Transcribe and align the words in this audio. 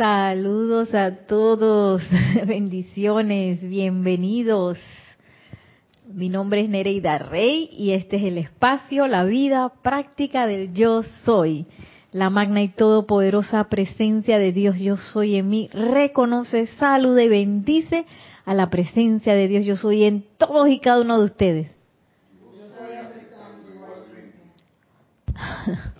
Saludos 0.00 0.94
a 0.94 1.26
todos, 1.26 2.00
bendiciones, 2.46 3.60
bienvenidos. 3.60 4.78
Mi 6.06 6.30
nombre 6.30 6.62
es 6.62 6.70
Nereida 6.70 7.18
Rey 7.18 7.68
y 7.70 7.90
este 7.90 8.16
es 8.16 8.22
el 8.22 8.38
espacio, 8.38 9.06
la 9.08 9.24
vida 9.24 9.70
práctica 9.82 10.46
del 10.46 10.72
yo 10.72 11.02
soy. 11.26 11.66
La 12.12 12.30
magna 12.30 12.62
y 12.62 12.68
todopoderosa 12.68 13.64
presencia 13.64 14.38
de 14.38 14.52
Dios 14.52 14.78
yo 14.78 14.96
soy 14.96 15.36
en 15.36 15.50
mí 15.50 15.68
reconoce, 15.74 16.64
saluda 16.64 17.22
y 17.22 17.28
bendice 17.28 18.06
a 18.46 18.54
la 18.54 18.70
presencia 18.70 19.34
de 19.34 19.48
Dios 19.48 19.66
yo 19.66 19.76
soy 19.76 20.04
en 20.04 20.24
todos 20.38 20.70
y 20.70 20.78
cada 20.78 21.02
uno 21.02 21.18
de 21.18 21.24
ustedes. 21.26 21.70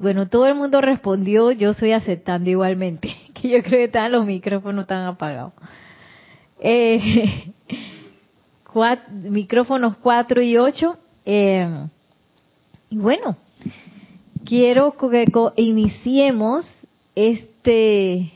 Bueno, 0.00 0.28
todo 0.28 0.46
el 0.46 0.54
mundo 0.54 0.80
respondió, 0.80 1.50
yo 1.50 1.72
estoy 1.72 1.90
aceptando 1.90 2.48
igualmente, 2.48 3.16
que 3.34 3.48
yo 3.48 3.62
creo 3.62 3.78
que 3.78 3.84
estaban 3.84 4.12
los 4.12 4.24
micrófonos 4.24 4.82
están 4.82 5.06
apagados. 5.06 5.52
Eh, 6.60 7.52
micrófonos 9.28 9.96
4 9.96 10.42
y 10.42 10.56
8. 10.56 10.96
Eh, 11.26 11.86
y 12.90 12.96
bueno, 12.96 13.36
quiero 14.44 14.94
que 14.96 15.26
iniciemos 15.56 16.64
este 17.16 18.32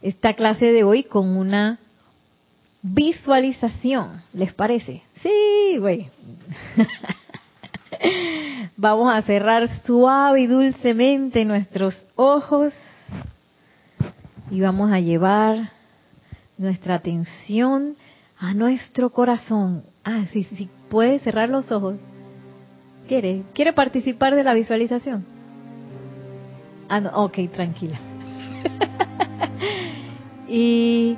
esta 0.00 0.32
clase 0.32 0.72
de 0.72 0.82
hoy 0.82 1.02
con 1.02 1.36
una 1.36 1.78
visualización, 2.80 4.22
¿les 4.32 4.54
parece? 4.54 5.02
Sí, 5.22 5.76
güey. 5.78 6.08
Vamos 8.76 9.12
a 9.12 9.22
cerrar 9.22 9.68
suave 9.84 10.42
y 10.42 10.46
dulcemente 10.46 11.44
nuestros 11.44 12.02
ojos 12.16 12.74
y 14.50 14.60
vamos 14.60 14.90
a 14.92 15.00
llevar 15.00 15.70
nuestra 16.58 16.96
atención 16.96 17.94
a 18.38 18.54
nuestro 18.54 19.10
corazón. 19.10 19.82
Ah, 20.04 20.24
sí, 20.32 20.44
sí, 20.44 20.68
puede 20.88 21.18
cerrar 21.20 21.48
los 21.48 21.70
ojos. 21.70 21.96
¿Quiere? 23.08 23.42
¿Quiere 23.54 23.72
participar 23.72 24.34
de 24.34 24.44
la 24.44 24.54
visualización? 24.54 25.24
Ah, 26.88 27.00
no, 27.00 27.10
ok, 27.10 27.38
tranquila. 27.52 27.98
y 30.48 31.16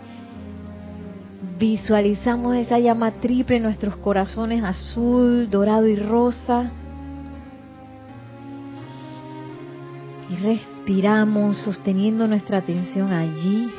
visualizamos 1.58 2.56
esa 2.56 2.78
llama 2.78 3.10
triple 3.12 3.56
en 3.56 3.62
nuestros 3.62 3.96
corazones 3.96 4.62
azul, 4.62 5.48
dorado 5.50 5.86
y 5.86 5.96
rosa 5.96 6.70
Y 10.32 10.36
respiramos 10.36 11.58
sosteniendo 11.58 12.26
nuestra 12.26 12.58
atención 12.58 13.12
allí. 13.12 13.70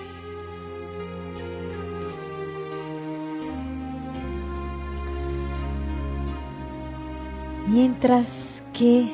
Mientras 7.67 8.27
que 8.71 9.13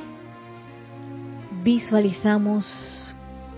visualizamos 1.64 2.66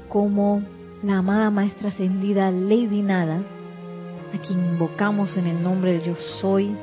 como 0.07 0.61
la 1.01 1.17
amada 1.17 1.49
Maestra 1.49 1.89
Ascendida 1.89 2.51
Lady 2.51 3.01
Nada, 3.01 3.41
a 4.31 4.37
quien 4.45 4.59
invocamos 4.59 5.35
en 5.37 5.47
el 5.47 5.63
nombre 5.63 5.93
de 5.93 6.05
Yo 6.05 6.15
Soy, 6.39 6.75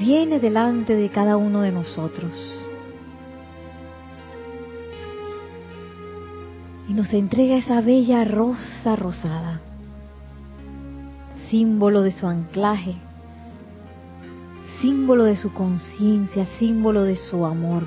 viene 0.00 0.40
delante 0.40 0.96
de 0.96 1.10
cada 1.10 1.36
uno 1.36 1.60
de 1.60 1.70
nosotros 1.70 2.57
y 6.88 6.94
nos 6.94 7.12
entrega 7.12 7.58
esa 7.58 7.82
bella 7.82 8.24
rosa 8.24 8.96
rosada, 8.96 9.60
símbolo 11.50 12.00
de 12.00 12.12
su 12.12 12.26
anclaje, 12.26 12.94
símbolo 14.80 15.24
de 15.24 15.36
su 15.36 15.52
conciencia, 15.52 16.46
símbolo 16.58 17.02
de 17.04 17.16
su 17.16 17.44
amor. 17.44 17.86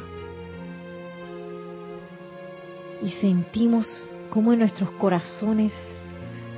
Y 3.03 3.09
sentimos 3.20 3.88
como 4.30 4.53
en 4.53 4.59
nuestros 4.59 4.92
corazones, 4.92 5.74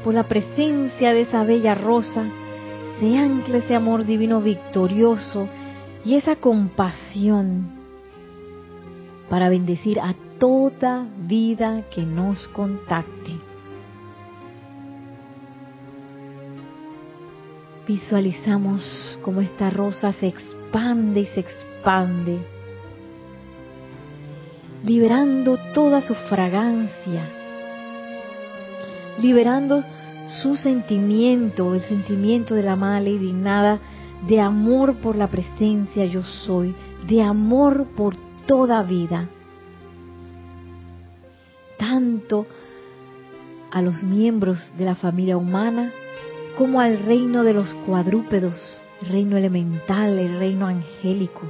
por 0.03 0.13
la 0.13 0.23
presencia 0.23 1.13
de 1.13 1.22
esa 1.22 1.44
bella 1.45 1.75
rosa, 1.75 2.25
se 3.00 3.18
ancla 3.18 3.59
ese 3.59 3.73
amor 3.73 4.06
divino 4.06 4.41
victorioso 4.41 5.47
y 6.03 6.16
esa 6.16 6.35
compasión 6.35 7.68
para 9.29 9.47
bendecir 9.47 10.01
a 10.01 10.13
toda 10.44 11.06
vida 11.26 11.84
que 11.90 12.02
nos 12.02 12.50
contacte. 12.50 13.31
Visualizamos 17.88 18.84
cómo 19.22 19.40
esta 19.40 19.70
rosa 19.70 20.12
se 20.12 20.28
expande 20.28 21.22
y 21.22 21.26
se 21.28 21.40
expande, 21.40 22.40
liberando 24.84 25.58
toda 25.74 26.02
su 26.02 26.14
fragancia, 26.14 27.25
liberando 29.22 29.81
su 30.42 30.58
sentimiento, 30.58 31.74
el 31.74 31.84
sentimiento 31.84 32.54
de 32.54 32.64
la 32.64 32.74
amada 32.74 33.00
Lady 33.00 33.31
Nada, 33.31 33.80
de 34.28 34.42
amor 34.42 34.96
por 34.96 35.16
la 35.16 35.28
presencia 35.28 36.04
yo 36.04 36.22
soy, 36.22 36.75
de 37.08 37.24
amor 37.24 37.86
por 37.96 38.18
toda 38.46 38.84
vida 38.84 39.30
a 43.72 43.81
los 43.81 44.01
miembros 44.03 44.59
de 44.78 44.85
la 44.85 44.95
familia 44.95 45.38
humana 45.38 45.91
como 46.57 46.79
al 46.79 47.00
reino 47.00 47.44
de 47.44 47.53
los 47.53 47.73
cuadrúpedos, 47.85 48.56
reino 49.09 49.38
elemental, 49.38 50.17
el 50.19 50.38
reino 50.38 50.67
angélico. 50.67 51.41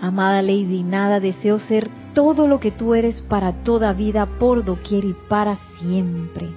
Amada 0.00 0.42
Lady, 0.42 0.84
nada 0.84 1.20
deseo 1.20 1.58
ser 1.58 1.88
todo 2.14 2.46
lo 2.46 2.60
que 2.60 2.70
tú 2.70 2.94
eres 2.94 3.20
para 3.22 3.52
toda 3.52 3.92
vida, 3.92 4.26
por 4.26 4.64
doquier 4.64 5.04
y 5.04 5.14
para 5.28 5.58
siempre. 5.78 6.48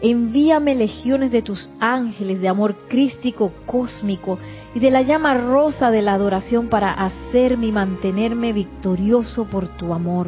Envíame 0.00 0.74
legiones 0.74 1.30
de 1.30 1.42
tus 1.42 1.70
ángeles 1.78 2.40
de 2.40 2.48
amor 2.48 2.74
crístico 2.88 3.52
cósmico 3.66 4.38
y 4.74 4.80
de 4.80 4.90
la 4.90 5.02
llama 5.02 5.34
rosa 5.34 5.92
de 5.92 6.02
la 6.02 6.14
adoración 6.14 6.66
para 6.66 6.92
hacerme 6.92 7.68
y 7.68 7.72
mantenerme 7.72 8.52
victorioso 8.52 9.44
por 9.44 9.68
tu 9.68 9.94
amor. 9.94 10.26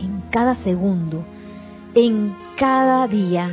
En 0.00 0.22
cada 0.30 0.56
segundo, 0.56 1.24
en 1.94 2.34
cada 2.56 3.06
día, 3.06 3.50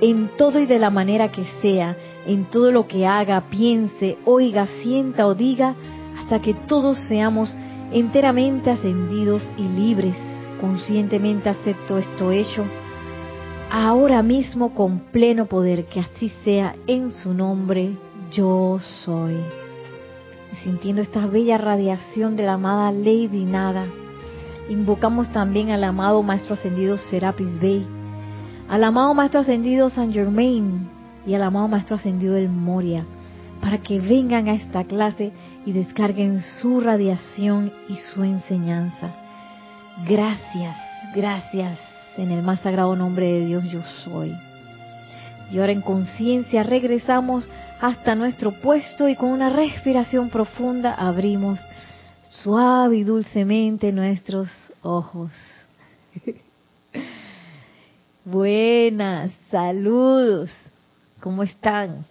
en 0.00 0.30
todo 0.36 0.58
y 0.60 0.66
de 0.66 0.78
la 0.78 0.90
manera 0.90 1.30
que 1.30 1.44
sea, 1.62 1.96
en 2.26 2.44
todo 2.44 2.72
lo 2.72 2.86
que 2.86 3.06
haga, 3.06 3.40
piense, 3.50 4.18
oiga, 4.24 4.66
sienta 4.82 5.26
o 5.26 5.34
diga, 5.34 5.74
hasta 6.18 6.40
que 6.40 6.54
todos 6.54 6.98
seamos 7.08 7.54
enteramente 7.92 8.70
ascendidos 8.70 9.48
y 9.56 9.62
libres. 9.62 10.16
Conscientemente 10.60 11.48
acepto 11.48 11.98
esto 11.98 12.30
hecho 12.30 12.64
ahora 13.70 14.22
mismo 14.22 14.74
con 14.74 15.00
pleno 15.00 15.46
poder, 15.46 15.84
que 15.86 16.00
así 16.00 16.32
sea 16.44 16.74
en 16.86 17.10
su 17.12 17.34
nombre, 17.34 17.92
yo 18.32 18.78
soy. 19.04 19.36
Sintiendo 20.62 21.02
esta 21.02 21.26
bella 21.26 21.58
radiación 21.58 22.36
de 22.36 22.44
la 22.44 22.54
amada 22.54 22.90
Lady 22.92 23.44
Nada, 23.44 23.86
invocamos 24.68 25.30
también 25.32 25.70
al 25.70 25.84
amado 25.84 26.22
Maestro 26.22 26.54
Ascendido 26.54 26.98
Serapis 26.98 27.60
Bey, 27.60 27.86
al 28.68 28.84
amado 28.84 29.14
Maestro 29.14 29.40
Ascendido 29.40 29.90
San 29.90 30.12
Germain 30.12 30.88
y 31.26 31.34
al 31.34 31.42
amado 31.42 31.68
Maestro 31.68 31.96
Ascendido 31.96 32.36
El 32.36 32.48
Moria, 32.48 33.04
para 33.60 33.78
que 33.78 34.00
vengan 34.00 34.48
a 34.48 34.54
esta 34.54 34.84
clase 34.84 35.32
y 35.64 35.72
descarguen 35.72 36.40
su 36.60 36.80
radiación 36.80 37.72
y 37.88 37.96
su 37.96 38.22
enseñanza. 38.24 39.10
Gracias, 40.06 40.76
gracias 41.14 41.78
en 42.16 42.30
el 42.30 42.42
más 42.42 42.60
sagrado 42.60 42.96
nombre 42.96 43.26
de 43.26 43.46
Dios 43.46 43.64
yo 43.64 43.82
soy. 44.04 44.34
Y 45.50 45.58
ahora 45.58 45.72
en 45.72 45.80
conciencia 45.80 46.62
regresamos 46.62 47.48
hasta 47.80 48.14
nuestro 48.14 48.52
puesto 48.52 49.08
y 49.08 49.16
con 49.16 49.30
una 49.30 49.50
respiración 49.50 50.28
profunda 50.28 50.92
abrimos 50.94 51.60
suave 52.42 52.98
y 52.98 53.04
dulcemente 53.04 53.92
nuestros 53.92 54.48
ojos. 54.82 55.30
Buenas, 58.24 59.30
saludos. 59.50 60.50
¿Cómo 61.20 61.42
están? 61.42 62.04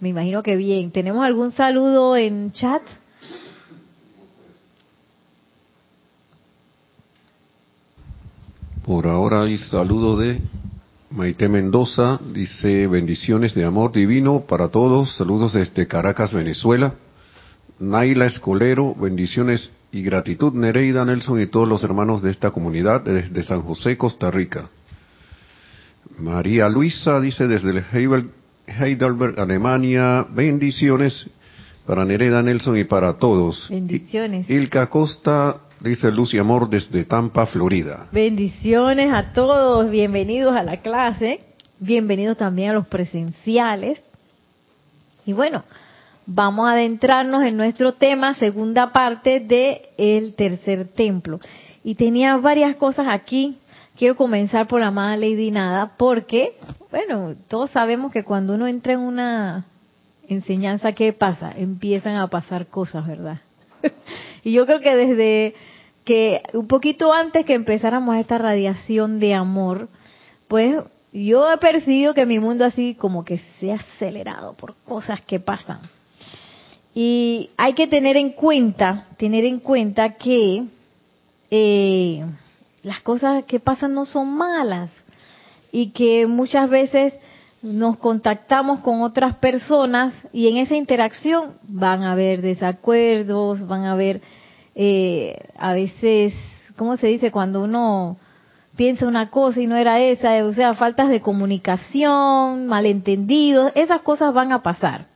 Me 0.00 0.08
imagino 0.08 0.42
que 0.42 0.56
bien. 0.56 0.90
¿Tenemos 0.90 1.24
algún 1.24 1.52
saludo 1.52 2.16
en 2.16 2.52
chat? 2.52 2.82
Por 8.84 9.06
ahora 9.06 9.42
hay 9.42 9.56
saludo 9.58 10.16
de 10.16 10.40
Maite 11.10 11.48
Mendoza, 11.48 12.18
dice 12.32 12.88
bendiciones 12.88 13.54
de 13.54 13.64
amor 13.64 13.92
divino 13.92 14.40
para 14.48 14.68
todos, 14.68 15.16
saludos 15.16 15.52
desde 15.52 15.86
Caracas, 15.86 16.32
Venezuela. 16.32 16.94
Naila 17.82 18.26
Escolero, 18.26 18.94
bendiciones 18.94 19.68
y 19.90 20.04
gratitud 20.04 20.52
Nereida 20.54 21.04
Nelson 21.04 21.42
y 21.42 21.46
todos 21.46 21.68
los 21.68 21.82
hermanos 21.82 22.22
de 22.22 22.30
esta 22.30 22.52
comunidad 22.52 23.00
desde 23.00 23.42
San 23.42 23.62
José, 23.62 23.98
Costa 23.98 24.30
Rica. 24.30 24.68
María 26.16 26.68
Luisa 26.68 27.18
dice 27.20 27.48
desde 27.48 27.82
Heidelberg, 27.92 29.40
Alemania, 29.40 30.24
bendiciones 30.30 31.26
para 31.84 32.04
Nereida 32.04 32.40
Nelson 32.40 32.78
y 32.78 32.84
para 32.84 33.14
todos. 33.14 33.66
Bendiciones. 33.68 34.48
Ilka 34.48 34.86
Costa 34.86 35.56
dice 35.80 36.12
luz 36.12 36.32
y 36.34 36.38
amor 36.38 36.70
desde 36.70 37.02
Tampa, 37.02 37.46
Florida. 37.46 38.06
Bendiciones 38.12 39.12
a 39.12 39.32
todos, 39.32 39.90
bienvenidos 39.90 40.54
a 40.54 40.62
la 40.62 40.76
clase, 40.76 41.40
bienvenidos 41.80 42.36
también 42.36 42.70
a 42.70 42.74
los 42.74 42.86
presenciales. 42.86 44.00
Y 45.26 45.32
bueno, 45.32 45.64
vamos 46.26 46.68
a 46.68 46.72
adentrarnos 46.72 47.42
en 47.44 47.56
nuestro 47.56 47.92
tema, 47.92 48.34
segunda 48.34 48.92
parte 48.92 49.40
de 49.40 49.90
el 49.98 50.34
tercer 50.34 50.88
templo. 50.88 51.40
Y 51.84 51.94
tenía 51.94 52.36
varias 52.36 52.76
cosas 52.76 53.06
aquí. 53.08 53.58
Quiero 53.96 54.16
comenzar 54.16 54.68
por 54.68 54.80
la 54.80 54.88
amada 54.88 55.16
Lady 55.16 55.50
Nada, 55.50 55.92
porque, 55.96 56.54
bueno, 56.90 57.34
todos 57.48 57.70
sabemos 57.70 58.12
que 58.12 58.24
cuando 58.24 58.54
uno 58.54 58.66
entra 58.66 58.94
en 58.94 59.00
una 59.00 59.66
enseñanza, 60.28 60.92
¿qué 60.92 61.12
pasa? 61.12 61.52
Empiezan 61.56 62.16
a 62.16 62.28
pasar 62.28 62.66
cosas, 62.66 63.06
¿verdad? 63.06 63.38
y 64.44 64.52
yo 64.52 64.64
creo 64.66 64.80
que 64.80 64.96
desde 64.96 65.54
que 66.04 66.42
un 66.54 66.66
poquito 66.66 67.12
antes 67.12 67.44
que 67.44 67.54
empezáramos 67.54 68.16
esta 68.16 68.38
radiación 68.38 69.20
de 69.20 69.34
amor, 69.34 69.88
pues 70.48 70.82
yo 71.12 71.52
he 71.52 71.58
percibido 71.58 72.14
que 72.14 72.26
mi 72.26 72.38
mundo 72.38 72.64
así 72.64 72.94
como 72.94 73.24
que 73.24 73.38
se 73.60 73.72
ha 73.72 73.76
acelerado 73.76 74.54
por 74.54 74.74
cosas 74.84 75.20
que 75.20 75.38
pasan. 75.38 75.80
Y 76.94 77.50
hay 77.56 77.72
que 77.72 77.86
tener 77.86 78.16
en 78.16 78.30
cuenta, 78.30 79.06
tener 79.16 79.44
en 79.44 79.60
cuenta 79.60 80.10
que 80.10 80.64
eh, 81.50 82.24
las 82.82 83.00
cosas 83.00 83.44
que 83.44 83.60
pasan 83.60 83.94
no 83.94 84.04
son 84.04 84.34
malas 84.34 84.90
y 85.70 85.90
que 85.90 86.26
muchas 86.26 86.68
veces 86.68 87.14
nos 87.62 87.96
contactamos 87.96 88.80
con 88.80 89.02
otras 89.02 89.36
personas 89.36 90.12
y 90.32 90.48
en 90.48 90.58
esa 90.58 90.74
interacción 90.74 91.52
van 91.68 92.02
a 92.02 92.12
haber 92.12 92.42
desacuerdos, 92.42 93.66
van 93.66 93.84
a 93.84 93.92
haber 93.92 94.20
eh, 94.74 95.38
a 95.56 95.72
veces, 95.72 96.34
¿cómo 96.76 96.96
se 96.96 97.06
dice? 97.06 97.30
Cuando 97.30 97.62
uno 97.62 98.16
piensa 98.76 99.06
una 99.06 99.30
cosa 99.30 99.60
y 99.60 99.66
no 99.66 99.76
era 99.76 100.00
esa, 100.00 100.44
o 100.44 100.52
sea, 100.52 100.74
faltas 100.74 101.08
de 101.08 101.20
comunicación, 101.20 102.66
malentendidos, 102.66 103.72
esas 103.76 104.02
cosas 104.02 104.34
van 104.34 104.52
a 104.52 104.62
pasar 104.62 105.11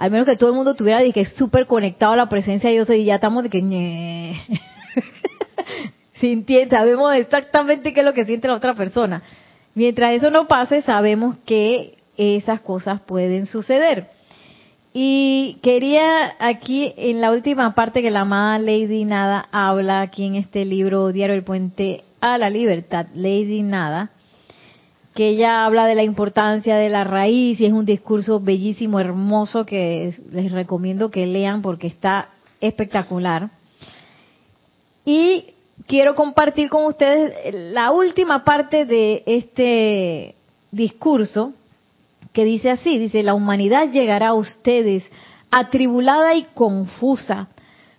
al 0.00 0.10
menos 0.10 0.26
que 0.26 0.34
todo 0.34 0.48
el 0.48 0.56
mundo 0.56 0.74
tuviera 0.74 1.00
de 1.00 1.12
que 1.12 1.26
súper 1.26 1.66
conectado 1.66 2.12
a 2.12 2.16
la 2.16 2.30
presencia 2.30 2.70
de 2.70 2.76
Dios 2.76 2.88
y 2.88 3.04
ya 3.04 3.16
estamos 3.16 3.42
de 3.42 3.50
que 3.50 3.60
sintiendo, 6.14 6.74
sabemos 6.74 7.14
exactamente 7.14 7.92
qué 7.92 8.00
es 8.00 8.06
lo 8.06 8.14
que 8.14 8.24
siente 8.24 8.48
la 8.48 8.54
otra 8.54 8.72
persona. 8.72 9.20
Mientras 9.74 10.14
eso 10.14 10.30
no 10.30 10.48
pase, 10.48 10.80
sabemos 10.80 11.36
que 11.44 11.98
esas 12.16 12.62
cosas 12.62 13.02
pueden 13.02 13.46
suceder. 13.46 14.06
Y 14.94 15.58
quería 15.62 16.32
aquí, 16.38 16.94
en 16.96 17.20
la 17.20 17.30
última 17.30 17.74
parte 17.74 18.00
que 18.00 18.10
la 18.10 18.20
amada 18.20 18.58
Lady 18.58 19.04
Nada 19.04 19.48
habla 19.52 20.00
aquí 20.00 20.24
en 20.24 20.36
este 20.36 20.64
libro 20.64 21.12
Diario 21.12 21.36
El 21.36 21.42
Puente 21.42 22.04
a 22.22 22.38
la 22.38 22.48
Libertad, 22.48 23.04
Lady 23.14 23.60
Nada, 23.60 24.08
que 25.14 25.28
ella 25.28 25.64
habla 25.64 25.86
de 25.86 25.94
la 25.94 26.02
importancia 26.02 26.76
de 26.76 26.88
la 26.88 27.04
raíz 27.04 27.60
y 27.60 27.66
es 27.66 27.72
un 27.72 27.84
discurso 27.84 28.40
bellísimo, 28.40 29.00
hermoso 29.00 29.66
que 29.66 30.14
les 30.32 30.52
recomiendo 30.52 31.10
que 31.10 31.26
lean 31.26 31.62
porque 31.62 31.88
está 31.88 32.28
espectacular. 32.60 33.50
Y 35.04 35.46
quiero 35.86 36.14
compartir 36.14 36.68
con 36.68 36.84
ustedes 36.86 37.54
la 37.72 37.90
última 37.90 38.44
parte 38.44 38.84
de 38.84 39.22
este 39.26 40.34
discurso 40.70 41.52
que 42.32 42.44
dice 42.44 42.70
así, 42.70 42.98
dice, 42.98 43.22
la 43.22 43.34
humanidad 43.34 43.90
llegará 43.90 44.28
a 44.28 44.34
ustedes 44.34 45.02
atribulada 45.50 46.34
y 46.34 46.44
confusa, 46.54 47.48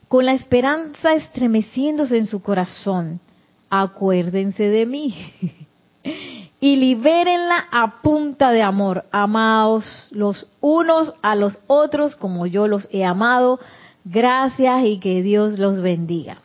con 0.07 0.25
la 0.25 0.33
esperanza 0.33 1.13
estremeciéndose 1.13 2.17
en 2.17 2.27
su 2.27 2.41
corazón. 2.41 3.19
Acuérdense 3.69 4.63
de 4.63 4.85
mí. 4.85 5.15
y 6.63 6.75
libérenla 6.75 7.65
a 7.71 8.01
punta 8.03 8.51
de 8.51 8.61
amor, 8.61 9.03
amados 9.11 10.07
los 10.11 10.47
unos 10.61 11.11
a 11.23 11.35
los 11.35 11.57
otros 11.65 12.15
como 12.15 12.45
yo 12.45 12.67
los 12.67 12.87
he 12.91 13.03
amado. 13.03 13.59
Gracias 14.05 14.85
y 14.85 14.99
que 14.99 15.23
Dios 15.23 15.57
los 15.57 15.81
bendiga. 15.81 16.37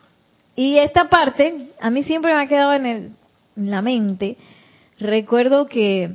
Y 0.56 0.78
esta 0.78 1.10
parte 1.10 1.68
a 1.80 1.90
mí 1.90 2.02
siempre 2.02 2.34
me 2.34 2.42
ha 2.42 2.46
quedado 2.46 2.72
en, 2.72 2.86
el, 2.86 3.12
la 3.56 3.82
mente. 3.82 4.38
Recuerdo 4.98 5.66
que 5.66 6.12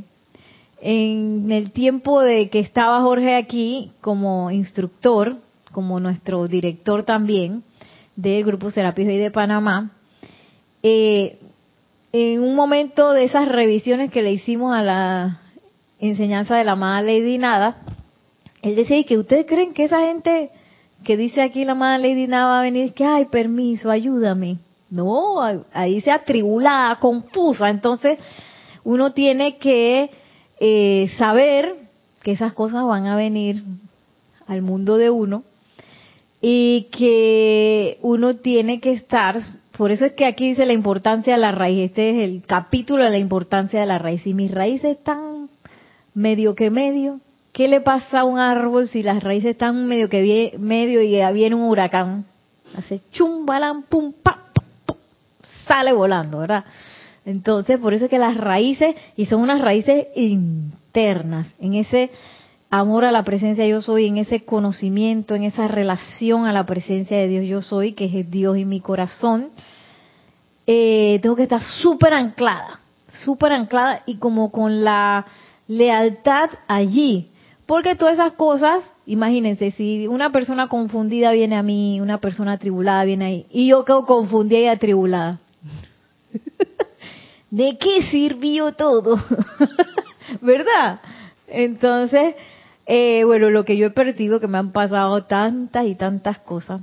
en 0.81 1.51
el 1.51 1.71
tiempo 1.71 2.21
de 2.21 2.50
que 2.50 2.59
estaba 2.59 3.01
Jorge 3.01 3.36
aquí 3.36 3.92
como 4.01 4.50
instructor, 4.50 5.36
como 5.71 6.00
nuestro 6.00 6.47
director 6.47 7.04
también 7.04 7.63
del 8.15 8.44
Grupo 8.45 8.71
Serapis 8.71 9.07
y 9.09 9.18
de 9.18 9.30
Panamá, 9.30 9.92
eh, 10.81 11.38
en 12.13 12.42
un 12.42 12.56
momento 12.56 13.13
de 13.13 13.24
esas 13.24 13.48
revisiones 13.48 14.12
que 14.12 14.22
le 14.22 14.31
hicimos 14.31 14.75
a 14.75 14.84
la 14.84 15.40
enseñanza 16.00 16.58
de 16.58 16.66
la 16.66 16.74
amada 16.74 17.02
Lady 17.02 17.38
Nada, 17.38 17.78
él 18.62 18.75
decía 18.75 19.04
que 19.04 19.18
ustedes 19.18 19.46
creen 19.46 19.74
que 19.74 19.86
esa 19.86 20.02
gente 20.02 20.50
que 21.04 21.18
dice 21.18 21.42
aquí 21.42 21.63
la 21.63 21.72
amada 21.72 21.98
Lady 21.98 22.28
Nada 22.28 22.48
va 22.48 22.60
a 22.60 22.63
venir 22.63 22.94
que, 22.94 23.06
ay, 23.06 23.25
permiso, 23.25 23.90
ayúdame. 23.90 24.58
No, 24.90 25.40
ahí 25.74 26.02
se 26.02 26.12
atribulada, 26.12 26.98
confusa. 26.98 27.69
Entonces, 27.69 28.19
uno 28.84 29.14
tiene 29.14 29.57
que 29.57 30.10
eh, 30.60 31.10
saber 31.18 31.75
que 32.22 32.34
esas 32.34 32.54
cosas 32.54 32.84
van 32.86 33.07
a 33.07 33.16
venir 33.16 33.64
al 34.48 34.62
mundo 34.62 34.98
de 34.98 35.10
uno 35.10 35.44
y 36.42 36.88
que 36.92 37.98
uno 38.02 38.36
tiene 38.36 38.81
que 38.81 38.92
estar 38.92 39.42
por 39.81 39.92
eso 39.92 40.06
es 40.06 40.13
que 40.13 40.28
aquí 40.28 40.50
dice 40.50 40.68
la 40.68 40.74
importancia 40.74 41.33
de 41.33 41.39
la 41.39 41.51
raíz. 41.51 41.89
Este 41.89 42.12
es 42.12 42.30
el 42.30 42.45
capítulo 42.45 43.04
de 43.04 43.10
la 43.10 43.18
importancia 43.18 43.80
de 43.80 43.88
la 43.88 43.98
raíz. 43.98 44.22
Si 44.22 44.36
mis 44.36 44.51
raíces 44.51 44.95
están 44.95 45.50
medio 46.13 46.54
que 46.54 46.69
medio, 46.69 47.19
¿qué 47.51 47.68
le 47.68 47.81
pasa 47.81 48.19
a 48.19 48.24
un 48.25 48.38
árbol 48.38 48.89
si 48.89 49.01
las 49.01 49.24
raíces 49.24 49.54
están 49.54 49.88
medio 49.88 50.07
que 50.07 50.54
medio 50.60 51.01
y 51.01 51.33
viene 51.33 51.56
un 51.56 51.63
huracán? 51.63 52.25
Hace 52.75 53.01
chum, 53.12 53.48
balán, 53.48 53.81
pum, 53.81 54.13
pa, 54.22 54.44
sale 55.66 55.94
volando, 55.94 56.38
¿verdad? 56.38 56.64
Entonces, 57.26 57.80
por 57.80 57.95
eso 57.95 58.06
es 58.06 58.11
que 58.11 58.19
las 58.19 58.38
raíces, 58.38 58.95
y 59.18 59.26
son 59.26 59.42
unas 59.42 59.61
raíces 59.61 60.09
internas, 60.16 61.47
en 61.59 61.73
ese 61.73 62.11
amor 62.71 63.04
a 63.04 63.11
la 63.11 63.23
presencia 63.23 63.66
de 63.66 63.69
yo 63.69 63.81
soy, 63.81 64.07
en 64.07 64.18
ese 64.18 64.45
conocimiento, 64.45 65.35
en 65.35 65.44
esa 65.44 65.68
relación 65.68 66.45
a 66.45 66.54
la 66.54 66.66
presencia 66.66 67.18
de 67.18 67.28
Dios 67.28 67.45
yo 67.45 67.61
soy, 67.61 67.92
que 67.92 68.06
es 68.06 68.31
Dios 68.31 68.56
en 68.56 68.69
mi 68.69 68.80
corazón, 68.80 69.49
eh, 70.66 71.19
tengo 71.21 71.35
que 71.35 71.44
estar 71.44 71.61
súper 71.61 72.13
anclada, 72.13 72.80
súper 73.25 73.51
anclada 73.51 74.04
y 74.06 74.16
como 74.16 74.51
con 74.51 74.85
la 74.85 75.25
lealtad 75.68 76.49
allí. 76.68 77.28
Porque 77.66 77.95
todas 77.95 78.13
esas 78.13 78.33
cosas, 78.33 78.83
imagínense, 79.06 79.71
si 79.71 80.07
una 80.07 80.30
persona 80.30 80.68
confundida 80.68 81.31
viene 81.31 81.57
a 81.57 81.63
mí, 81.63 81.99
una 81.99 82.19
persona 82.19 82.54
atribulada 82.54 83.04
viene 83.04 83.25
ahí, 83.25 83.45
y 83.51 83.68
yo 83.68 83.83
quedo 83.83 84.06
confundida 84.06 84.59
y 84.59 84.68
atribulada. 84.68 85.40
¿De 87.49 87.78
qué 87.78 88.04
sirvió 88.04 88.71
todo? 88.73 89.21
¿Verdad? 90.42 91.01
Entonces, 91.47 92.35
eh, 92.85 93.23
bueno, 93.23 93.50
lo 93.50 93.66
que 93.66 93.78
yo 93.78 93.88
he 93.88 93.92
perdido, 93.92 94.40
que 94.40 94.47
me 94.47 94.57
han 94.57 94.71
pasado 94.71 95.23
tantas 95.23 95.85
y 95.85 95.95
tantas 95.95 96.40
cosas, 96.40 96.81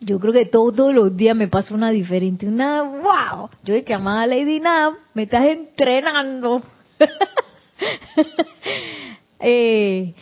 yo 0.00 0.20
creo 0.20 0.32
que 0.32 0.46
todos 0.46 0.94
los 0.94 1.16
días 1.16 1.36
me 1.36 1.48
pasa 1.48 1.74
una 1.74 1.90
diferente. 1.90 2.46
Una, 2.46 2.82
wow. 2.82 3.50
Yo 3.64 3.74
de 3.74 3.84
que 3.84 3.94
amada 3.94 4.26
Lady 4.26 4.60
Nam, 4.60 4.94
me 5.14 5.24
estás 5.24 5.44
entrenando. 5.46 6.62
eh, 9.40 10.14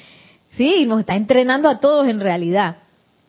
sí, 0.57 0.87
nos 0.87 1.01
está 1.01 1.15
entrenando 1.15 1.69
a 1.69 1.79
todos 1.79 2.09
en 2.09 2.21
realidad. 2.21 2.77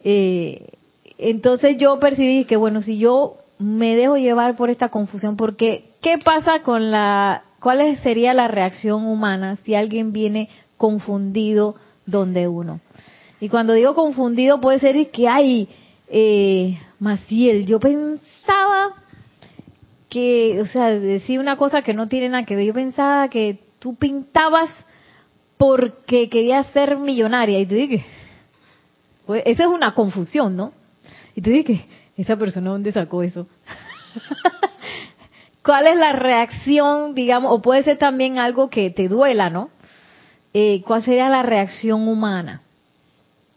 Eh, 0.03 0.69
entonces 1.17 1.77
yo 1.77 1.99
percibí 1.99 2.45
que, 2.45 2.55
bueno, 2.55 2.81
si 2.81 2.97
yo 2.97 3.35
me 3.59 3.95
dejo 3.95 4.17
llevar 4.17 4.55
por 4.55 4.69
esta 4.69 4.89
confusión, 4.89 5.35
porque 5.35 5.85
¿qué 6.01 6.17
pasa 6.17 6.61
con 6.63 6.91
la, 6.91 7.43
cuál 7.59 7.97
sería 8.03 8.33
la 8.33 8.47
reacción 8.47 9.05
humana 9.05 9.57
si 9.63 9.75
alguien 9.75 10.13
viene 10.13 10.49
confundido 10.77 11.75
donde 12.05 12.47
uno? 12.47 12.79
Y 13.39 13.49
cuando 13.49 13.73
digo 13.73 13.93
confundido 13.93 14.61
puede 14.61 14.79
ser 14.79 15.11
que 15.11 15.27
hay 15.27 15.67
eh, 16.09 16.79
Maciel, 16.99 17.65
yo 17.65 17.79
pensaba 17.79 18.93
que, 20.09 20.61
o 20.61 20.65
sea, 20.65 20.89
decía 20.91 21.39
una 21.39 21.57
cosa 21.57 21.81
que 21.81 21.93
no 21.93 22.07
tiene 22.07 22.29
nada 22.29 22.45
que 22.45 22.55
ver, 22.55 22.65
yo 22.65 22.73
pensaba 22.73 23.27
que 23.27 23.59
tú 23.79 23.95
pintabas 23.95 24.69
porque 25.57 26.29
querías 26.29 26.67
ser 26.67 26.97
millonaria, 26.97 27.59
y 27.59 27.65
tú 27.65 27.75
dije, 27.75 28.05
pues, 29.25 29.43
esa 29.45 29.63
es 29.63 29.69
una 29.69 29.93
confusión, 29.93 30.55
¿no? 30.55 30.71
Y 31.35 31.41
tú 31.41 31.49
dije, 31.49 31.85
esa 32.15 32.35
persona 32.35 32.71
dónde 32.71 32.91
sacó 32.91 33.21
eso. 33.23 33.47
¿Cuál 35.63 35.87
es 35.87 35.97
la 35.97 36.13
reacción, 36.13 37.13
digamos, 37.13 37.51
o 37.51 37.61
puede 37.61 37.83
ser 37.83 37.97
también 37.97 38.39
algo 38.39 38.69
que 38.69 38.89
te 38.89 39.07
duela, 39.07 39.49
¿no? 39.49 39.69
Eh, 40.59 40.81
¿Cuál 40.87 41.03
sería 41.03 41.29
la 41.29 41.43
reacción 41.43 42.07
humana 42.07 42.63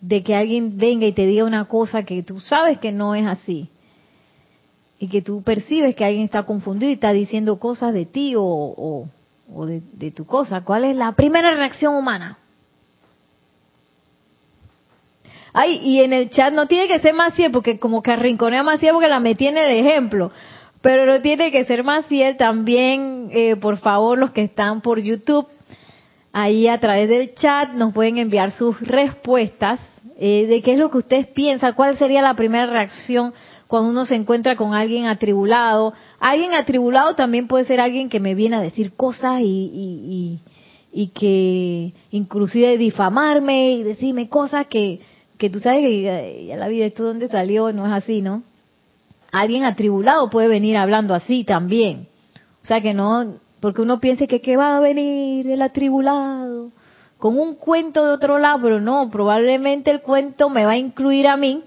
de 0.03 0.23
que 0.23 0.35
alguien 0.35 0.77
venga 0.77 1.07
y 1.07 1.13
te 1.13 1.25
diga 1.25 1.47
una 1.47 1.65
cosa 1.65 2.03
que 2.03 2.23
tú 2.23 2.41
sabes 2.41 2.77
que 2.79 2.93
no 2.93 3.15
es 3.15 3.27
así? 3.27 3.71
Y 4.99 5.09
que 5.09 5.23
tú 5.23 5.43
percibes 5.43 5.97
que 5.97 6.05
alguien 6.05 6.25
está 6.25 6.43
confundido 6.43 6.91
y 6.91 6.97
está 6.97 7.13
diciendo 7.13 7.59
cosas 7.59 7.95
de 7.95 8.05
ti 8.05 8.35
o, 8.37 9.07
de, 9.67 9.81
de 9.95 10.11
tu 10.11 10.27
cosa. 10.27 10.61
¿Cuál 10.61 10.85
es 10.85 10.95
la 10.95 11.13
primera 11.13 11.55
reacción 11.55 11.95
humana? 11.95 12.37
Ay, 15.55 15.81
y 15.83 16.03
en 16.03 16.13
el 16.13 16.29
chat 16.29 16.53
no 16.53 16.67
tiene 16.67 16.87
que 16.87 17.01
ser 17.01 17.15
Maciel, 17.15 17.51
porque 17.51 17.79
como 17.79 18.03
que 18.03 18.13
arrinconea 18.13 18.61
a 18.61 18.65
Maciel 18.65 18.93
porque 18.93 19.09
la 19.09 19.21
metí 19.21 19.47
en 19.47 19.57
el 19.57 19.71
ejemplo. 19.71 20.33
Pero 20.83 21.07
no 21.07 21.23
tiene 21.23 21.51
que 21.51 21.65
ser 21.65 21.83
Maciel 21.83 22.37
también, 22.37 23.31
eh, 23.33 23.57
por 23.57 23.79
favor, 23.79 24.19
los 24.19 24.33
que 24.33 24.43
están 24.43 24.83
por 24.83 25.01
YouTube, 25.01 25.47
ahí 26.33 26.69
a 26.69 26.79
través 26.79 27.09
del 27.09 27.35
chat 27.35 27.73
nos 27.73 27.93
pueden 27.93 28.19
enviar 28.19 28.53
sus 28.53 28.81
respuestas 28.81 29.81
eh, 30.19 30.47
de 30.47 30.63
qué 30.63 30.73
es 30.73 30.79
lo 30.79 30.91
que 30.91 30.99
ustedes 30.99 31.27
piensan, 31.29 31.75
cuál 31.75 31.97
sería 31.97 32.23
la 32.23 32.35
primera 32.35 32.67
reacción 32.67 33.33
cuando 33.67 33.91
uno 33.91 34.05
se 34.05 34.17
encuentra 34.17 34.57
con 34.57 34.75
alguien 34.75 35.07
atribulado. 35.07 35.95
Alguien 36.19 36.55
atribulado 36.55 37.15
también 37.15 37.47
puede 37.47 37.65
ser 37.65 37.81
alguien 37.81 38.09
que 38.09 38.21
me 38.21 38.35
viene 38.35 38.57
a 38.57 38.61
decir 38.61 38.93
cosas 38.95 39.41
y, 39.41 39.45
y, 39.45 40.41
y, 40.93 41.03
y 41.03 41.09
que 41.09 41.93
inclusive 42.11 42.77
difamarme 42.79 43.73
y 43.73 43.83
decirme 43.83 44.29
cosas 44.29 44.67
que 44.67 45.01
que 45.41 45.49
tú 45.49 45.59
sabes 45.59 45.81
que 45.81 46.45
ya 46.47 46.57
la 46.57 46.69
vida, 46.69 46.85
esto 46.85 47.03
dónde 47.03 47.27
salió, 47.29 47.73
no 47.73 47.87
es 47.87 47.93
así, 47.93 48.21
¿no? 48.21 48.43
Alguien 49.33 49.65
atribulado 49.65 50.29
puede 50.29 50.49
venir 50.49 50.77
hablando 50.77 51.15
así 51.15 51.45
también. 51.45 52.07
O 52.63 52.67
sea 52.67 52.83
que 52.83 52.93
no, 52.93 53.37
porque 53.61 53.83
uno 53.83 54.01
piensa 54.01 54.27
que, 54.27 54.41
¿qué 54.41 54.57
va 54.57 54.77
a 54.77 54.81
venir 54.81 55.49
el 55.49 55.63
atribulado 55.63 56.71
con 57.21 57.39
un 57.39 57.55
cuento 57.55 58.07
de 58.07 58.13
otro 58.13 58.39
lado, 58.39 58.61
pero 58.63 58.81
no, 58.81 59.11
probablemente 59.11 59.91
el 59.91 60.01
cuento 60.01 60.49
me 60.49 60.65
va 60.65 60.73
a 60.73 60.79
incluir 60.79 61.29
a 61.29 61.37
mí. 61.37 61.63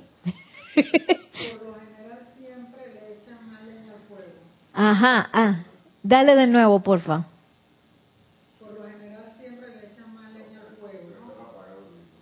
Por 0.73 0.83
lo 0.83 1.75
general 1.75 2.19
siempre 2.35 2.81
le 2.91 3.21
echan 3.21 3.51
más 3.51 3.63
leña 3.63 3.91
al 3.93 4.01
fuego. 4.07 4.31
Ajá, 4.73 5.29
ah, 5.31 5.59
dale 6.01 6.35
de 6.35 6.47
nuevo, 6.47 6.79
porfa. 6.79 7.25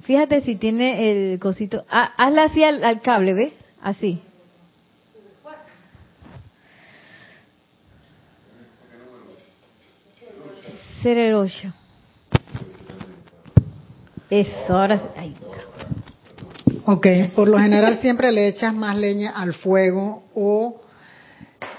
Fíjate 0.04 0.42
si 0.42 0.58
tiene 0.58 1.32
el 1.32 1.40
cosito. 1.40 1.86
Ah, 1.90 2.12
hazle 2.18 2.42
así 2.42 2.64
al, 2.64 3.02
cable, 3.02 3.34
¿ves? 3.34 3.54
Así. 3.82 4.22
Ser 11.02 11.18
el 11.18 11.34
8. 11.34 11.74
Eso, 14.30 14.78
ahora. 14.78 15.02
Ay. 15.18 15.36
Ok, 16.86 17.08
por 17.36 17.48
lo 17.48 17.60
general 17.60 18.00
siempre 18.00 18.32
le 18.32 18.48
echas 18.48 18.74
más 18.74 18.96
leña 18.96 19.32
al 19.32 19.54
fuego 19.54 20.24
o 20.36 20.82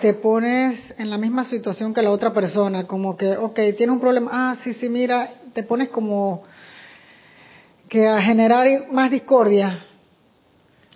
te 0.00 0.14
pones 0.14 0.94
en 0.98 1.10
la 1.10 1.18
misma 1.18 1.44
situación 1.44 1.94
que 1.94 2.02
la 2.02 2.10
otra 2.10 2.32
persona, 2.32 2.86
como 2.86 3.16
que, 3.16 3.36
ok, 3.36 3.58
tiene 3.76 3.92
un 3.92 4.00
problema, 4.00 4.30
ah, 4.32 4.56
sí, 4.62 4.74
sí, 4.74 4.88
mira, 4.88 5.30
te 5.52 5.62
pones 5.62 5.88
como 5.88 6.42
que 7.88 8.08
a 8.08 8.20
generar 8.22 8.66
más 8.90 9.10
discordia. 9.10 9.78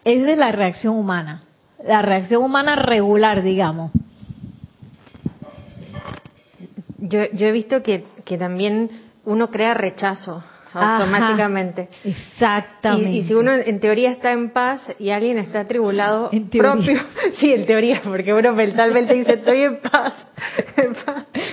Esa 0.04 0.30
es 0.30 0.38
la 0.38 0.52
reacción 0.52 0.96
humana, 0.96 1.42
la 1.84 2.02
reacción 2.02 2.42
humana 2.42 2.76
regular, 2.76 3.42
digamos. 3.42 3.90
Yo, 7.08 7.20
yo 7.32 7.46
he 7.46 7.52
visto 7.52 7.82
que, 7.82 8.04
que 8.24 8.38
también 8.38 8.90
uno 9.24 9.50
crea 9.50 9.74
rechazo 9.74 10.42
automáticamente. 10.72 11.88
exactamente. 12.04 13.10
Y, 13.10 13.22
si 13.22 13.34
uno 13.34 13.52
en 13.52 13.80
teoría 13.80 14.10
está 14.10 14.32
en 14.32 14.50
paz 14.50 14.80
y 14.98 15.10
alguien 15.10 15.38
está 15.38 15.60
atribulado 15.60 16.30
propio, 16.52 17.00
sí, 17.38 17.52
en 17.52 17.66
teoría, 17.66 18.02
porque 18.04 18.32
uno 18.32 18.52
mentalmente 18.52 19.14
dice 19.14 19.34
estoy 19.34 19.62
en 19.64 19.80
paz, 19.80 20.14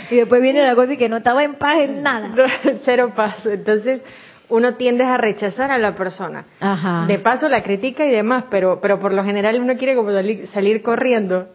y 0.10 0.18
después 0.18 0.42
viene 0.42 0.64
la 0.64 0.76
cosa 0.76 0.94
y 0.94 0.98
que 0.98 1.10
no 1.10 1.18
estaba 1.18 1.44
en 1.44 1.56
paz 1.56 1.78
en 1.80 2.04
nada. 2.04 2.34
cero 2.84 3.14
paz. 3.16 3.46
Entonces, 3.46 4.02
uno 4.50 4.76
tiende 4.76 5.04
a 5.04 5.18
rechazar 5.18 5.72
a 5.72 5.78
la 5.78 5.96
persona. 5.96 6.46
De 7.08 7.20
paso 7.20 7.50
la 7.50 7.64
critica 7.64 8.06
y 8.06 8.12
demás, 8.12 8.46
pero, 8.50 8.80
pero 8.82 9.00
por 9.00 9.14
lo 9.14 9.24
general 9.24 9.60
uno 9.60 9.76
quiere 9.78 9.96
como 9.96 10.12
salir, 10.48 10.82
corriendo. 10.82 11.48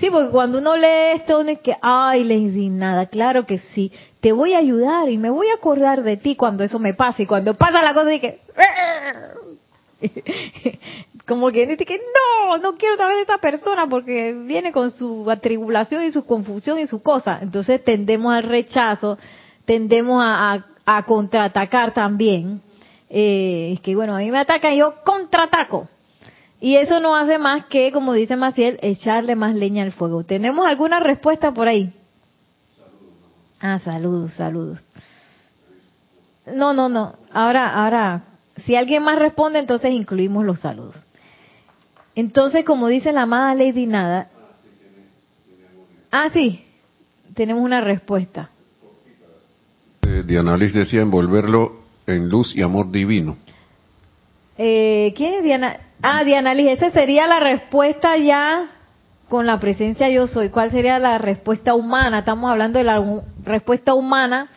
Sí, 0.00 0.10
porque 0.10 0.30
cuando 0.30 0.58
uno 0.58 0.76
lee 0.76 1.16
esto, 1.16 1.40
uno 1.40 1.50
es 1.50 1.60
que, 1.60 1.76
ay, 1.82 2.22
le 2.22 2.38
nada, 2.70 3.06
claro 3.06 3.46
que 3.46 3.58
sí, 3.58 3.92
te 4.20 4.30
voy 4.32 4.54
a 4.54 4.58
ayudar 4.58 5.08
y 5.08 5.18
me 5.18 5.30
voy 5.30 5.48
a 5.48 5.54
acordar 5.54 6.02
de 6.02 6.16
ti 6.16 6.36
cuando 6.36 6.62
eso 6.62 6.78
me 6.78 6.94
pase. 6.94 7.24
Y 7.24 7.26
cuando 7.26 7.54
pasa 7.54 7.82
la 7.82 7.94
cosa, 7.94 8.14
y 8.14 8.20
que, 8.20 8.38
como 11.26 11.50
que 11.50 11.66
dice 11.66 11.84
que 11.84 11.98
no, 11.98 12.58
no 12.58 12.76
quiero 12.76 12.96
saber 12.96 13.16
de 13.16 13.22
esta 13.22 13.38
persona 13.38 13.88
porque 13.88 14.32
viene 14.32 14.70
con 14.70 14.92
su 14.92 15.28
atribulación 15.28 16.04
y 16.04 16.12
su 16.12 16.24
confusión 16.24 16.78
y 16.78 16.86
su 16.86 17.02
cosa. 17.02 17.40
Entonces 17.42 17.84
tendemos 17.84 18.32
al 18.32 18.44
rechazo, 18.44 19.18
tendemos 19.64 20.22
a, 20.24 20.64
a 20.86 21.02
contraatacar 21.02 21.92
también. 21.92 22.62
Eh, 23.10 23.78
que 23.82 23.96
bueno, 23.96 24.14
a 24.14 24.18
mí 24.18 24.30
me 24.30 24.38
atacan 24.38 24.74
y 24.74 24.78
yo 24.78 24.94
contraataco. 25.04 25.88
Y 26.60 26.76
eso 26.76 26.98
no 27.00 27.14
hace 27.14 27.38
más 27.38 27.66
que, 27.66 27.92
como 27.92 28.12
dice 28.12 28.36
Maciel, 28.36 28.78
echarle 28.82 29.36
más 29.36 29.54
leña 29.54 29.84
al 29.84 29.92
fuego. 29.92 30.24
¿Tenemos 30.24 30.66
alguna 30.66 30.98
respuesta 30.98 31.52
por 31.52 31.68
ahí? 31.68 31.92
Ah, 33.60 33.78
saludos, 33.78 34.34
saludos. 34.34 34.80
No, 36.54 36.72
no, 36.72 36.88
no. 36.88 37.14
Ahora, 37.32 37.84
ahora, 37.84 38.22
si 38.64 38.74
alguien 38.74 39.02
más 39.02 39.18
responde, 39.18 39.58
entonces 39.58 39.92
incluimos 39.92 40.44
los 40.44 40.60
saludos. 40.60 40.96
Entonces, 42.14 42.64
como 42.64 42.88
dice 42.88 43.12
la 43.12 43.22
amada 43.22 43.54
Lady 43.54 43.86
Nada. 43.86 44.28
Ah, 46.10 46.30
sí, 46.32 46.64
tenemos 47.34 47.62
una 47.62 47.80
respuesta. 47.80 48.50
Diana 50.24 50.56
Liz 50.56 50.72
decía 50.72 51.02
envolverlo 51.02 51.82
en 52.06 52.28
luz 52.28 52.56
y 52.56 52.62
amor 52.62 52.90
divino. 52.90 53.36
Eh, 54.58 55.14
¿Quién 55.16 55.34
es 55.34 55.44
Diana? 55.44 55.78
Ah, 56.02 56.24
Diana 56.24 56.54
Liz, 56.54 56.72
esa 56.72 56.90
sería 56.90 57.26
la 57.26 57.40
respuesta 57.40 58.16
ya 58.16 58.66
con 59.28 59.46
la 59.46 59.60
presencia 59.60 60.08
yo 60.08 60.26
soy. 60.26 60.50
¿Cuál 60.50 60.70
sería 60.70 60.98
la 60.98 61.18
respuesta 61.18 61.74
humana? 61.74 62.20
Estamos 62.20 62.50
hablando 62.50 62.78
de 62.78 62.84
la 62.84 63.22
respuesta 63.44 63.94
humana 63.94 64.48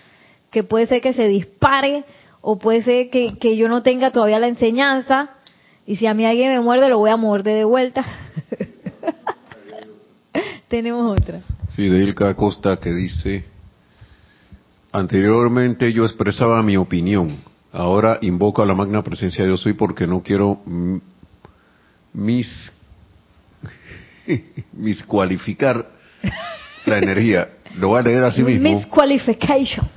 que 0.50 0.64
puede 0.64 0.88
ser 0.88 1.02
que 1.02 1.14
se 1.14 1.28
dispare 1.28 2.04
o 2.42 2.58
puede 2.58 2.84
ser 2.84 3.10
que, 3.10 3.38
que 3.40 3.56
yo 3.56 3.70
no 3.70 3.84
tenga 3.84 4.12
todavía 4.12 4.40
la 4.40 4.48
enseñanza 4.48 5.30
y 5.86 5.96
si 5.96 6.08
a 6.08 6.14
mí 6.14 6.26
alguien 6.26 6.52
me 6.52 6.60
muerde 6.60 6.90
lo 6.90 6.98
voy 6.98 7.10
a 7.10 7.18
morder 7.18 7.58
de 7.58 7.64
vuelta. 7.64 8.06
Tenemos 10.68 11.20
otra. 11.20 11.42
Sí, 11.76 11.88
de 11.88 12.04
Ilka 12.04 12.30
Acosta 12.30 12.78
que 12.78 12.92
dice, 12.92 13.46
Anteriormente 14.92 15.94
yo 15.94 16.04
expresaba 16.04 16.62
mi 16.62 16.76
opinión. 16.76 17.38
Ahora 17.74 18.18
invoco 18.22 18.62
a 18.62 18.66
la 18.66 18.76
magna 18.76 19.02
presencia 19.02 19.44
de 19.44 19.50
Dios 19.50 19.62
soy 19.62 19.74
porque 19.74 20.06
no 20.06 20.22
quiero 20.22 20.60
mis 22.14 22.72
miscualificar 24.74 25.86
la 26.86 26.98
energía. 26.98 27.50
Lo 27.78 27.90
voy 27.90 28.00
a 28.00 28.02
leer 28.02 28.24
así 28.24 28.44
mismo. 28.44 28.78
Misqualification. 28.78 29.88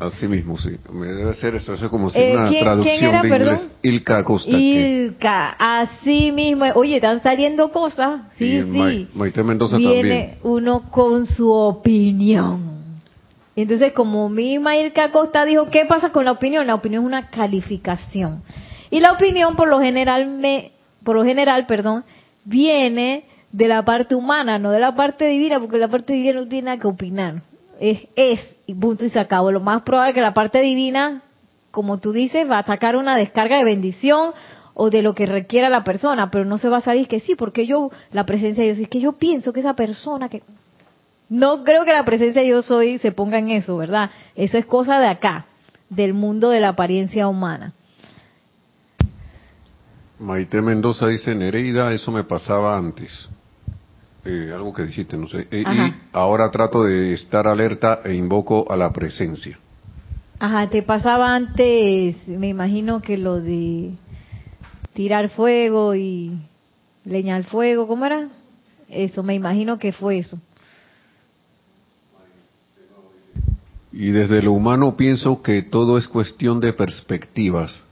Así 0.00 0.28
mismo, 0.28 0.56
sí. 0.56 0.70
Me 0.92 1.06
debe 1.08 1.34
ser 1.34 1.56
eso, 1.56 1.74
eso 1.74 1.86
es 1.86 1.90
como 1.90 2.08
si 2.10 2.20
eh, 2.20 2.36
una 2.36 2.48
traducción 2.48 3.20
de 3.20 3.28
inglés. 3.28 3.68
Ilka 3.82 4.18
Acosta. 4.18 4.50
Ilka, 4.50 5.56
así 5.58 6.30
mismo. 6.30 6.64
Oye, 6.76 6.96
están 6.96 7.20
saliendo 7.22 7.70
cosas. 7.72 8.22
Sí, 8.38 8.62
sí. 8.62 9.08
Maite 9.14 9.42
Mendoza 9.42 9.76
Viene 9.76 10.38
uno 10.44 10.82
con 10.90 11.26
su 11.26 11.50
opinión. 11.50 12.77
Entonces, 13.62 13.92
como 13.92 14.28
misma 14.28 14.76
Ilka 14.76 15.10
Costa 15.10 15.44
dijo, 15.44 15.68
¿qué 15.68 15.84
pasa 15.84 16.10
con 16.10 16.24
la 16.24 16.30
opinión? 16.30 16.66
La 16.68 16.76
opinión 16.76 17.02
es 17.02 17.06
una 17.06 17.28
calificación. 17.28 18.40
Y 18.88 19.00
la 19.00 19.12
opinión, 19.12 19.56
por 19.56 19.66
lo 19.66 19.80
general, 19.80 20.26
me, 20.28 20.70
por 21.02 21.16
lo 21.16 21.24
general, 21.24 21.66
perdón, 21.66 22.04
viene 22.44 23.24
de 23.50 23.66
la 23.66 23.84
parte 23.84 24.14
humana, 24.14 24.60
no 24.60 24.70
de 24.70 24.78
la 24.78 24.94
parte 24.94 25.26
divina, 25.26 25.58
porque 25.58 25.76
la 25.76 25.88
parte 25.88 26.12
divina 26.12 26.40
no 26.40 26.46
tiene 26.46 26.66
nada 26.66 26.78
que 26.78 26.86
opinar. 26.86 27.42
Es, 27.80 28.06
es, 28.14 28.56
y 28.66 28.74
punto 28.74 29.04
y 29.04 29.10
se 29.10 29.18
acabó. 29.18 29.50
Lo 29.50 29.60
más 29.60 29.82
probable 29.82 30.10
es 30.10 30.14
que 30.14 30.20
la 30.20 30.34
parte 30.34 30.60
divina, 30.60 31.22
como 31.72 31.98
tú 31.98 32.12
dices, 32.12 32.48
va 32.48 32.60
a 32.60 32.64
sacar 32.64 32.94
una 32.94 33.16
descarga 33.16 33.58
de 33.58 33.64
bendición 33.64 34.34
o 34.74 34.88
de 34.88 35.02
lo 35.02 35.16
que 35.16 35.26
requiera 35.26 35.68
la 35.68 35.82
persona, 35.82 36.30
pero 36.30 36.44
no 36.44 36.58
se 36.58 36.68
va 36.68 36.76
a 36.76 36.82
salir 36.82 37.08
que 37.08 37.18
sí, 37.18 37.34
porque 37.34 37.66
yo, 37.66 37.90
la 38.12 38.24
presencia 38.24 38.62
de 38.62 38.72
Dios, 38.72 38.78
es 38.78 38.88
que 38.88 39.00
yo 39.00 39.14
pienso 39.14 39.52
que 39.52 39.58
esa 39.58 39.74
persona 39.74 40.28
que 40.28 40.42
no 41.28 41.64
creo 41.64 41.84
que 41.84 41.92
la 41.92 42.04
presencia 42.04 42.42
de 42.42 42.48
yo 42.48 42.62
soy 42.62 42.98
se 42.98 43.12
ponga 43.12 43.38
en 43.38 43.50
eso, 43.50 43.76
¿verdad? 43.76 44.10
Eso 44.34 44.58
es 44.58 44.66
cosa 44.66 44.98
de 44.98 45.08
acá, 45.08 45.46
del 45.90 46.14
mundo 46.14 46.50
de 46.50 46.60
la 46.60 46.70
apariencia 46.70 47.28
humana. 47.28 47.72
Maite 50.18 50.60
Mendoza 50.60 51.06
dice, 51.06 51.34
Nereida, 51.34 51.92
eso 51.92 52.10
me 52.10 52.24
pasaba 52.24 52.76
antes. 52.76 53.28
Eh, 54.24 54.50
algo 54.52 54.74
que 54.74 54.82
dijiste, 54.82 55.16
no 55.16 55.28
sé. 55.28 55.46
Eh, 55.50 55.62
y 55.62 55.94
ahora 56.12 56.50
trato 56.50 56.82
de 56.82 57.14
estar 57.14 57.46
alerta 57.46 58.00
e 58.04 58.14
invoco 58.14 58.70
a 58.70 58.76
la 58.76 58.92
presencia. 58.92 59.58
Ajá, 60.40 60.68
te 60.68 60.82
pasaba 60.82 61.34
antes, 61.34 62.16
me 62.26 62.48
imagino 62.48 63.00
que 63.00 63.16
lo 63.16 63.40
de 63.40 63.92
tirar 64.92 65.30
fuego 65.30 65.94
y 65.94 66.38
leña 67.04 67.36
al 67.36 67.44
fuego, 67.44 67.86
¿cómo 67.86 68.06
era? 68.06 68.28
Eso, 68.88 69.22
me 69.22 69.34
imagino 69.34 69.78
que 69.78 69.92
fue 69.92 70.18
eso. 70.18 70.38
Y 73.98 74.12
desde 74.12 74.42
lo 74.42 74.52
humano 74.52 74.96
pienso 74.96 75.42
que 75.42 75.60
todo 75.62 75.98
es 75.98 76.06
cuestión 76.06 76.60
de 76.60 76.72
perspectivas. 76.72 77.82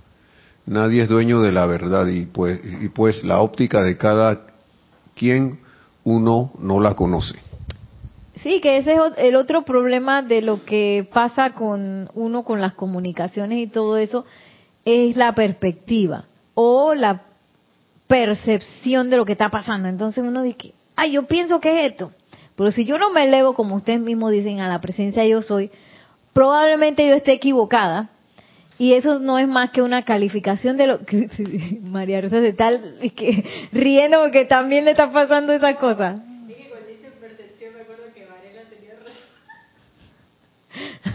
Nadie 0.64 1.02
es 1.02 1.08
dueño 1.08 1.40
de 1.40 1.50
la 1.50 1.66
verdad 1.66 2.06
y 2.06 2.26
pues, 2.26 2.60
y 2.80 2.88
pues 2.90 3.24
la 3.24 3.40
óptica 3.40 3.82
de 3.82 3.96
cada 3.96 4.42
quien 5.16 5.58
uno 6.04 6.52
no 6.60 6.78
la 6.78 6.94
conoce. 6.94 7.34
Sí, 8.40 8.60
que 8.60 8.76
ese 8.76 8.92
es 8.92 9.00
el 9.16 9.34
otro 9.34 9.62
problema 9.62 10.22
de 10.22 10.42
lo 10.42 10.64
que 10.64 11.08
pasa 11.12 11.54
con 11.54 12.08
uno 12.14 12.44
con 12.44 12.60
las 12.60 12.74
comunicaciones 12.74 13.58
y 13.58 13.66
todo 13.66 13.96
eso, 13.96 14.24
es 14.84 15.16
la 15.16 15.34
perspectiva 15.34 16.22
o 16.54 16.94
la 16.94 17.22
percepción 18.06 19.10
de 19.10 19.16
lo 19.16 19.24
que 19.24 19.32
está 19.32 19.48
pasando. 19.48 19.88
Entonces 19.88 20.22
uno 20.22 20.42
dice, 20.42 20.72
ay, 20.94 21.10
yo 21.10 21.24
pienso 21.24 21.58
que 21.58 21.84
es 21.84 21.90
esto. 21.90 22.12
Pero 22.54 22.70
si 22.70 22.84
yo 22.84 22.96
no 22.96 23.10
me 23.10 23.24
elevo, 23.24 23.54
como 23.54 23.74
ustedes 23.74 23.98
mismos 23.98 24.30
dicen, 24.30 24.60
a 24.60 24.68
la 24.68 24.80
presencia 24.80 25.26
yo 25.26 25.42
soy, 25.42 25.68
probablemente 26.36 27.08
yo 27.08 27.14
esté 27.14 27.32
equivocada. 27.32 28.10
Y 28.78 28.92
eso 28.92 29.18
no 29.20 29.38
es 29.38 29.48
más 29.48 29.70
que 29.70 29.80
una 29.80 30.02
calificación 30.02 30.76
de 30.76 30.86
lo 30.86 30.98
que 31.00 31.30
María 31.82 32.20
Rosa 32.20 32.42
de 32.42 32.52
tal 32.52 32.98
que 33.16 33.42
riendo 33.72 34.20
porque 34.20 34.44
también 34.44 34.84
le 34.84 34.90
está 34.90 35.10
pasando 35.10 35.54
esa 35.54 35.76
cosa. 35.76 36.22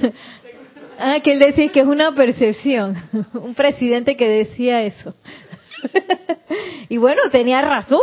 ah, 0.98 1.20
que 1.24 1.34
él 1.34 1.40
decía 1.40 1.72
que 1.72 1.82
es 1.82 1.88
una 1.88 2.16
percepción. 2.16 2.96
Un 3.36 3.54
presidente 3.54 4.18
que 4.18 4.28
decía 4.28 4.82
eso. 4.82 5.14
y 6.90 6.98
bueno, 6.98 7.22
tenía 7.32 7.62
razón. 7.62 8.02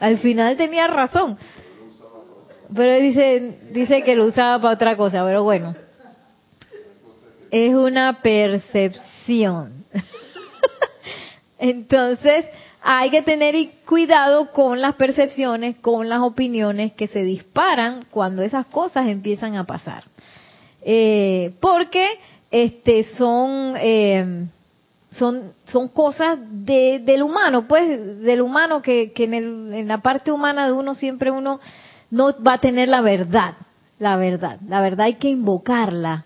Al 0.00 0.18
final 0.18 0.56
tenía 0.56 0.88
razón. 0.88 1.38
Pero 2.74 2.96
dice, 2.96 3.56
dice 3.70 4.02
que 4.02 4.16
lo 4.16 4.26
usaba 4.26 4.60
para 4.60 4.74
otra 4.74 4.96
cosa, 4.96 5.24
pero 5.24 5.44
bueno. 5.44 5.85
Es 7.50 7.74
una 7.74 8.20
percepción. 8.22 9.84
Entonces, 11.58 12.46
hay 12.82 13.10
que 13.10 13.22
tener 13.22 13.54
cuidado 13.84 14.52
con 14.52 14.80
las 14.80 14.94
percepciones, 14.94 15.76
con 15.78 16.08
las 16.08 16.20
opiniones 16.20 16.92
que 16.92 17.08
se 17.08 17.24
disparan 17.24 18.04
cuando 18.10 18.42
esas 18.42 18.66
cosas 18.66 19.08
empiezan 19.08 19.56
a 19.56 19.64
pasar. 19.64 20.04
Eh, 20.82 21.54
porque 21.60 22.06
este 22.50 23.02
son 23.16 23.74
eh, 23.80 24.46
son 25.10 25.52
son 25.72 25.88
cosas 25.88 26.38
de, 26.40 27.00
del 27.00 27.22
humano, 27.22 27.66
pues 27.66 28.20
del 28.20 28.40
humano 28.40 28.82
que, 28.82 29.12
que 29.12 29.24
en, 29.24 29.34
el, 29.34 29.74
en 29.74 29.88
la 29.88 29.98
parte 29.98 30.30
humana 30.30 30.66
de 30.66 30.72
uno 30.72 30.94
siempre 30.94 31.32
uno 31.32 31.58
no 32.10 32.34
va 32.40 32.54
a 32.54 32.58
tener 32.58 32.88
la 32.88 33.00
verdad, 33.00 33.54
la 33.98 34.16
verdad, 34.16 34.60
la 34.68 34.80
verdad 34.80 35.06
hay 35.06 35.14
que 35.14 35.28
invocarla, 35.28 36.25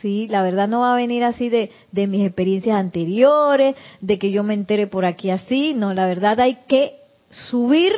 sí, 0.00 0.26
la 0.28 0.42
verdad 0.42 0.68
no 0.68 0.80
va 0.80 0.92
a 0.92 0.96
venir 0.96 1.24
así 1.24 1.48
de, 1.48 1.70
mis 1.92 2.26
experiencias 2.26 2.76
anteriores, 2.76 3.76
de 4.00 4.18
que 4.18 4.30
yo 4.30 4.42
me 4.42 4.54
entere 4.54 4.86
por 4.86 5.04
aquí 5.04 5.30
así, 5.30 5.74
no, 5.74 5.94
la 5.94 6.06
verdad 6.06 6.38
hay 6.40 6.58
que 6.66 6.94
subir 7.30 7.92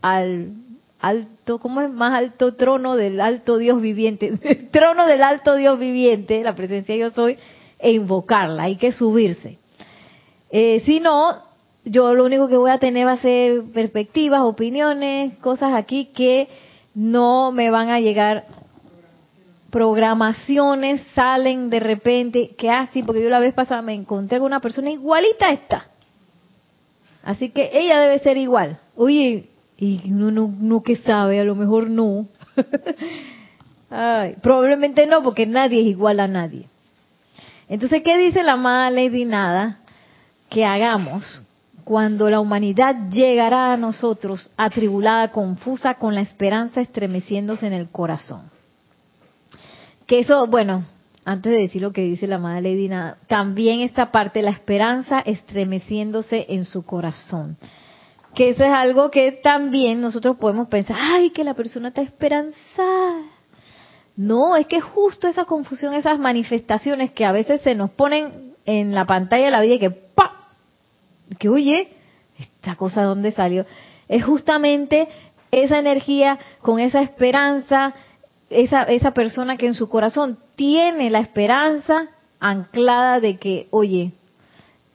al 0.00 0.52
alto, 1.00 1.58
¿cómo 1.58 1.80
es? 1.80 1.90
Más 1.90 2.14
alto 2.14 2.54
trono 2.54 2.96
del 2.96 3.20
alto 3.20 3.58
Dios 3.58 3.80
viviente, 3.80 4.32
trono 4.70 5.06
del 5.06 5.22
alto 5.22 5.56
Dios 5.56 5.78
viviente, 5.78 6.42
la 6.42 6.54
presencia 6.54 6.96
yo 6.96 7.10
soy, 7.10 7.36
e 7.78 7.92
invocarla, 7.92 8.64
hay 8.64 8.76
que 8.76 8.92
subirse. 8.92 9.58
Eh, 10.50 10.82
si 10.84 11.00
no, 11.00 11.36
yo 11.84 12.14
lo 12.14 12.24
único 12.24 12.48
que 12.48 12.56
voy 12.56 12.70
a 12.70 12.78
tener 12.78 13.06
va 13.06 13.12
a 13.12 13.20
ser 13.20 13.62
perspectivas, 13.74 14.42
opiniones, 14.42 15.36
cosas 15.38 15.74
aquí 15.74 16.06
que 16.14 16.48
no 16.94 17.52
me 17.52 17.70
van 17.70 17.88
a 17.90 18.00
llegar 18.00 18.44
programaciones 19.72 21.00
salen 21.14 21.70
de 21.70 21.80
repente, 21.80 22.50
que 22.58 22.70
así, 22.70 23.02
porque 23.02 23.22
yo 23.22 23.30
la 23.30 23.40
vez 23.40 23.54
pasada 23.54 23.80
me 23.80 23.94
encontré 23.94 24.38
con 24.38 24.46
una 24.46 24.60
persona 24.60 24.90
igualita 24.90 25.48
a 25.48 25.52
esta. 25.52 25.86
Así 27.24 27.48
que 27.48 27.70
ella 27.72 27.98
debe 27.98 28.18
ser 28.18 28.36
igual. 28.36 28.78
Oye, 28.96 29.46
y 29.78 30.02
no, 30.10 30.30
no, 30.30 30.52
no 30.60 30.82
que 30.82 30.96
sabe, 30.96 31.40
a 31.40 31.44
lo 31.44 31.54
mejor 31.54 31.88
no. 31.88 32.26
Ay, 33.90 34.36
probablemente 34.42 35.06
no, 35.06 35.22
porque 35.22 35.46
nadie 35.46 35.80
es 35.80 35.86
igual 35.86 36.20
a 36.20 36.28
nadie. 36.28 36.66
Entonces, 37.66 38.02
¿qué 38.02 38.18
dice 38.18 38.42
la 38.42 38.52
amada 38.52 38.90
Lady 38.90 39.24
Nada? 39.24 39.78
Que 40.50 40.66
hagamos 40.66 41.24
cuando 41.84 42.28
la 42.28 42.40
humanidad 42.40 43.08
llegará 43.10 43.72
a 43.72 43.78
nosotros 43.78 44.50
atribulada, 44.58 45.28
confusa, 45.28 45.94
con 45.94 46.14
la 46.14 46.20
esperanza 46.20 46.82
estremeciéndose 46.82 47.66
en 47.66 47.72
el 47.72 47.88
corazón. 47.88 48.42
Que 50.12 50.18
eso, 50.18 50.46
bueno, 50.46 50.84
antes 51.24 51.52
de 51.52 51.58
decir 51.58 51.80
lo 51.80 51.94
que 51.94 52.02
dice 52.02 52.26
la 52.26 52.36
amada 52.36 52.60
Lady 52.60 52.90
también 53.28 53.80
esta 53.80 54.12
parte, 54.12 54.42
la 54.42 54.50
esperanza 54.50 55.20
estremeciéndose 55.20 56.44
en 56.50 56.66
su 56.66 56.84
corazón 56.84 57.56
que 58.34 58.50
eso 58.50 58.62
es 58.62 58.68
algo 58.68 59.10
que 59.10 59.32
también 59.32 60.02
nosotros 60.02 60.36
podemos 60.36 60.68
pensar, 60.68 60.98
ay, 61.00 61.30
que 61.30 61.44
la 61.44 61.54
persona 61.54 61.88
está 61.88 62.02
esperanzada. 62.02 63.22
No, 64.14 64.54
es 64.54 64.66
que 64.66 64.82
justo 64.82 65.28
esa 65.28 65.46
confusión, 65.46 65.94
esas 65.94 66.18
manifestaciones 66.18 67.12
que 67.12 67.24
a 67.24 67.32
veces 67.32 67.62
se 67.62 67.74
nos 67.74 67.90
ponen 67.92 68.52
en 68.66 68.94
la 68.94 69.06
pantalla 69.06 69.46
de 69.46 69.50
la 69.50 69.62
vida 69.62 69.76
y 69.76 69.78
que 69.78 69.90
¡pa! 69.92 70.50
Que 71.38 71.48
oye, 71.48 71.88
esta 72.38 72.74
cosa 72.74 73.00
de 73.00 73.06
dónde 73.06 73.32
salió, 73.32 73.64
es 74.08 74.22
justamente 74.22 75.08
esa 75.50 75.78
energía 75.78 76.38
con 76.60 76.80
esa 76.80 77.00
esperanza, 77.00 77.94
esa, 78.52 78.82
esa 78.84 79.12
persona 79.12 79.56
que 79.56 79.66
en 79.66 79.74
su 79.74 79.88
corazón 79.88 80.38
tiene 80.56 81.10
la 81.10 81.20
esperanza 81.20 82.08
anclada 82.40 83.20
de 83.20 83.36
que, 83.36 83.66
oye, 83.70 84.12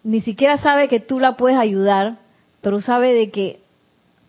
ni 0.04 0.22
siquiera 0.22 0.58
sabe 0.58 0.88
que 0.88 1.00
tú 1.00 1.20
la 1.20 1.38
puedes 1.38 1.58
ayudar, 1.58 2.17
pero 2.62 2.82
sabe 2.82 3.13
de 3.13 3.30
que 3.30 3.60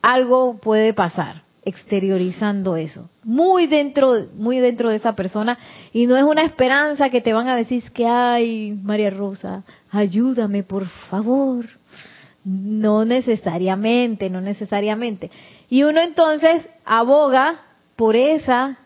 algo 0.02 0.58
puede 0.58 0.94
pasar 0.94 1.42
exteriorizando 1.64 2.76
eso, 2.76 3.10
muy 3.24 3.66
dentro, 3.66 4.14
muy 4.36 4.58
dentro 4.58 4.88
de 4.88 4.96
esa 4.96 5.14
persona, 5.14 5.58
y 5.92 6.06
no 6.06 6.16
es 6.16 6.24
una 6.24 6.42
esperanza 6.42 7.10
que 7.10 7.20
te 7.20 7.34
van 7.34 7.48
a 7.48 7.56
decir 7.56 7.82
que, 7.92 8.06
ay, 8.06 8.78
María 8.82 9.10
Rosa, 9.10 9.64
ayúdame 9.90 10.62
por 10.62 10.86
favor. 10.86 11.66
No 12.44 13.04
necesariamente, 13.04 14.30
no 14.30 14.40
necesariamente. 14.40 15.30
Y 15.68 15.82
uno 15.82 16.00
entonces 16.00 16.66
aboga 16.86 17.56
por 17.96 18.16
esa, 18.16 18.78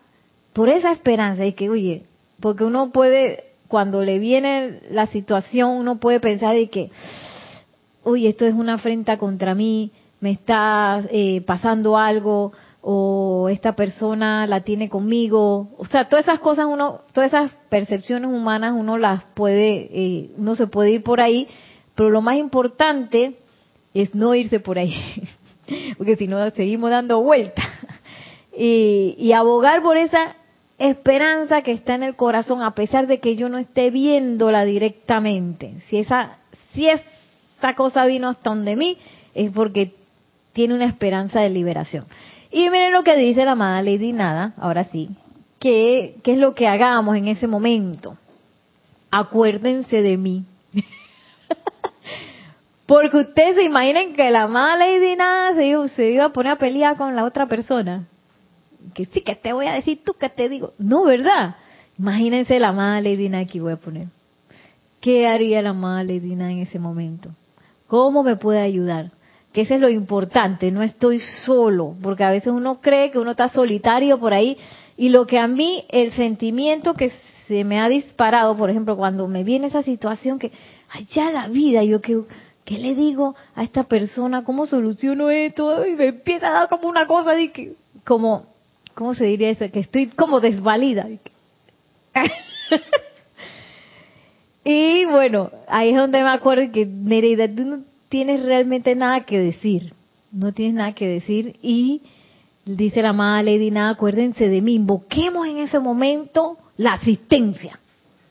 por 0.52 0.68
esa 0.68 0.92
esperanza, 0.92 1.46
y 1.46 1.52
que, 1.52 1.70
oye, 1.70 2.02
porque 2.40 2.64
uno 2.64 2.90
puede, 2.90 3.44
cuando 3.68 4.02
le 4.02 4.18
viene 4.18 4.80
la 4.90 5.06
situación, 5.06 5.70
uno 5.70 5.98
puede 5.98 6.20
pensar 6.20 6.54
de 6.54 6.68
que, 6.68 6.90
uy, 8.04 8.26
esto 8.26 8.44
es 8.44 8.54
una 8.54 8.74
afrenta 8.74 9.16
contra 9.16 9.54
mí, 9.54 9.90
me 10.20 10.32
está 10.32 11.02
eh, 11.10 11.42
pasando 11.46 11.96
algo, 11.96 12.52
o 12.82 13.48
esta 13.48 13.74
persona 13.76 14.46
la 14.48 14.62
tiene 14.62 14.88
conmigo, 14.88 15.68
o 15.78 15.86
sea, 15.86 16.08
todas 16.08 16.24
esas 16.24 16.40
cosas 16.40 16.66
uno, 16.66 17.00
todas 17.12 17.32
esas 17.32 17.52
percepciones 17.68 18.28
humanas 18.28 18.74
uno 18.76 18.98
las 18.98 19.22
puede, 19.34 19.88
eh, 19.92 20.30
no 20.36 20.56
se 20.56 20.66
puede 20.66 20.90
ir 20.90 21.04
por 21.04 21.20
ahí, 21.20 21.46
pero 21.94 22.10
lo 22.10 22.22
más 22.22 22.36
importante 22.36 23.36
es 23.94 24.14
no 24.16 24.34
irse 24.34 24.58
por 24.58 24.78
ahí, 24.78 24.96
porque 25.96 26.16
si 26.16 26.26
no 26.26 26.50
seguimos 26.50 26.90
dando 26.90 27.22
vueltas 27.22 27.66
y, 28.58 29.14
y 29.16 29.32
abogar 29.32 29.80
por 29.82 29.96
esa 29.96 30.34
esperanza 30.90 31.62
que 31.62 31.72
está 31.72 31.94
en 31.94 32.02
el 32.02 32.16
corazón 32.16 32.62
a 32.62 32.74
pesar 32.74 33.06
de 33.06 33.18
que 33.18 33.36
yo 33.36 33.48
no 33.48 33.58
esté 33.58 33.90
viéndola 33.90 34.64
directamente. 34.64 35.74
Si 35.88 35.98
esa, 35.98 36.38
si 36.74 36.88
es 36.88 37.00
esta 37.54 37.74
cosa 37.74 38.06
vino 38.06 38.28
hasta 38.28 38.50
donde 38.50 38.74
mí, 38.74 38.98
es 39.34 39.50
porque 39.52 39.92
tiene 40.52 40.74
una 40.74 40.86
esperanza 40.86 41.40
de 41.40 41.50
liberación. 41.50 42.04
Y 42.50 42.68
miren 42.70 42.92
lo 42.92 43.04
que 43.04 43.16
dice 43.16 43.44
la 43.44 43.52
amada 43.52 43.82
Lady 43.82 44.12
Nada, 44.12 44.52
ahora 44.58 44.84
sí, 44.84 45.08
que, 45.60 46.16
es 46.24 46.38
lo 46.38 46.54
que 46.54 46.66
hagamos 46.66 47.16
en 47.16 47.28
ese 47.28 47.46
momento. 47.46 48.16
Acuérdense 49.12 50.02
de 50.02 50.16
mí. 50.16 50.44
Porque 52.86 53.18
ustedes 53.18 53.54
se 53.54 53.62
imaginen 53.62 54.14
que 54.14 54.28
la 54.30 54.42
amada 54.42 54.76
Lady 54.76 55.14
Nada 55.14 55.54
se 55.54 55.88
se 55.94 56.10
iba 56.10 56.24
a 56.24 56.32
poner 56.32 56.52
a 56.52 56.56
pelear 56.56 56.96
con 56.96 57.14
la 57.14 57.24
otra 57.24 57.46
persona. 57.46 58.06
Que 58.94 59.06
sí, 59.06 59.20
que 59.22 59.34
te 59.34 59.52
voy 59.52 59.66
a 59.66 59.74
decir 59.74 60.00
tú 60.04 60.14
que 60.14 60.28
te 60.28 60.48
digo. 60.48 60.72
No, 60.78 61.04
¿verdad? 61.04 61.56
Imagínense 61.98 62.58
la 62.58 62.68
amada 62.68 63.00
Lady 63.00 63.30
que 63.46 63.60
voy 63.60 63.72
a 63.72 63.76
poner. 63.76 64.06
¿Qué 65.00 65.26
haría 65.26 65.62
la 65.62 65.70
amada 65.70 66.04
Lady 66.04 66.32
en 66.32 66.58
ese 66.58 66.78
momento? 66.78 67.28
¿Cómo 67.86 68.22
me 68.22 68.36
puede 68.36 68.60
ayudar? 68.60 69.10
Que 69.52 69.62
eso 69.62 69.74
es 69.74 69.80
lo 69.80 69.90
importante, 69.90 70.70
no 70.70 70.82
estoy 70.82 71.20
solo, 71.44 71.94
porque 72.02 72.24
a 72.24 72.30
veces 72.30 72.52
uno 72.52 72.80
cree 72.80 73.10
que 73.10 73.18
uno 73.18 73.32
está 73.32 73.48
solitario 73.50 74.18
por 74.18 74.32
ahí 74.32 74.56
y 74.96 75.10
lo 75.10 75.26
que 75.26 75.38
a 75.38 75.46
mí, 75.46 75.84
el 75.88 76.12
sentimiento 76.12 76.94
que 76.94 77.12
se 77.48 77.64
me 77.64 77.80
ha 77.80 77.88
disparado, 77.88 78.56
por 78.56 78.70
ejemplo, 78.70 78.96
cuando 78.96 79.28
me 79.28 79.44
viene 79.44 79.66
esa 79.66 79.82
situación 79.82 80.38
que, 80.38 80.52
ya 81.10 81.30
la 81.30 81.48
vida, 81.48 81.82
yo 81.82 82.00
que, 82.00 82.22
¿qué 82.64 82.78
le 82.78 82.94
digo 82.94 83.34
a 83.54 83.62
esta 83.62 83.82
persona? 83.84 84.44
¿Cómo 84.44 84.66
soluciono 84.66 85.28
esto? 85.28 85.86
Y 85.86 85.96
me 85.96 86.06
empieza 86.06 86.48
a 86.48 86.52
dar 86.52 86.68
como 86.68 86.88
una 86.88 87.06
cosa 87.06 87.32
de 87.32 87.50
que, 87.50 87.72
como, 88.04 88.46
¿cómo 88.94 89.14
se 89.14 89.24
diría 89.24 89.50
eso? 89.50 89.70
Que 89.70 89.80
estoy 89.80 90.08
como 90.08 90.40
desvalida. 90.40 91.06
y 94.64 95.04
bueno, 95.06 95.50
ahí 95.68 95.90
es 95.90 95.96
donde 95.96 96.22
me 96.22 96.30
acuerdo 96.30 96.70
que 96.72 96.86
Nereida, 96.86 97.48
tú 97.48 97.64
no 97.64 97.78
tienes 98.08 98.42
realmente 98.42 98.94
nada 98.94 99.20
que 99.20 99.38
decir. 99.38 99.92
No 100.32 100.52
tienes 100.52 100.74
nada 100.74 100.92
que 100.92 101.06
decir 101.06 101.56
y 101.62 102.02
dice 102.64 103.02
la 103.02 103.10
amada 103.10 103.42
Lady 103.42 103.70
Nada, 103.70 103.90
acuérdense 103.90 104.48
de 104.48 104.62
mí, 104.62 104.74
invoquemos 104.74 105.46
en 105.46 105.58
ese 105.58 105.78
momento 105.78 106.56
la 106.76 106.94
asistencia. 106.94 107.78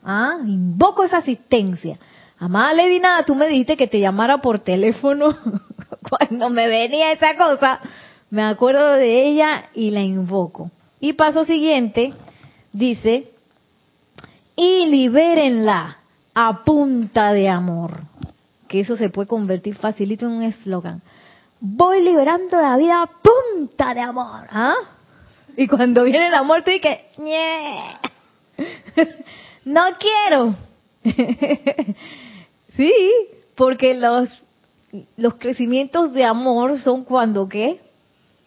¿Ah? 0.04 0.38
Invoco 0.44 1.04
esa 1.04 1.18
asistencia. 1.18 1.96
Amada 2.38 2.74
Lady 2.74 2.98
Nada, 2.98 3.24
tú 3.24 3.34
me 3.34 3.46
dijiste 3.46 3.76
que 3.76 3.86
te 3.86 4.00
llamara 4.00 4.38
por 4.38 4.58
teléfono 4.58 5.36
cuando 6.08 6.50
me 6.50 6.66
venía 6.66 7.12
esa 7.12 7.36
cosa. 7.36 7.80
Me 8.32 8.42
acuerdo 8.44 8.92
de 8.92 9.26
ella 9.26 9.66
y 9.74 9.90
la 9.90 10.00
invoco. 10.00 10.70
Y 11.00 11.12
paso 11.12 11.44
siguiente, 11.44 12.14
dice, 12.72 13.30
y 14.56 14.86
libérenla 14.86 15.98
a 16.32 16.64
punta 16.64 17.34
de 17.34 17.50
amor. 17.50 18.00
Que 18.68 18.80
eso 18.80 18.96
se 18.96 19.10
puede 19.10 19.28
convertir 19.28 19.74
facilito 19.74 20.24
en 20.24 20.32
un 20.32 20.42
eslogan. 20.44 21.02
Voy 21.60 22.02
liberando 22.02 22.58
la 22.58 22.78
vida 22.78 23.02
a 23.02 23.06
punta 23.06 23.92
de 23.92 24.00
amor. 24.00 24.46
¿ah? 24.48 24.76
Y 25.54 25.68
cuando 25.68 26.02
viene 26.02 26.28
el 26.28 26.34
amor, 26.34 26.62
tú 26.62 26.70
dices, 26.70 27.00
no 29.66 29.82
quiero. 30.00 30.54
sí, 32.76 32.94
porque 33.56 33.92
los, 33.92 34.30
los 35.18 35.34
crecimientos 35.34 36.14
de 36.14 36.24
amor 36.24 36.80
son 36.80 37.04
cuando, 37.04 37.46
¿qué? 37.46 37.78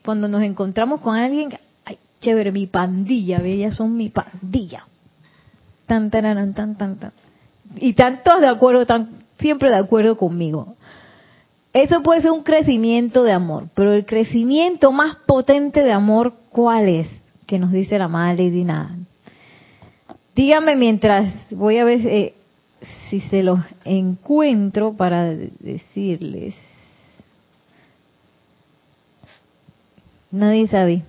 Cuando 0.06 0.28
nos 0.28 0.44
encontramos 0.44 1.02
con 1.02 1.16
alguien, 1.16 1.50
ay, 1.84 1.98
chévere, 2.22 2.52
mi 2.52 2.68
pandilla, 2.68 3.42
ellas 3.44 3.76
son 3.76 3.98
mi 3.98 4.10
pandilla. 4.10 4.86
Tan, 5.88 6.12
tan, 6.12 6.54
tan, 6.54 6.76
tan, 6.76 6.96
tan. 6.96 7.12
Y 7.78 7.90
están 7.90 8.22
todos 8.24 8.42
de 8.42 8.48
acuerdo, 8.48 8.82
están 8.82 9.10
siempre 9.40 9.70
de 9.70 9.78
acuerdo 9.78 10.16
conmigo. 10.16 10.76
Eso 11.74 12.04
puede 12.04 12.22
ser 12.22 12.32
un 12.32 12.44
crecimiento 12.44 13.24
de 13.24 13.34
amor, 13.34 13.66
pero 13.74 13.94
el 13.94 14.06
crecimiento 14.06 14.92
más 14.92 15.18
potente 15.26 15.84
de 15.84 15.92
amor, 15.92 16.34
¿cuál 16.50 16.88
es? 16.88 17.08
Que 17.48 17.60
nos 17.60 17.72
dice 17.72 17.98
la 17.98 18.08
madre 18.08 18.46
Lady 18.46 18.64
Nada. 18.64 18.96
Dígame 20.36 20.76
mientras 20.76 21.34
voy 21.52 21.78
a 21.78 21.84
ver 21.84 22.06
eh, 22.08 22.34
si 23.10 23.22
se 23.22 23.44
los 23.44 23.60
encuentro 23.84 24.94
para 24.94 25.26
decirles. 25.26 26.56
Nadie 30.36 30.68
sabe. 30.68 31.02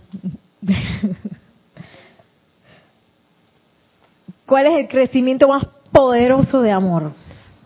¿Cuál 4.46 4.66
es 4.66 4.78
el 4.78 4.86
crecimiento 4.88 5.48
más 5.48 5.66
poderoso 5.90 6.62
de 6.62 6.70
amor? 6.70 7.10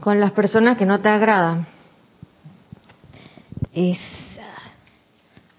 Con 0.01 0.19
las 0.21 0.33
personas 0.33 0.79
que 0.79 0.87
no 0.87 1.01
te 1.01 1.11
agradan. 1.11 1.67
Esa. 3.75 4.01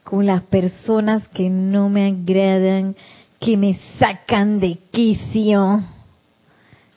Con 0.03 0.25
las 0.25 0.41
personas 0.41 1.27
que 1.27 1.51
no 1.51 1.89
me 1.89 2.07
agradan, 2.07 2.95
que 3.39 3.55
me 3.55 3.79
sacan 3.99 4.59
de 4.59 4.79
quicio, 4.89 5.83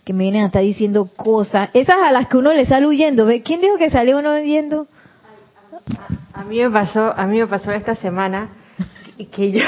que 0.07 0.15
me 0.15 0.25
vienen 0.25 0.45
a 0.45 0.47
estar 0.47 0.63
diciendo 0.63 1.11
cosas. 1.15 1.69
Esas 1.75 1.97
a 2.03 2.11
las 2.11 2.29
que 2.29 2.39
uno 2.39 2.55
le 2.55 2.65
sale 2.65 2.87
huyendo. 2.87 3.27
¿Ve? 3.27 3.43
¿Quién 3.43 3.61
dijo 3.61 3.77
que 3.77 3.91
salió 3.91 4.19
uno 4.19 4.33
huyendo? 4.33 4.87
A, 6.33 6.45
mí 6.45 6.59
me 6.59 6.71
pasó, 6.71 7.13
a 7.15 7.27
mí 7.27 7.39
me 7.39 7.47
pasó 7.47 7.71
esta 7.71 7.95
semana 7.97 8.64
que 9.31 9.53
yo 9.53 9.63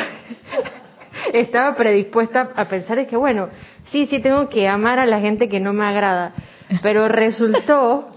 estaba 1.32 1.74
predispuesta 1.74 2.50
a 2.54 2.64
pensar 2.66 2.98
es 2.98 3.08
que 3.08 3.16
bueno, 3.16 3.48
sí, 3.90 4.06
sí 4.06 4.20
tengo 4.20 4.48
que 4.48 4.68
amar 4.68 4.98
a 4.98 5.06
la 5.06 5.20
gente 5.20 5.48
que 5.48 5.60
no 5.60 5.72
me 5.72 5.84
agrada, 5.84 6.32
pero 6.82 7.08
resultó 7.08 8.10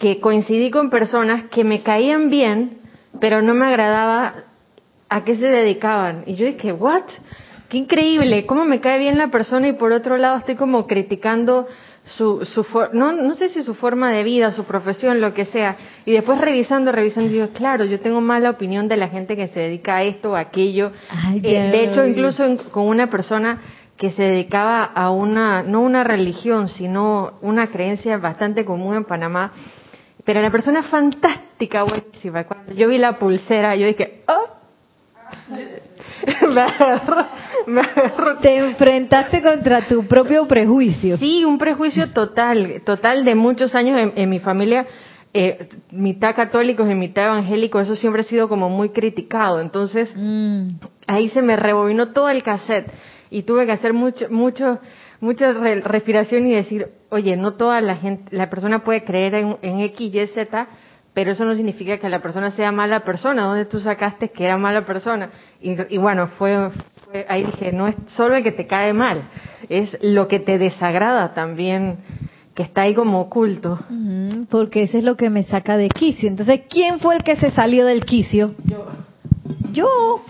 que 0.00 0.20
coincidí 0.20 0.70
con 0.70 0.90
personas 0.90 1.44
que 1.44 1.64
me 1.64 1.82
caían 1.82 2.30
bien, 2.30 2.78
pero 3.20 3.42
no 3.42 3.54
me 3.54 3.66
agradaba 3.66 4.34
a 5.08 5.24
qué 5.24 5.36
se 5.36 5.46
dedicaban. 5.46 6.24
Y 6.26 6.34
yo 6.34 6.46
dije, 6.46 6.72
¿what? 6.72 7.04
Qué 7.68 7.78
increíble, 7.78 8.46
cómo 8.46 8.64
me 8.64 8.80
cae 8.80 8.98
bien 8.98 9.18
la 9.18 9.28
persona 9.28 9.68
y 9.68 9.72
por 9.74 9.92
otro 9.92 10.16
lado 10.16 10.38
estoy 10.38 10.56
como 10.56 10.86
criticando 10.86 11.66
su, 12.08 12.44
su 12.44 12.64
no, 12.92 13.12
no 13.12 13.34
sé 13.34 13.50
si 13.50 13.62
su 13.62 13.74
forma 13.74 14.10
de 14.10 14.24
vida, 14.24 14.50
su 14.50 14.64
profesión, 14.64 15.20
lo 15.20 15.34
que 15.34 15.44
sea. 15.44 15.76
Y 16.04 16.12
después 16.12 16.40
revisando, 16.40 16.90
revisando, 16.90 17.30
digo, 17.30 17.48
claro, 17.52 17.84
yo 17.84 18.00
tengo 18.00 18.20
mala 18.20 18.50
opinión 18.50 18.88
de 18.88 18.96
la 18.96 19.08
gente 19.08 19.36
que 19.36 19.48
se 19.48 19.60
dedica 19.60 19.96
a 19.96 20.02
esto 20.02 20.32
o 20.32 20.36
aquello. 20.36 20.92
Eh, 21.42 21.70
de 21.70 21.84
hecho, 21.84 22.04
incluso 22.04 22.44
con 22.70 22.86
una 22.86 23.08
persona 23.08 23.58
que 23.96 24.10
se 24.10 24.22
dedicaba 24.22 24.84
a 24.84 25.10
una, 25.10 25.62
no 25.62 25.80
una 25.82 26.04
religión, 26.04 26.68
sino 26.68 27.32
una 27.42 27.66
creencia 27.66 28.16
bastante 28.16 28.64
común 28.64 28.96
en 28.96 29.04
Panamá. 29.04 29.52
Pero 30.24 30.40
la 30.40 30.50
persona 30.50 30.80
es 30.80 30.86
fantástica, 30.86 31.82
buenísima. 31.82 32.44
Cuando 32.44 32.72
yo 32.74 32.88
vi 32.88 32.98
la 32.98 33.18
pulsera, 33.18 33.76
yo 33.76 33.86
dije, 33.86 34.22
¡oh! 34.28 34.57
me 37.66 37.82
Te 38.40 38.56
enfrentaste 38.56 39.42
contra 39.42 39.86
tu 39.86 40.06
propio 40.06 40.46
prejuicio. 40.46 41.16
Sí, 41.16 41.44
un 41.44 41.58
prejuicio 41.58 42.10
total, 42.10 42.82
total 42.84 43.24
de 43.24 43.34
muchos 43.34 43.74
años 43.74 44.12
en, 44.14 44.30
mi 44.30 44.38
familia. 44.38 44.86
Eh, 45.34 45.68
mitad 45.90 46.34
católicos 46.34 46.90
y 46.90 46.94
mitad 46.94 47.26
evangélicos, 47.26 47.82
eso 47.82 47.96
siempre 47.96 48.22
ha 48.22 48.24
sido 48.24 48.48
como 48.48 48.70
muy 48.70 48.90
criticado. 48.90 49.60
Entonces, 49.60 50.10
mm. 50.14 50.68
ahí 51.06 51.28
se 51.28 51.42
me 51.42 51.56
rebobinó 51.56 52.12
todo 52.12 52.30
el 52.30 52.42
cassette 52.42 52.90
y 53.30 53.42
tuve 53.42 53.66
que 53.66 53.72
hacer 53.72 53.92
mucho, 53.92 54.26
mucho, 54.30 54.78
mucha 55.20 55.52
respiración 55.52 56.46
y 56.46 56.54
decir, 56.54 56.86
oye, 57.10 57.36
no 57.36 57.54
toda 57.54 57.80
la 57.80 57.96
gente, 57.96 58.24
la 58.34 58.48
persona 58.48 58.80
puede 58.80 59.04
creer 59.04 59.34
en, 59.34 59.56
en 59.62 59.80
X, 59.80 60.14
Y, 60.14 60.26
Z, 60.28 60.66
pero 61.14 61.32
eso 61.32 61.44
no 61.44 61.54
significa 61.54 61.98
que 61.98 62.08
la 62.08 62.20
persona 62.20 62.50
sea 62.52 62.70
mala 62.72 63.00
persona. 63.00 63.44
¿Dónde 63.44 63.64
tú 63.64 63.80
sacaste 63.80 64.28
que 64.28 64.44
era 64.44 64.56
mala 64.56 64.84
persona? 64.84 65.30
Y, 65.60 65.98
bueno, 65.98 66.28
fue, 66.28 66.70
ahí 67.28 67.44
dije, 67.44 67.72
no 67.72 67.88
es 67.88 67.96
solo 68.08 68.36
el 68.36 68.44
que 68.44 68.52
te 68.52 68.66
cae 68.66 68.92
mal, 68.92 69.22
es 69.68 69.96
lo 70.00 70.28
que 70.28 70.38
te 70.38 70.58
desagrada 70.58 71.34
también, 71.34 71.98
que 72.54 72.62
está 72.62 72.82
ahí 72.82 72.94
como 72.94 73.20
oculto. 73.20 73.80
porque 74.48 74.82
eso 74.82 74.98
es 74.98 75.04
lo 75.04 75.16
que 75.16 75.30
me 75.30 75.42
saca 75.44 75.76
de 75.76 75.88
quicio. 75.88 76.28
Entonces, 76.28 76.60
¿quién 76.68 77.00
fue 77.00 77.16
el 77.16 77.24
que 77.24 77.36
se 77.36 77.50
salió 77.50 77.84
del 77.84 78.04
quicio? 78.04 78.54
Yo. 78.64 78.86
Yo. 79.72 80.24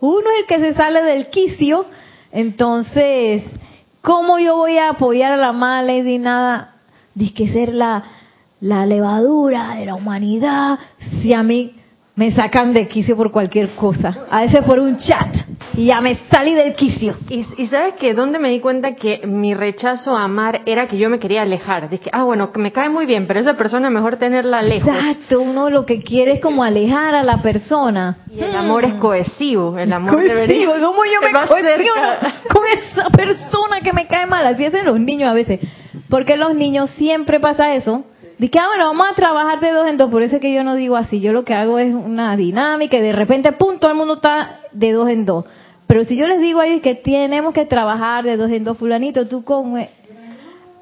Uno 0.00 0.30
es 0.30 0.40
el 0.40 0.46
que 0.46 0.58
se 0.58 0.74
sale 0.74 1.02
del 1.02 1.28
quicio. 1.28 1.86
Entonces, 2.32 3.44
¿cómo 4.02 4.38
yo 4.38 4.56
voy 4.56 4.78
a 4.78 4.90
apoyar 4.90 5.32
a 5.32 5.36
la 5.36 5.52
mala 5.52 5.94
y 5.94 6.18
nada? 6.18 6.74
Dice 7.14 7.34
que 7.34 7.48
ser 7.48 7.72
la 7.72 8.04
la 8.60 8.86
levadura 8.86 9.74
de 9.76 9.86
la 9.86 9.94
humanidad, 9.94 10.78
si 11.22 11.32
a 11.32 11.42
mí 11.42 11.74
me 12.16 12.32
sacan 12.32 12.74
de 12.74 12.88
quicio 12.88 13.16
por 13.16 13.30
cualquier 13.30 13.70
cosa, 13.76 14.26
a 14.28 14.40
veces 14.40 14.64
por 14.64 14.80
un 14.80 14.96
chat, 14.96 15.28
y 15.74 15.86
ya 15.86 16.00
me 16.00 16.16
salí 16.32 16.52
del 16.52 16.74
quicio. 16.74 17.16
Y, 17.28 17.44
sabes 17.68 17.94
que 17.94 18.12
dónde 18.12 18.40
me 18.40 18.50
di 18.50 18.58
cuenta 18.58 18.96
que 18.96 19.24
mi 19.24 19.54
rechazo 19.54 20.16
a 20.16 20.24
amar 20.24 20.62
era 20.66 20.88
que 20.88 20.98
yo 20.98 21.08
me 21.08 21.20
quería 21.20 21.42
alejar. 21.42 21.88
Dije, 21.88 22.10
ah, 22.12 22.24
bueno, 22.24 22.50
me 22.56 22.72
cae 22.72 22.88
muy 22.88 23.06
bien, 23.06 23.28
pero 23.28 23.38
esa 23.38 23.54
persona 23.54 23.88
mejor 23.88 24.16
tenerla 24.16 24.62
lejos. 24.62 24.92
Exacto, 24.92 25.40
uno 25.40 25.70
lo 25.70 25.86
que 25.86 26.02
quiere 26.02 26.32
es 26.32 26.40
como 26.40 26.64
alejar 26.64 27.14
a 27.14 27.22
la 27.22 27.40
persona. 27.40 28.18
Y 28.34 28.40
el 28.40 28.56
amor 28.56 28.84
es 28.84 28.94
cohesivo, 28.94 29.78
el 29.78 29.92
amor 29.92 30.14
cohesivo. 30.14 30.34
debería... 30.34 30.66
¿Cómo 30.66 31.04
yo 31.04 31.20
me 31.20 31.46
cohesiono 31.46 32.02
con 32.52 32.62
esa 32.66 33.10
persona 33.10 33.80
que 33.80 33.92
me 33.92 34.08
cae 34.08 34.26
mal? 34.26 34.44
Así 34.44 34.64
hacen 34.64 34.86
los 34.86 34.98
niños 34.98 35.30
a 35.30 35.34
veces. 35.34 35.60
Porque 36.08 36.36
los 36.36 36.56
niños 36.56 36.90
siempre 36.90 37.38
pasa 37.38 37.74
eso 37.74 38.02
Dice, 38.38 38.58
ah, 38.60 38.68
bueno, 38.68 38.86
vamos 38.86 39.06
a 39.10 39.14
trabajar 39.14 39.58
de 39.58 39.72
dos 39.72 39.88
en 39.88 39.98
dos. 39.98 40.10
Por 40.10 40.22
eso 40.22 40.36
es 40.36 40.40
que 40.40 40.54
yo 40.54 40.62
no 40.62 40.76
digo 40.76 40.96
así. 40.96 41.20
Yo 41.20 41.32
lo 41.32 41.44
que 41.44 41.54
hago 41.54 41.78
es 41.78 41.92
una 41.92 42.36
dinámica 42.36 42.96
y 42.96 43.00
de 43.00 43.12
repente, 43.12 43.50
pum, 43.52 43.78
todo 43.78 43.90
el 43.90 43.96
mundo 43.96 44.14
está 44.14 44.60
de 44.72 44.92
dos 44.92 45.08
en 45.08 45.26
dos. 45.26 45.44
Pero 45.88 46.04
si 46.04 46.16
yo 46.16 46.28
les 46.28 46.40
digo 46.40 46.60
ahí 46.60 46.80
que 46.80 46.94
tenemos 46.94 47.52
que 47.52 47.64
trabajar 47.64 48.24
de 48.24 48.36
dos 48.36 48.50
en 48.50 48.62
dos, 48.64 48.78
fulanito, 48.78 49.26
tú 49.26 49.42
con... 49.42 49.78
Eh, 49.78 49.90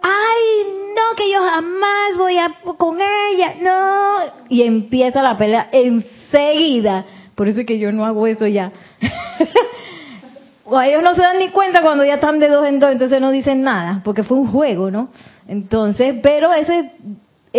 Ay, 0.03 0.67
no, 0.95 1.17
que 1.17 1.31
yo 1.33 1.41
jamás 1.41 2.17
voy 2.17 2.37
a 2.39 2.55
con 2.77 2.99
ella, 3.01 3.55
no. 3.61 4.33
Y 4.49 4.63
empieza 4.63 5.23
la 5.23 5.39
pelea 5.39 5.69
enseguida. 5.73 7.05
Por 7.35 7.49
eso 7.49 7.61
es 7.61 7.67
que 7.67 7.79
yo 7.79 7.91
no 7.91 8.05
hago 8.05 8.27
eso 8.27 8.47
ya. 8.47 8.71
o 10.65 10.81
ellos 10.83 11.03
no 11.03 11.15
se 11.15 11.23
dan 11.23 11.39
ni 11.39 11.51
cuenta 11.51 11.83
cuando 11.83 12.05
ya 12.05 12.15
están 12.15 12.39
de 12.39 12.49
dos 12.49 12.67
en 12.67 12.81
dos, 12.81 12.91
entonces 12.93 13.21
no 13.21 13.31
dicen 13.31 13.63
nada, 13.63 14.01
porque 14.05 14.23
fue 14.23 14.37
un 14.37 14.47
juego, 14.49 14.91
¿no? 14.91 15.09
Entonces, 15.49 16.17
pero 16.23 16.53
ese 16.53 16.93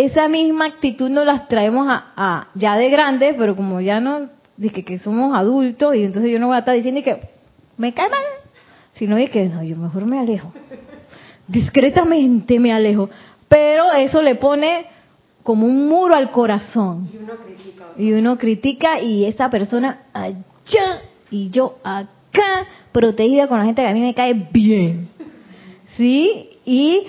esa 0.04 0.28
misma 0.28 0.66
actitud 0.66 1.10
nos 1.10 1.26
las 1.26 1.48
traemos 1.48 1.88
a, 1.88 2.46
ya 2.54 2.76
de 2.76 2.88
grandes, 2.88 3.34
pero 3.36 3.56
como 3.56 3.80
ya 3.80 3.98
no, 3.98 4.28
dije 4.56 4.84
que 4.84 5.00
somos 5.00 5.36
adultos 5.36 5.96
y 5.96 6.04
entonces 6.04 6.30
yo 6.30 6.38
no 6.38 6.46
voy 6.46 6.54
a 6.54 6.60
estar 6.60 6.76
diciendo 6.76 7.02
que 7.02 7.20
me 7.76 7.92
cae 7.92 8.08
mal, 8.08 8.22
sino 8.94 9.16
que 9.16 9.48
no, 9.48 9.64
yo 9.64 9.76
mejor 9.76 10.06
me 10.06 10.20
alejo. 10.20 10.52
Discretamente 11.48 12.60
me 12.60 12.72
alejo. 12.72 13.10
Pero 13.48 13.92
eso 13.92 14.22
le 14.22 14.36
pone 14.36 14.86
como 15.42 15.66
un 15.66 15.88
muro 15.88 16.14
al 16.14 16.30
corazón. 16.30 17.08
Y 17.12 17.16
uno 17.16 17.32
critica. 17.34 17.84
Y 17.96 18.12
uno 18.12 18.38
critica 18.38 19.00
y 19.00 19.24
esa 19.24 19.50
persona 19.50 20.02
allá 20.12 21.02
y 21.30 21.50
yo 21.50 21.76
acá, 21.82 22.66
protegida 22.92 23.48
con 23.48 23.58
la 23.58 23.64
gente 23.64 23.82
que 23.82 23.88
a 23.88 23.94
mí 23.94 24.00
me 24.00 24.14
cae 24.14 24.48
bien. 24.52 25.08
¿Sí? 25.96 26.50
Y 26.64 27.02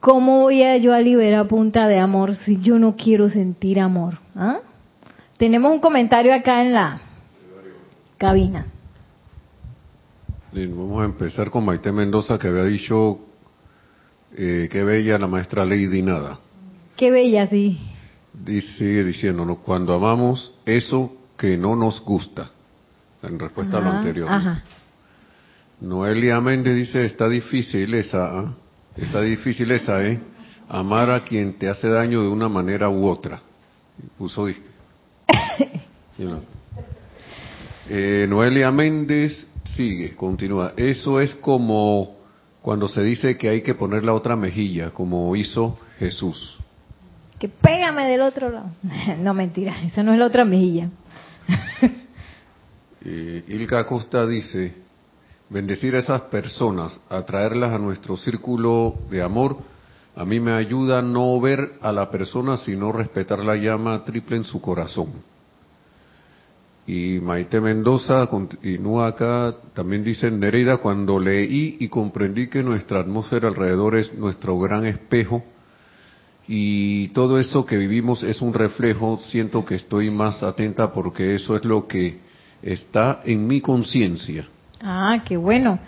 ¿cómo 0.00 0.40
voy 0.40 0.62
a 0.62 0.76
yo 0.78 0.92
a 0.92 1.00
liberar 1.00 1.46
punta 1.46 1.86
de 1.86 1.98
amor 1.98 2.36
si 2.44 2.58
yo 2.60 2.78
no 2.78 2.96
quiero 2.96 3.28
sentir 3.28 3.78
amor? 3.78 4.18
¿Ah? 4.34 4.58
Tenemos 5.36 5.70
un 5.72 5.80
comentario 5.80 6.34
acá 6.34 6.62
en 6.62 6.72
la 6.72 7.00
cabina. 8.18 8.66
vamos 10.52 11.02
a 11.02 11.04
empezar 11.04 11.50
con 11.50 11.64
Maite 11.64 11.92
Mendoza 11.92 12.38
que 12.38 12.48
había 12.48 12.64
dicho 12.64 13.18
eh, 14.36 14.68
qué 14.70 14.84
bella 14.84 15.18
la 15.18 15.26
maestra 15.26 15.64
Lady 15.64 16.02
Nada. 16.02 16.38
Qué 16.96 17.10
bella, 17.10 17.46
sí. 17.48 17.80
Dice, 18.32 19.04
diciéndonos, 19.04 19.58
cuando 19.58 19.94
amamos 19.94 20.52
eso 20.66 21.12
que 21.38 21.56
no 21.56 21.74
nos 21.74 22.00
gusta, 22.04 22.50
en 23.22 23.38
respuesta 23.38 23.78
a 23.78 23.80
lo 23.80 23.90
anterior. 23.90 24.28
Ajá. 24.30 24.62
Noelia 25.80 26.40
Méndez 26.40 26.76
dice, 26.76 27.02
está 27.02 27.28
difícil 27.28 27.94
esa, 27.94 28.38
¿ah? 28.38 28.54
Está 29.00 29.20
difícil 29.22 29.70
esa, 29.70 30.04
¿eh? 30.04 30.20
Amar 30.68 31.10
a 31.10 31.24
quien 31.24 31.54
te 31.54 31.68
hace 31.68 31.88
daño 31.88 32.22
de 32.22 32.28
una 32.28 32.48
manera 32.48 32.88
u 32.88 33.06
otra. 33.08 33.40
Puso 34.16 34.48
eh, 37.88 38.26
Noelia 38.28 38.70
Méndez 38.70 39.46
sigue, 39.74 40.14
continúa. 40.14 40.74
Eso 40.76 41.20
es 41.20 41.34
como 41.36 42.16
cuando 42.62 42.88
se 42.88 43.02
dice 43.02 43.36
que 43.36 43.48
hay 43.48 43.62
que 43.62 43.74
poner 43.74 44.04
la 44.04 44.14
otra 44.14 44.36
mejilla, 44.36 44.90
como 44.90 45.34
hizo 45.34 45.78
Jesús. 45.98 46.56
Que 47.38 47.48
pégame 47.48 48.06
del 48.06 48.20
otro 48.20 48.50
lado. 48.50 48.70
No, 49.18 49.34
mentira, 49.34 49.82
esa 49.82 50.02
no 50.02 50.12
es 50.12 50.18
la 50.18 50.26
otra 50.26 50.44
mejilla. 50.44 50.90
Eh, 53.02 53.44
Ilka 53.48 53.86
Costa 53.86 54.26
dice, 54.26 54.74
bendecir 55.50 55.94
a 55.96 55.98
esas 55.98 56.22
personas, 56.22 56.98
atraerlas 57.08 57.72
a 57.72 57.78
nuestro 57.78 58.16
círculo 58.16 58.94
de 59.10 59.22
amor, 59.22 59.56
a 60.16 60.24
mí 60.24 60.40
me 60.40 60.52
ayuda 60.52 61.02
no 61.02 61.40
ver 61.40 61.72
a 61.82 61.92
la 61.92 62.10
persona, 62.10 62.56
sino 62.56 62.92
respetar 62.92 63.44
la 63.44 63.56
llama 63.56 64.04
triple 64.04 64.36
en 64.36 64.44
su 64.44 64.60
corazón. 64.60 65.08
Y 66.86 67.20
Maite 67.20 67.60
Mendoza 67.60 68.26
continúa 68.26 69.08
acá, 69.08 69.54
también 69.74 70.02
dice 70.02 70.30
Nereida, 70.30 70.78
cuando 70.78 71.20
leí 71.20 71.76
y 71.78 71.88
comprendí 71.88 72.48
que 72.48 72.62
nuestra 72.62 73.00
atmósfera 73.00 73.48
alrededor 73.48 73.96
es 73.96 74.14
nuestro 74.14 74.58
gran 74.58 74.86
espejo 74.86 75.42
y 76.48 77.08
todo 77.08 77.38
eso 77.38 77.64
que 77.64 77.76
vivimos 77.76 78.24
es 78.24 78.42
un 78.42 78.52
reflejo, 78.52 79.20
siento 79.30 79.64
que 79.64 79.76
estoy 79.76 80.10
más 80.10 80.42
atenta 80.42 80.92
porque 80.92 81.36
eso 81.36 81.54
es 81.54 81.64
lo 81.64 81.86
que 81.86 82.18
está 82.62 83.20
en 83.24 83.46
mi 83.46 83.60
conciencia. 83.60 84.48
Ah, 84.82 85.22
qué 85.24 85.36
bueno. 85.36 85.78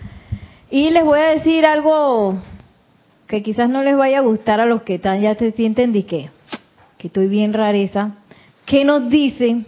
Y 0.69 0.89
les 0.91 1.03
voy 1.03 1.19
a 1.19 1.29
decir 1.29 1.65
algo 1.65 2.35
que 3.27 3.41
quizás 3.41 3.69
no 3.69 3.83
les 3.83 3.95
vaya 3.95 4.19
a 4.19 4.21
gustar 4.21 4.59
a 4.59 4.65
los 4.65 4.83
que 4.83 4.95
están, 4.95 5.21
ya 5.21 5.35
se 5.35 5.51
sienten 5.51 5.93
de 5.93 6.05
que, 6.05 6.29
que 6.97 7.07
estoy 7.07 7.27
bien 7.27 7.53
rareza. 7.53 8.11
¿Qué 8.65 8.85
nos 8.85 9.09
dicen 9.09 9.65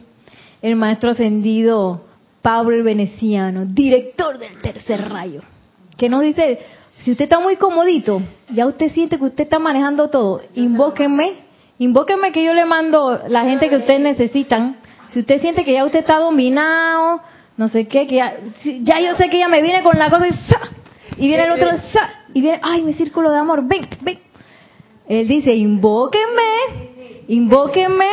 el 0.61 0.75
maestro 0.75 1.11
ascendido 1.11 2.01
Pablo 2.41 2.75
el 2.75 2.83
Veneciano, 2.83 3.65
director 3.65 4.37
del 4.37 4.61
tercer 4.61 5.09
rayo, 5.09 5.41
que 5.97 6.09
nos 6.09 6.21
dice, 6.21 6.59
si 6.99 7.11
usted 7.11 7.23
está 7.23 7.39
muy 7.39 7.55
comodito, 7.55 8.21
ya 8.53 8.67
usted 8.67 8.91
siente 8.91 9.17
que 9.17 9.25
usted 9.25 9.45
está 9.45 9.57
manejando 9.57 10.09
todo, 10.09 10.41
invóquenme, 10.53 11.33
invóquenme 11.79 12.31
que 12.31 12.43
yo 12.43 12.53
le 12.53 12.65
mando 12.65 13.19
la 13.29 13.45
gente 13.45 13.67
que 13.67 13.77
ustedes 13.77 13.99
necesitan. 13.99 14.75
Si 15.09 15.21
usted 15.21 15.41
siente 15.41 15.63
que 15.63 15.73
ya 15.73 15.85
usted 15.85 15.99
está 15.99 16.17
dominado, 16.17 17.19
no 17.57 17.69
sé 17.69 17.87
qué, 17.87 18.07
que 18.07 18.15
ya, 18.15 18.33
ya 18.81 18.99
yo 18.99 19.15
sé 19.15 19.29
que 19.29 19.39
ya 19.39 19.47
me 19.47 19.61
viene 19.61 19.81
con 19.81 19.97
la 19.97 20.09
cosa 20.09 20.27
y, 20.27 21.25
y 21.25 21.27
viene 21.27 21.45
el 21.45 21.51
otro 21.51 21.69
y 22.33 22.41
viene, 22.41 22.59
ay, 22.61 22.83
mi 22.83 22.93
círculo 22.93 23.31
de 23.31 23.37
amor, 23.37 23.65
ven, 23.65 23.87
ven. 24.01 24.19
Él 25.07 25.27
dice, 25.27 25.53
invóquenme, 25.55 27.23
invóquenme 27.27 28.07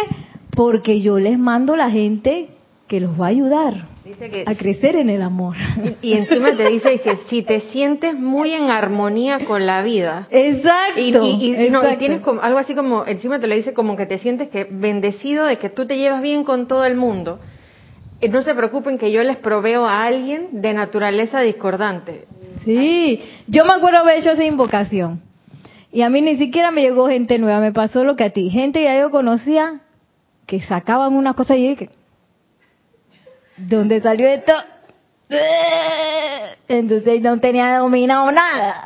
porque 0.54 1.00
yo 1.00 1.18
les 1.18 1.38
mando 1.38 1.76
la 1.76 1.90
gente 1.90 2.48
que 2.86 3.00
los 3.00 3.20
va 3.20 3.26
a 3.26 3.30
ayudar 3.30 3.92
a 4.46 4.54
crecer 4.54 4.96
en 4.96 5.10
el 5.10 5.22
amor. 5.22 5.56
Y, 6.02 6.14
encima 6.14 6.56
te 6.56 6.68
dice 6.68 6.98
que 6.98 7.16
si 7.28 7.42
te 7.42 7.60
sientes 7.60 8.18
muy 8.18 8.52
en 8.52 8.70
armonía 8.70 9.44
con 9.44 9.66
la 9.66 9.82
vida. 9.82 10.26
Exacto. 10.30 11.00
Y, 11.00 11.12
tienes 11.98 12.20
como, 12.20 12.40
algo 12.40 12.58
así 12.58 12.74
como, 12.74 13.06
encima 13.06 13.40
te 13.40 13.46
lo 13.46 13.54
dice 13.54 13.72
como 13.72 13.96
que 13.96 14.06
te 14.06 14.18
sientes 14.18 14.48
que 14.48 14.66
bendecido 14.70 15.46
de 15.46 15.58
que 15.58 15.68
tú 15.68 15.86
te 15.86 15.96
llevas 15.96 16.22
bien 16.22 16.44
con 16.44 16.66
todo 16.66 16.84
el 16.84 16.96
mundo. 16.96 17.38
No 18.30 18.42
se 18.42 18.54
preocupen 18.54 18.98
que 18.98 19.10
yo 19.10 19.22
les 19.24 19.36
proveo 19.36 19.84
a 19.84 20.04
alguien 20.04 20.62
de 20.62 20.72
naturaleza 20.74 21.40
discordante. 21.40 22.26
Sí, 22.64 23.20
yo 23.48 23.64
me 23.64 23.74
acuerdo 23.74 23.98
haber 23.98 24.18
hecho 24.18 24.30
esa 24.30 24.44
invocación. 24.44 25.20
Y 25.90 26.02
a 26.02 26.08
mí 26.08 26.22
ni 26.22 26.36
siquiera 26.36 26.70
me 26.70 26.82
llegó 26.82 27.08
gente 27.08 27.38
nueva, 27.38 27.60
me 27.60 27.72
pasó 27.72 28.04
lo 28.04 28.16
que 28.16 28.24
a 28.24 28.30
ti. 28.30 28.48
Gente 28.48 28.82
ya 28.82 28.98
yo 28.98 29.10
conocía, 29.10 29.80
que 30.46 30.60
sacaban 30.60 31.14
una 31.14 31.34
cosa 31.34 31.56
y 31.56 31.68
dije, 31.68 31.90
¿dónde 33.56 34.00
salió 34.00 34.28
esto? 34.28 34.52
Entonces 36.68 37.20
no 37.22 37.40
tenía 37.40 37.78
dominado 37.78 38.30
nada. 38.30 38.84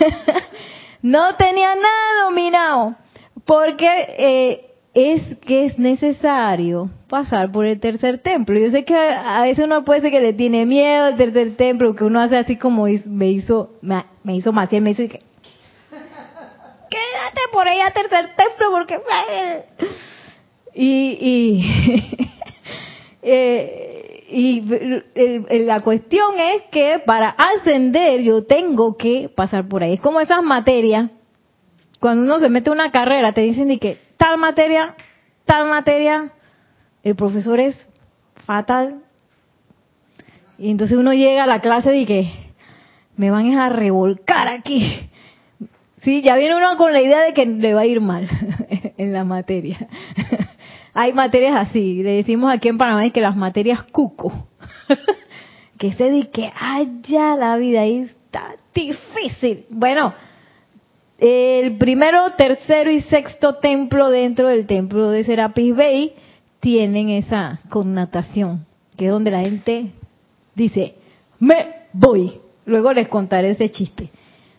no 1.02 1.34
tenía 1.36 1.74
nada 1.74 2.24
dominado. 2.26 2.94
Porque 3.44 3.86
eh, 4.18 4.65
es 4.96 5.36
que 5.40 5.66
es 5.66 5.78
necesario 5.78 6.88
pasar 7.10 7.52
por 7.52 7.66
el 7.66 7.78
tercer 7.78 8.16
templo. 8.16 8.58
Yo 8.58 8.70
sé 8.70 8.86
que 8.86 8.96
a 8.96 9.42
veces 9.42 9.66
uno 9.66 9.84
puede 9.84 10.00
ser 10.00 10.10
que 10.10 10.20
le 10.20 10.32
tiene 10.32 10.64
miedo 10.64 11.04
al 11.04 11.18
tercer 11.18 11.54
templo, 11.54 11.94
que 11.94 12.04
uno 12.04 12.18
hace 12.18 12.38
así 12.38 12.56
como 12.56 12.86
me 13.04 13.28
hizo, 13.28 13.74
me, 13.82 14.06
hizo 14.34 14.52
Maciel, 14.52 14.80
me 14.82 14.92
hizo 14.92 15.02
y 15.02 15.08
quédate 15.10 15.20
por 17.52 17.68
ahí 17.68 17.78
a 17.80 17.90
tercer 17.90 18.30
templo 18.36 18.70
porque 18.70 18.98
y 20.74 21.18
y 21.20 22.30
eh, 23.22 24.24
y 24.30 24.64
eh, 25.14 25.44
la 25.66 25.80
cuestión 25.80 26.40
es 26.40 26.62
que 26.72 27.02
para 27.04 27.36
ascender 27.36 28.22
yo 28.22 28.46
tengo 28.46 28.96
que 28.96 29.28
pasar 29.28 29.68
por 29.68 29.82
ahí 29.82 29.92
es 29.92 30.00
como 30.00 30.20
esas 30.20 30.42
materias 30.42 31.10
cuando 32.00 32.22
uno 32.22 32.38
se 32.38 32.48
mete 32.48 32.70
a 32.70 32.72
una 32.72 32.90
carrera 32.90 33.32
te 33.32 33.42
dicen 33.42 33.68
de 33.68 33.78
que 33.78 34.05
tal 34.16 34.38
materia 34.38 34.94
tal 35.44 35.68
materia 35.68 36.30
el 37.02 37.14
profesor 37.14 37.60
es 37.60 37.78
fatal 38.44 39.02
y 40.58 40.70
entonces 40.70 40.96
uno 40.96 41.12
llega 41.12 41.44
a 41.44 41.46
la 41.46 41.60
clase 41.60 41.96
y 41.96 42.06
que 42.06 42.32
me 43.16 43.30
van 43.30 43.58
a 43.58 43.68
revolcar 43.68 44.48
aquí 44.48 45.10
Sí, 46.06 46.22
ya 46.22 46.36
viene 46.36 46.54
uno 46.54 46.76
con 46.76 46.92
la 46.92 47.02
idea 47.02 47.20
de 47.22 47.34
que 47.34 47.44
le 47.44 47.74
va 47.74 47.80
a 47.80 47.86
ir 47.86 48.00
mal 48.00 48.28
en 48.96 49.12
la 49.12 49.24
materia. 49.24 49.88
Hay 50.94 51.12
materias 51.12 51.56
así, 51.56 52.00
le 52.00 52.12
decimos 52.12 52.54
aquí 52.54 52.68
en 52.68 52.78
Panamá 52.78 53.10
que 53.10 53.20
las 53.20 53.34
materias 53.34 53.82
cuco, 53.90 54.32
que 55.80 55.92
se 55.94 56.08
di 56.10 56.26
que 56.26 56.52
haya 56.58 57.34
la 57.34 57.56
vida 57.56 57.80
ahí 57.80 58.02
está 58.02 58.54
difícil. 58.72 59.66
Bueno, 59.68 60.14
el 61.18 61.78
primero, 61.78 62.30
tercero 62.36 62.90
y 62.90 63.00
sexto 63.00 63.54
templo 63.54 64.10
dentro 64.10 64.48
del 64.48 64.66
templo 64.66 65.08
de 65.10 65.24
Serapis 65.24 65.74
Bay 65.74 66.12
tienen 66.60 67.08
esa 67.08 67.60
connotación, 67.70 68.66
que 68.96 69.06
es 69.06 69.10
donde 69.10 69.30
la 69.30 69.40
gente 69.40 69.92
dice, 70.54 70.94
me 71.38 71.66
voy. 71.92 72.34
Luego 72.66 72.92
les 72.92 73.08
contaré 73.08 73.50
ese 73.50 73.70
chiste. 73.70 74.10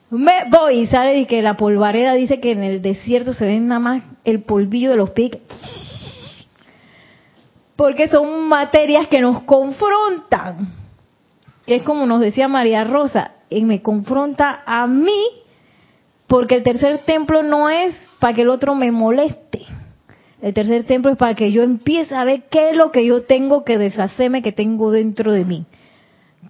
Me 0.09 0.49
voy, 0.49 0.79
y 0.79 0.87
sale 0.87 1.19
y 1.19 1.25
que 1.25 1.41
la 1.41 1.57
polvareda 1.57 2.13
dice 2.13 2.39
que 2.39 2.53
en 2.53 2.63
el 2.63 2.81
desierto 2.81 3.33
se 3.33 3.45
ven 3.45 3.67
nada 3.67 3.79
más 3.79 4.03
el 4.23 4.41
polvillo 4.41 4.91
de 4.91 4.95
los 4.95 5.09
pies. 5.09 5.37
Porque 7.75 8.07
son 8.07 8.47
materias 8.47 9.07
que 9.09 9.19
nos 9.19 9.43
confrontan. 9.43 10.73
Que 11.65 11.75
es 11.75 11.83
como 11.83 12.05
nos 12.05 12.21
decía 12.21 12.47
María 12.47 12.85
Rosa, 12.85 13.31
y 13.49 13.65
me 13.65 13.81
confronta 13.81 14.63
a 14.65 14.87
mí 14.87 15.21
porque 16.27 16.55
el 16.55 16.63
tercer 16.63 16.99
templo 16.99 17.43
no 17.43 17.69
es 17.69 17.95
para 18.19 18.33
que 18.33 18.41
el 18.41 18.49
otro 18.49 18.75
me 18.75 18.91
moleste. 18.91 19.61
El 20.41 20.53
tercer 20.53 20.83
templo 20.83 21.11
es 21.11 21.17
para 21.17 21.35
que 21.35 21.51
yo 21.51 21.63
empiece 21.63 22.13
a 22.15 22.23
ver 22.23 22.43
qué 22.49 22.69
es 22.69 22.75
lo 22.75 22.91
que 22.91 23.05
yo 23.05 23.23
tengo 23.23 23.63
que 23.63 23.77
deshacerme, 23.77 24.43
que 24.43 24.51
tengo 24.51 24.91
dentro 24.91 25.31
de 25.31 25.45
mí 25.45 25.65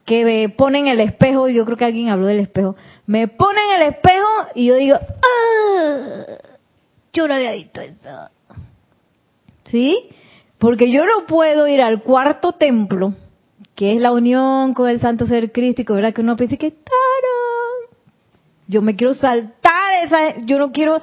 que 0.08 0.24
me 0.24 0.48
ponen 0.48 0.88
el 0.88 1.02
espejo, 1.02 1.50
yo 1.50 1.66
creo 1.66 1.76
que 1.76 1.84
alguien 1.84 2.08
habló 2.08 2.28
del 2.28 2.40
espejo, 2.40 2.78
me 3.06 3.28
ponen 3.28 3.64
el 3.76 3.90
espejo 3.90 4.28
y 4.56 4.68
yo 4.68 4.76
digo, 4.76 4.98
ah", 4.98 6.38
yo 7.12 7.28
no 7.28 7.36
había 7.36 7.52
visto 7.52 7.82
eso. 7.82 8.30
¿Sí? 9.66 10.10
Porque 10.58 10.90
yo 10.92 11.06
no 11.06 11.26
puedo 11.28 11.68
ir 11.68 11.82
al 11.82 12.04
cuarto 12.04 12.54
templo, 12.54 13.16
que 13.76 13.96
es 13.96 14.02
la 14.02 14.14
unión 14.14 14.74
con 14.74 14.90
el 14.90 15.02
santo 15.02 15.28
ser 15.28 15.52
crístico, 15.52 15.94
¿verdad? 15.94 16.14
Que 16.14 16.22
uno 16.22 16.38
piensa 16.38 16.56
que 16.56 16.72
¡tarán! 16.72 17.07
Yo 18.68 18.82
me 18.82 18.96
quiero 18.96 19.14
saltar 19.14 20.04
esa, 20.04 20.38
yo 20.46 20.58
no 20.60 20.72
quiero, 20.72 21.00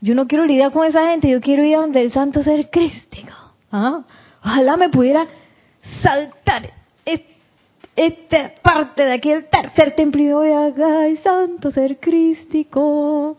yo 0.00 0.14
no 0.14 0.26
quiero 0.26 0.44
lidiar 0.44 0.72
con 0.72 0.86
esa 0.86 1.10
gente, 1.10 1.30
yo 1.30 1.40
quiero 1.40 1.64
ir 1.64 1.76
a 1.76 1.80
donde 1.80 2.02
el 2.02 2.12
santo 2.12 2.42
ser 2.42 2.70
crístico. 2.70 3.32
¿Ah? 3.70 4.02
Ojalá 4.42 4.76
me 4.76 4.88
pudiera 4.88 5.26
saltar 6.02 6.70
esta 7.96 8.52
parte 8.62 9.04
de 9.04 9.12
aquí, 9.12 9.30
el 9.30 9.44
tercer 9.46 9.94
templo, 9.94 10.20
y 10.20 10.32
voy 10.32 10.52
acá, 10.52 11.06
el 11.06 11.18
santo 11.18 11.70
ser 11.70 11.98
crístico. 11.98 13.36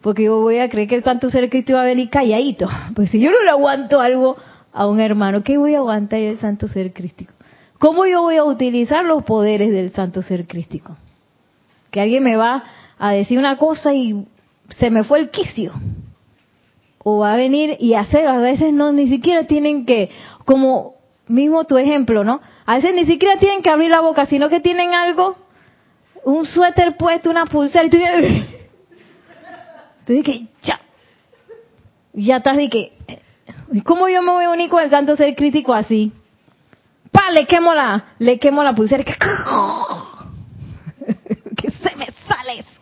Porque 0.00 0.24
yo 0.24 0.40
voy 0.40 0.58
a 0.58 0.68
creer 0.68 0.88
que 0.88 0.94
el 0.96 1.04
santo 1.04 1.30
ser 1.30 1.50
crístico 1.50 1.76
va 1.76 1.82
a 1.82 1.86
venir 1.86 2.08
calladito. 2.08 2.68
Pues 2.94 3.10
si 3.10 3.20
yo 3.20 3.30
no 3.30 3.42
le 3.42 3.50
aguanto 3.50 4.00
algo 4.00 4.36
a 4.72 4.86
un 4.86 5.00
hermano, 5.00 5.42
¿qué 5.42 5.58
voy 5.58 5.74
a 5.74 5.78
aguantar 5.78 6.20
el 6.20 6.38
santo 6.38 6.68
ser 6.68 6.92
crístico? 6.92 7.32
¿Cómo 7.78 8.06
yo 8.06 8.22
voy 8.22 8.36
a 8.36 8.44
utilizar 8.44 9.04
los 9.04 9.24
poderes 9.24 9.70
del 9.70 9.92
santo 9.92 10.22
ser 10.22 10.46
crístico? 10.46 10.96
Que 11.90 12.00
alguien 12.00 12.22
me 12.22 12.36
va 12.36 12.64
a 12.98 13.12
decir 13.12 13.38
una 13.38 13.56
cosa 13.56 13.94
y 13.94 14.26
se 14.70 14.90
me 14.90 15.04
fue 15.04 15.20
el 15.20 15.30
quicio. 15.30 15.72
O 16.98 17.18
va 17.18 17.34
a 17.34 17.36
venir 17.36 17.76
y 17.78 17.94
hacer, 17.94 18.26
a 18.26 18.38
veces 18.38 18.72
no, 18.72 18.92
ni 18.92 19.08
siquiera 19.08 19.44
tienen 19.44 19.86
que, 19.86 20.10
como 20.44 20.96
mismo 21.28 21.64
tu 21.64 21.76
ejemplo, 21.78 22.24
¿no? 22.24 22.40
A 22.64 22.76
veces 22.76 22.94
ni 22.94 23.06
siquiera 23.06 23.38
tienen 23.38 23.62
que 23.62 23.70
abrir 23.70 23.90
la 23.90 24.00
boca, 24.00 24.26
sino 24.26 24.48
que 24.48 24.60
tienen 24.60 24.92
algo, 24.92 25.36
un 26.24 26.44
suéter 26.46 26.96
puesto, 26.96 27.30
una 27.30 27.46
pulsera, 27.46 27.86
y 27.86 27.90
tú 27.90 27.96
dices, 27.96 28.44
que 30.24 30.46
ya, 30.62 30.80
ya 32.12 32.36
estás 32.38 32.56
de 32.56 32.70
que, 32.70 32.92
¿cómo 33.84 34.08
yo 34.08 34.22
me 34.22 34.32
voy 34.32 34.44
a 34.44 34.50
unir 34.50 34.68
con 34.68 34.88
ser 35.16 35.34
crítico 35.36 35.74
así? 35.74 36.12
Pa, 37.12 37.30
le 37.30 37.46
quemo 37.46 37.72
la, 37.72 38.04
le 38.18 38.38
quemo 38.38 38.62
la 38.62 38.74
pulsera, 38.74 39.04
que, 39.04 39.14
que 41.56 41.70
se 41.82 41.96
me 41.96 42.08
sale 42.26 42.58
eso. 42.60 42.76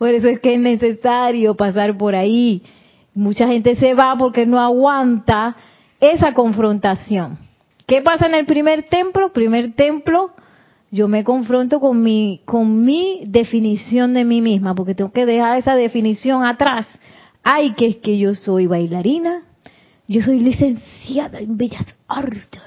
Por 0.00 0.14
eso 0.14 0.28
es 0.28 0.40
que 0.40 0.54
es 0.54 0.58
necesario 0.58 1.56
pasar 1.56 1.98
por 1.98 2.14
ahí. 2.14 2.62
Mucha 3.12 3.46
gente 3.46 3.76
se 3.76 3.92
va 3.92 4.16
porque 4.16 4.46
no 4.46 4.58
aguanta 4.58 5.54
esa 6.00 6.32
confrontación. 6.32 7.38
¿Qué 7.86 8.00
pasa 8.00 8.24
en 8.24 8.34
el 8.34 8.46
primer 8.46 8.84
templo? 8.84 9.30
Primer 9.34 9.74
templo, 9.74 10.30
yo 10.90 11.06
me 11.06 11.22
confronto 11.22 11.80
con 11.80 12.02
mi, 12.02 12.40
con 12.46 12.82
mi 12.82 13.24
definición 13.26 14.14
de 14.14 14.24
mí 14.24 14.40
misma, 14.40 14.74
porque 14.74 14.94
tengo 14.94 15.12
que 15.12 15.26
dejar 15.26 15.58
esa 15.58 15.74
definición 15.74 16.46
atrás. 16.46 16.86
Ay, 17.42 17.74
que 17.74 17.88
es 17.88 17.96
que 17.96 18.18
yo 18.18 18.34
soy 18.34 18.66
bailarina, 18.66 19.42
yo 20.08 20.22
soy 20.22 20.40
licenciada 20.40 21.40
en 21.40 21.58
bellas 21.58 21.84
artes, 22.08 22.62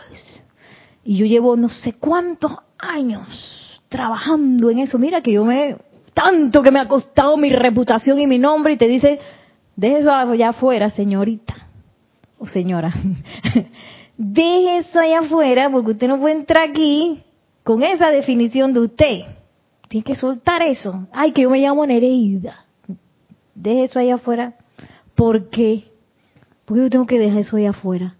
y 1.04 1.18
yo 1.18 1.26
llevo 1.26 1.56
no 1.56 1.70
sé 1.70 1.94
cuántos 1.94 2.52
años 2.78 3.82
trabajando 3.90 4.70
en 4.70 4.78
eso. 4.78 5.00
Mira 5.00 5.22
que 5.22 5.34
yo 5.34 5.44
me, 5.44 5.78
tanto 6.14 6.62
que 6.62 6.72
me 6.72 6.80
ha 6.80 6.88
costado 6.88 7.38
mi 7.38 7.50
reputación 7.50 8.20
y 8.20 8.28
mi 8.28 8.40
nombre, 8.40 8.74
y 8.74 8.78
te 8.78 8.88
dice, 8.88 9.20
deje 9.76 10.00
eso 10.00 10.12
allá 10.12 10.50
afuera, 10.50 10.90
señorita 10.90 11.64
señora, 12.48 12.94
deje 14.18 14.78
eso 14.78 15.00
allá 15.00 15.20
afuera 15.20 15.70
porque 15.70 15.92
usted 15.92 16.08
no 16.08 16.20
puede 16.20 16.36
entrar 16.36 16.70
aquí 16.70 17.24
con 17.64 17.84
esa 17.84 18.12
definición 18.12 18.74
de 18.74 18.80
usted. 18.82 19.20
Tiene 19.88 20.04
que 20.04 20.16
soltar 20.16 20.62
eso. 20.62 21.08
Ay, 21.12 21.32
que 21.32 21.44
yo 21.44 21.50
me 21.50 21.60
llamo 21.60 21.86
Nereida. 21.86 22.66
Deje 23.54 23.84
eso 23.84 24.00
allá 24.00 24.16
afuera. 24.16 24.56
¿Por 25.16 25.50
qué? 25.50 25.86
Porque 26.66 26.82
yo 26.84 26.90
tengo 26.90 27.06
que 27.06 27.20
dejar 27.20 27.40
eso 27.40 27.58
allá 27.58 27.70
afuera. 27.70 28.16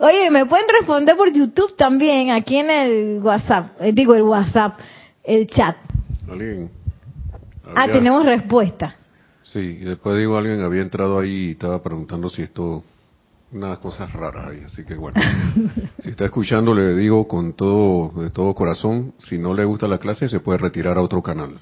Oye, 0.00 0.30
me 0.30 0.46
pueden 0.46 0.66
responder 0.68 1.16
por 1.16 1.32
YouTube 1.32 1.74
también, 1.76 2.30
aquí 2.30 2.56
en 2.56 2.70
el 2.70 3.20
WhatsApp. 3.20 3.80
Eh, 3.80 3.92
digo, 3.92 4.14
el 4.14 4.22
WhatsApp, 4.22 4.78
el 5.24 5.46
chat. 5.48 5.76
Ah, 7.74 7.86
tenemos 7.86 8.24
respuesta. 8.24 8.96
Sí, 9.42 9.58
y 9.58 9.84
después 9.84 10.18
digo, 10.18 10.36
alguien 10.36 10.60
había 10.62 10.82
entrado 10.82 11.18
ahí 11.18 11.48
y 11.48 11.50
estaba 11.52 11.82
preguntando 11.82 12.28
si 12.28 12.42
esto, 12.42 12.84
unas 13.50 13.78
cosas 13.78 14.12
raras 14.12 14.50
ahí, 14.50 14.62
así 14.64 14.84
que 14.84 14.94
bueno, 14.94 15.18
si 16.02 16.10
está 16.10 16.26
escuchando 16.26 16.74
le 16.74 16.94
digo 16.94 17.26
con 17.26 17.54
todo, 17.54 18.22
de 18.22 18.30
todo 18.30 18.54
corazón, 18.54 19.14
si 19.16 19.38
no 19.38 19.54
le 19.54 19.64
gusta 19.64 19.88
la 19.88 19.98
clase 19.98 20.28
se 20.28 20.40
puede 20.40 20.58
retirar 20.58 20.98
a 20.98 21.02
otro 21.02 21.22
canal. 21.22 21.58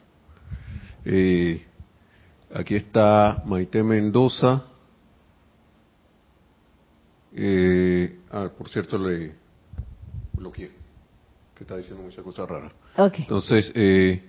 Eh, 1.05 1.64
aquí 2.53 2.75
está 2.75 3.44
Maite 3.46 3.85
Mendoza, 3.85 4.64
eh, 7.37 8.16
ah, 8.31 8.49
por 8.57 8.69
cierto 8.69 8.99
le 8.99 9.33
bloqueé, 10.33 10.71
que 11.55 11.65
está 11.65 11.77
diciendo 11.77 12.03
muchas 12.03 12.25
cosas 12.25 12.49
raras. 12.49 12.73
Entonces, 13.19 13.71
eh, 13.75 14.23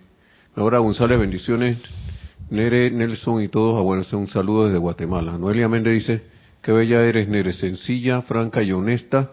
ahora 0.55 0.79
González, 0.79 1.19
bendiciones 1.19 1.77
Nere, 2.49 2.91
Nelson 2.91 3.43
y 3.43 3.49
todos, 3.49 3.77
ah, 3.77 3.81
bueno, 3.81 4.03
un 4.13 4.27
saludo 4.27 4.65
desde 4.65 4.77
Guatemala. 4.77 5.37
Noelia 5.37 5.67
Méndez 5.67 5.95
dice, 5.95 6.21
qué 6.61 6.71
bella 6.71 7.03
eres, 7.03 7.27
Nere, 7.27 7.53
sencilla, 7.53 8.21
franca 8.21 8.63
y 8.63 8.71
honesta, 8.71 9.31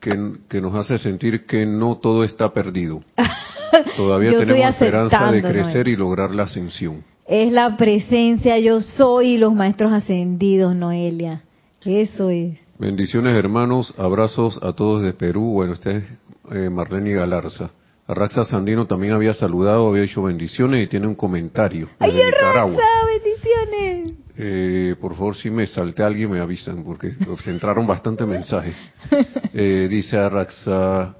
que, 0.00 0.32
que 0.48 0.60
nos 0.60 0.74
hace 0.74 0.98
sentir 0.98 1.46
que 1.46 1.64
no 1.64 1.98
todo 1.98 2.24
está 2.24 2.52
perdido. 2.52 3.04
Todavía 3.96 4.36
tenemos 4.36 4.74
esperanza 4.74 5.30
de 5.30 5.42
crecer 5.42 5.88
y 5.88 5.96
lograr 5.96 6.34
la 6.34 6.44
ascensión. 6.44 7.04
Es 7.26 7.52
la 7.52 7.76
presencia, 7.76 8.58
yo 8.58 8.80
soy 8.80 9.38
los 9.38 9.54
maestros 9.54 9.92
ascendidos, 9.92 10.74
Noelia. 10.74 11.42
Eso 11.84 12.30
es. 12.30 12.58
Bendiciones, 12.82 13.38
hermanos, 13.38 13.94
abrazos 13.96 14.58
a 14.60 14.72
todos 14.72 15.04
de 15.04 15.12
Perú. 15.12 15.52
Bueno, 15.52 15.74
usted 15.74 15.98
es 15.98 16.04
eh, 16.50 16.68
Marlene 16.68 17.12
Galarza. 17.12 17.70
Raxa 18.08 18.42
Sandino 18.42 18.88
también 18.88 19.12
había 19.12 19.34
saludado, 19.34 19.88
había 19.88 20.02
hecho 20.02 20.24
bendiciones 20.24 20.82
y 20.82 20.88
tiene 20.88 21.06
un 21.06 21.14
comentario. 21.14 21.88
¡Ay, 22.00 22.18
Raxa, 22.32 22.82
bendiciones! 23.06 24.14
Eh, 24.36 24.96
por 25.00 25.14
favor, 25.14 25.36
si 25.36 25.48
me 25.48 25.68
salte 25.68 26.02
alguien, 26.02 26.28
me 26.28 26.40
avisan, 26.40 26.82
porque 26.82 27.12
se 27.44 27.50
entraron 27.52 27.86
bastantes 27.86 28.26
mensajes. 28.26 28.74
Eh, 29.54 29.86
dice 29.88 30.16
Arraxa, 30.16 31.14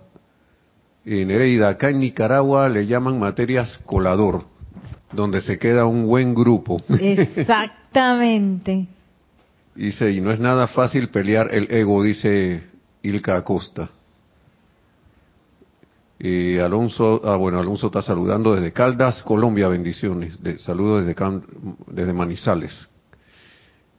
en 1.05 1.31
Hereida, 1.31 1.68
acá 1.68 1.90
en 1.90 2.01
Nicaragua 2.01 2.68
le 2.70 2.87
llaman 2.87 3.20
materias 3.20 3.79
colador, 3.85 4.46
donde 5.12 5.42
se 5.42 5.59
queda 5.59 5.85
un 5.85 6.07
buen 6.07 6.35
grupo. 6.35 6.81
Exactamente. 6.88 8.88
dice, 9.75 10.11
y 10.11 10.21
no 10.21 10.31
es 10.31 10.41
nada 10.41 10.67
fácil 10.69 11.09
pelear 11.09 11.55
el 11.55 11.71
ego, 11.71 12.03
dice 12.03 12.63
Ilka 13.03 13.37
Acosta. 13.37 13.91
Eh, 16.19 16.61
Alonso, 16.63 17.21
ah, 17.25 17.37
bueno, 17.37 17.59
Alonso 17.59 17.89
está 17.89 18.01
saludando 18.01 18.55
desde 18.55 18.73
Caldas, 18.73 19.23
Colombia, 19.25 19.67
bendiciones. 19.67 20.41
De, 20.41 20.57
saludos 20.59 21.05
desde, 21.05 21.41
desde 21.89 22.13
Manizales. 22.13 22.89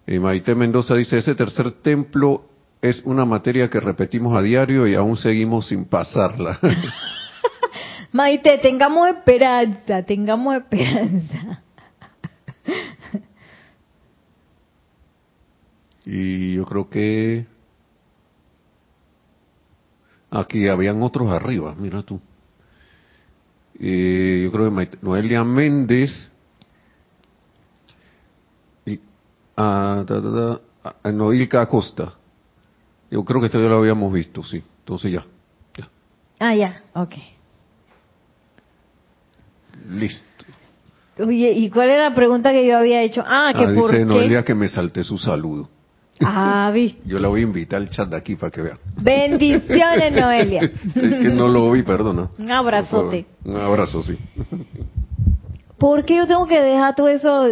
Eh, 0.08 0.20
Maite 0.20 0.56
Mendoza 0.56 0.96
dice, 0.96 1.18
ese 1.18 1.36
tercer 1.36 1.72
templo 1.82 2.46
es 2.82 3.02
una 3.06 3.26
materia 3.26 3.70
que 3.70 3.80
repetimos 3.80 4.38
a 4.38 4.42
diario 4.42 4.88
y 4.88 4.96
aún 4.96 5.18
seguimos 5.18 5.68
sin 5.68 5.86
pasarla. 5.86 6.60
Maite, 8.14 8.58
tengamos 8.60 9.10
esperanza, 9.10 10.04
tengamos 10.04 10.56
esperanza. 10.56 11.62
Y 16.06 16.56
yo 16.56 16.66
creo 16.66 16.89
que 16.89 17.46
Aquí 20.34 20.68
habían 20.68 21.02
otros 21.04 21.32
arriba, 21.32 21.76
mira 21.78 22.02
tú. 22.02 22.20
Eh, 23.80 24.42
yo 24.44 24.52
creo 24.52 24.75
que 24.75 24.98
Noelia 25.04 25.44
Méndez, 25.44 26.32
y, 28.84 29.00
ah, 29.56 30.04
ah, 30.84 31.12
Noilka 31.12 31.62
Acosta. 31.62 32.15
Yo 33.12 33.23
creo 33.23 33.42
que 33.42 33.46
esto 33.46 33.60
ya 33.60 33.67
lo 33.67 33.77
habíamos 33.77 34.12
visto, 34.12 34.44
sí. 34.44 34.63
Entonces 34.80 35.12
ya. 35.12 35.23
Ah, 36.40 36.56
ya, 36.56 36.82
ok. 36.96 37.13
Listo. 39.88 40.46
Oye, 41.19 41.52
¿y 41.52 41.69
cuál 41.69 41.90
era 41.90 42.10
la 42.10 42.15
pregunta 42.15 42.52
que 42.52 42.65
yo 42.65 42.75
había 42.75 43.04
hecho? 43.04 43.23
Ah, 43.23 43.54
que 43.56 43.65
ah, 43.65 43.71
por 43.75 43.92
dice 43.92 44.04
Noelia 44.04 44.44
que 44.44 44.56
me 44.56 44.67
salté 44.67 45.04
su 45.04 45.19
saludo. 45.19 45.69
Ah, 46.22 46.72
vi. 46.74 47.00
Yo 47.06 47.20
la 47.20 47.28
voy 47.28 47.42
a 47.42 47.44
invitar 47.44 47.82
al 47.82 47.90
chat 47.90 48.08
de 48.08 48.16
aquí 48.18 48.36
para 48.36 48.52
que 48.52 48.62
vea. 48.62 48.78
Bendiciones, 49.02 50.14
Noelia. 50.20 50.62
es 50.62 50.94
que 50.94 51.30
no 51.30 51.48
lo 51.48 51.72
vi, 51.72 51.84
perdona. 51.84 52.30
Un 52.38 52.52
abrazote. 52.52 53.26
Un 53.44 53.58
abrazo, 53.58 54.04
sí. 54.04 54.18
¿Por 55.78 56.06
qué 56.06 56.16
yo 56.18 56.28
tengo 56.28 56.48
que 56.48 56.62
dejar 56.62 56.96
todo 56.96 57.10
eso 57.10 57.46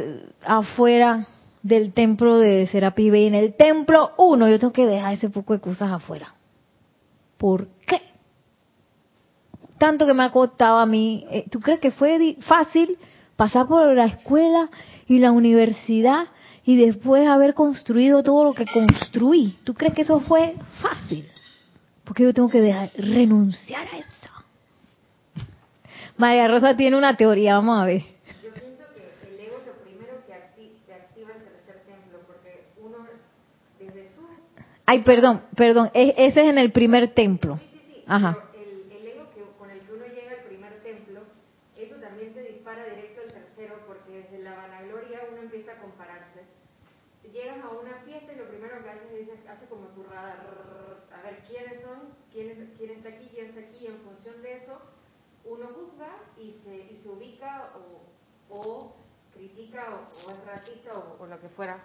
afuera 0.46 1.28
del 1.64 1.92
templo 1.94 2.38
de 2.38 2.68
Serapis 2.68 3.12
Bay? 3.12 3.26
En 3.28 3.36
el 3.36 3.56
templo 3.56 4.12
uno 4.18 4.48
yo 4.48 4.60
tengo 4.60 4.74
que 4.74 4.86
dejar 4.86 5.14
ese 5.14 5.30
poco 5.30 5.54
de 5.54 5.60
cosas 5.60 5.92
afuera. 5.92 6.28
¿Por 7.38 7.68
qué? 7.88 8.00
Tanto 9.78 10.06
que 10.06 10.14
me 10.14 10.24
ha 10.24 10.30
costado 10.30 10.78
a 10.78 10.86
mí. 10.86 11.26
Eh, 11.32 11.46
¿Tú 11.50 11.60
crees 11.60 11.80
que 11.80 11.92
fue 11.92 12.38
fácil 12.42 12.98
pasar 13.36 13.68
por 13.68 13.94
la 13.96 14.06
escuela 14.06 14.70
y 15.08 15.18
la 15.18 15.32
universidad 15.32 16.26
y 16.66 16.78
después 16.86 17.28
haber 17.28 17.54
construido 17.54 18.22
todo 18.24 18.44
lo 18.44 18.54
que 18.54 18.66
construí. 18.66 19.58
¿Tú 19.64 19.74
crees 19.74 19.94
que 19.94 20.04
eso 20.04 20.20
fue 20.20 20.56
fácil? 20.82 21.28
Porque 22.04 22.24
yo 22.24 22.34
tengo 22.34 22.50
que 22.50 22.62
dejar, 22.62 22.90
renunciar 22.98 23.88
a 23.88 23.98
eso. 23.98 24.08
María 26.18 26.48
Rosa 26.48 26.76
tiene 26.76 26.98
una 26.98 27.16
teoría, 27.18 27.56
vamos 27.56 27.82
a 27.82 27.86
ver. 27.86 28.02
Yo 28.44 28.52
pienso 28.54 28.84
que 28.94 29.34
el 29.34 29.40
ego 29.40 29.58
es 29.60 29.66
lo 29.68 29.74
primero 29.84 30.14
que, 30.28 30.34
acti- 30.34 30.86
que 30.86 30.94
activa 30.94 31.32
el 31.36 31.44
tercer 31.44 31.82
templo, 31.86 32.20
porque 32.28 32.66
uno 32.84 32.98
desde 33.80 34.14
su... 34.14 34.22
Ay, 34.86 35.02
perdón, 35.04 35.42
perdón, 35.56 35.90
e- 35.94 36.14
ese 36.18 36.42
es 36.44 36.48
en 36.50 36.58
el 36.58 36.72
primer 36.72 37.14
templo. 37.14 37.56
Sí, 37.58 37.64
sí, 37.72 37.94
sí, 37.96 38.04
Ajá. 38.06 38.38
pero 38.54 38.64
el, 38.70 38.92
el 38.92 39.08
ego 39.08 39.30
que, 39.34 39.42
con 39.58 39.70
el 39.72 39.80
que 39.80 39.94
uno 39.94 40.06
llega 40.06 40.32
al 40.38 40.44
primer 40.48 40.74
templo, 40.84 41.22
eso 41.78 41.96
dispara 42.72 42.96
directo 42.96 43.22
al 43.22 43.34
tercero, 43.34 43.76
porque 43.88 44.12
desde 44.24 44.40
la 44.40 44.56
vanagloria 44.56 45.20
uno 45.32 45.42
empieza 45.42 45.74
a 45.74 45.76
compararse. 45.78 46.42
Llegas 47.32 47.64
a 47.64 47.70
una 47.70 47.94
fiesta 48.06 48.34
y 48.34 48.36
lo 48.38 48.48
primero 48.48 48.82
que 48.84 48.90
haces 48.90 49.12
es 49.30 49.50
hace 49.50 49.66
como 49.68 49.88
tu 49.90 50.04
radar, 50.04 50.38
a 51.14 51.22
ver 51.22 51.40
quiénes 51.48 51.82
son, 51.82 52.00
quién, 52.32 52.74
quién 52.78 52.92
está 52.92 53.10
aquí, 53.10 53.30
quién 53.34 53.48
está 53.48 53.60
aquí, 53.62 53.84
y 53.86 53.88
en 53.88 54.00
función 54.00 54.42
de 54.42 54.58
eso 54.58 54.80
uno 55.46 55.68
juzga 55.68 56.10
y 56.38 56.56
se, 56.64 56.76
y 56.94 56.98
se 57.02 57.10
ubica 57.10 57.72
o, 57.76 58.56
o 58.56 58.96
critica 59.34 59.86
o, 59.92 60.28
o 60.28 60.32
es 60.32 60.46
racista 60.46 60.94
o, 60.94 61.24
o 61.24 61.28
lo 61.28 61.40
que 61.40 61.50
fuera. 61.50 61.84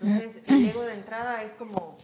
Entonces 0.00 0.42
el 0.46 0.68
ego 0.68 0.82
de 0.82 0.94
entrada 0.94 1.42
es 1.42 1.52
como, 1.54 1.96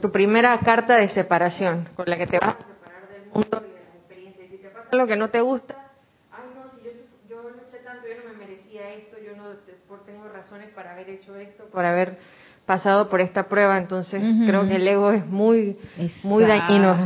tu 0.00 0.10
primera 0.10 0.58
carta 0.60 0.96
de 0.96 1.08
separación 1.08 1.88
con 1.94 2.06
la 2.08 2.16
que 2.16 2.26
te 2.26 2.38
vas 2.38 2.56
a 2.56 2.66
separar 2.66 3.08
del 3.08 3.26
mundo 3.26 3.62
y 3.66 3.72
de 3.72 3.80
las 3.84 3.94
experiencias. 3.94 4.46
Y 4.48 4.50
si 4.50 4.58
te 4.58 4.68
pasa 4.70 4.88
algo 4.90 5.06
que 5.06 5.16
no 5.16 5.30
te 5.30 5.40
gusta, 5.40 5.90
ay 6.32 6.50
no, 6.54 6.70
si 6.70 6.82
yo, 6.82 6.90
yo 7.28 7.50
luché 7.50 7.78
tanto, 7.78 8.06
yo 8.08 8.14
no 8.22 8.30
me 8.32 8.36
merecía 8.46 8.90
esto, 8.94 9.18
yo 9.18 9.36
no 9.36 9.50
te- 9.58 9.72
por- 9.88 10.04
tengo 10.06 10.28
razones 10.40 10.70
para 10.70 10.92
haber 10.92 11.10
hecho 11.10 11.36
esto, 11.36 11.64
por 11.70 11.84
haber 11.84 12.16
pasado 12.64 13.10
por 13.10 13.20
esta 13.20 13.44
prueba, 13.44 13.76
entonces 13.76 14.22
creo 14.46 14.66
que 14.66 14.76
el 14.76 14.88
ego 14.88 15.12
es 15.12 15.26
muy, 15.26 15.76
muy 16.22 16.44
dañino. 16.44 16.96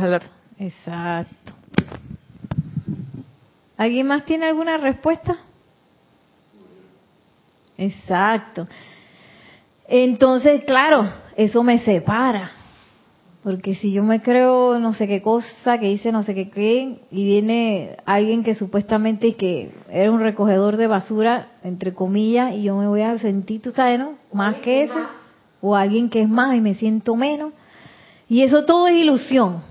Exacto. 0.57 1.51
¿Alguien 3.75 4.07
más 4.07 4.23
tiene 4.23 4.45
alguna 4.45 4.77
respuesta? 4.77 5.35
Exacto. 7.77 8.67
Entonces, 9.87 10.63
claro, 10.63 11.11
eso 11.35 11.61
me 11.61 11.79
separa. 11.79 12.51
Porque 13.45 13.75
si 13.75 13.91
yo 13.91 14.01
me 14.01 14.23
creo 14.23 14.79
no 14.79 14.95
sé 14.95 15.07
qué 15.07 15.21
cosa, 15.21 15.77
que 15.77 15.91
hice 15.91 16.11
no 16.11 16.23
sé 16.23 16.33
qué 16.33 16.49
qué, 16.49 16.97
y 17.11 17.25
viene 17.25 17.95
alguien 18.03 18.43
que 18.43 18.55
supuestamente 18.55 19.35
que 19.35 19.69
era 19.87 20.09
un 20.09 20.19
recogedor 20.19 20.77
de 20.77 20.87
basura, 20.87 21.49
entre 21.63 21.93
comillas, 21.93 22.55
y 22.55 22.63
yo 22.63 22.75
me 22.75 22.87
voy 22.87 23.01
a 23.01 23.19
sentir, 23.19 23.61
tú 23.61 23.69
sabes, 23.69 23.99
¿no? 23.99 24.13
Más 24.33 24.55
que 24.63 24.85
eso. 24.85 24.95
O 25.61 25.75
alguien 25.75 26.09
que 26.09 26.23
es 26.23 26.27
más 26.27 26.55
y 26.55 26.59
me 26.59 26.73
siento 26.73 27.15
menos. 27.15 27.53
Y 28.27 28.41
eso 28.41 28.65
todo 28.65 28.87
es 28.87 28.95
ilusión. 28.95 29.61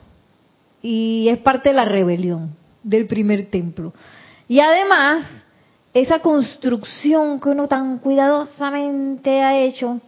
Y 0.80 1.26
es 1.28 1.38
parte 1.38 1.70
de 1.70 1.74
la 1.74 1.84
rebelión 1.84 2.50
del 2.84 3.08
primer 3.08 3.50
templo. 3.50 3.92
Y 4.46 4.60
además, 4.60 5.26
esa 5.94 6.20
construcción 6.20 7.40
que 7.40 7.48
uno 7.48 7.66
tan 7.66 7.98
cuidadosamente 7.98 9.42
ha 9.42 9.58
hecho, 9.58 10.00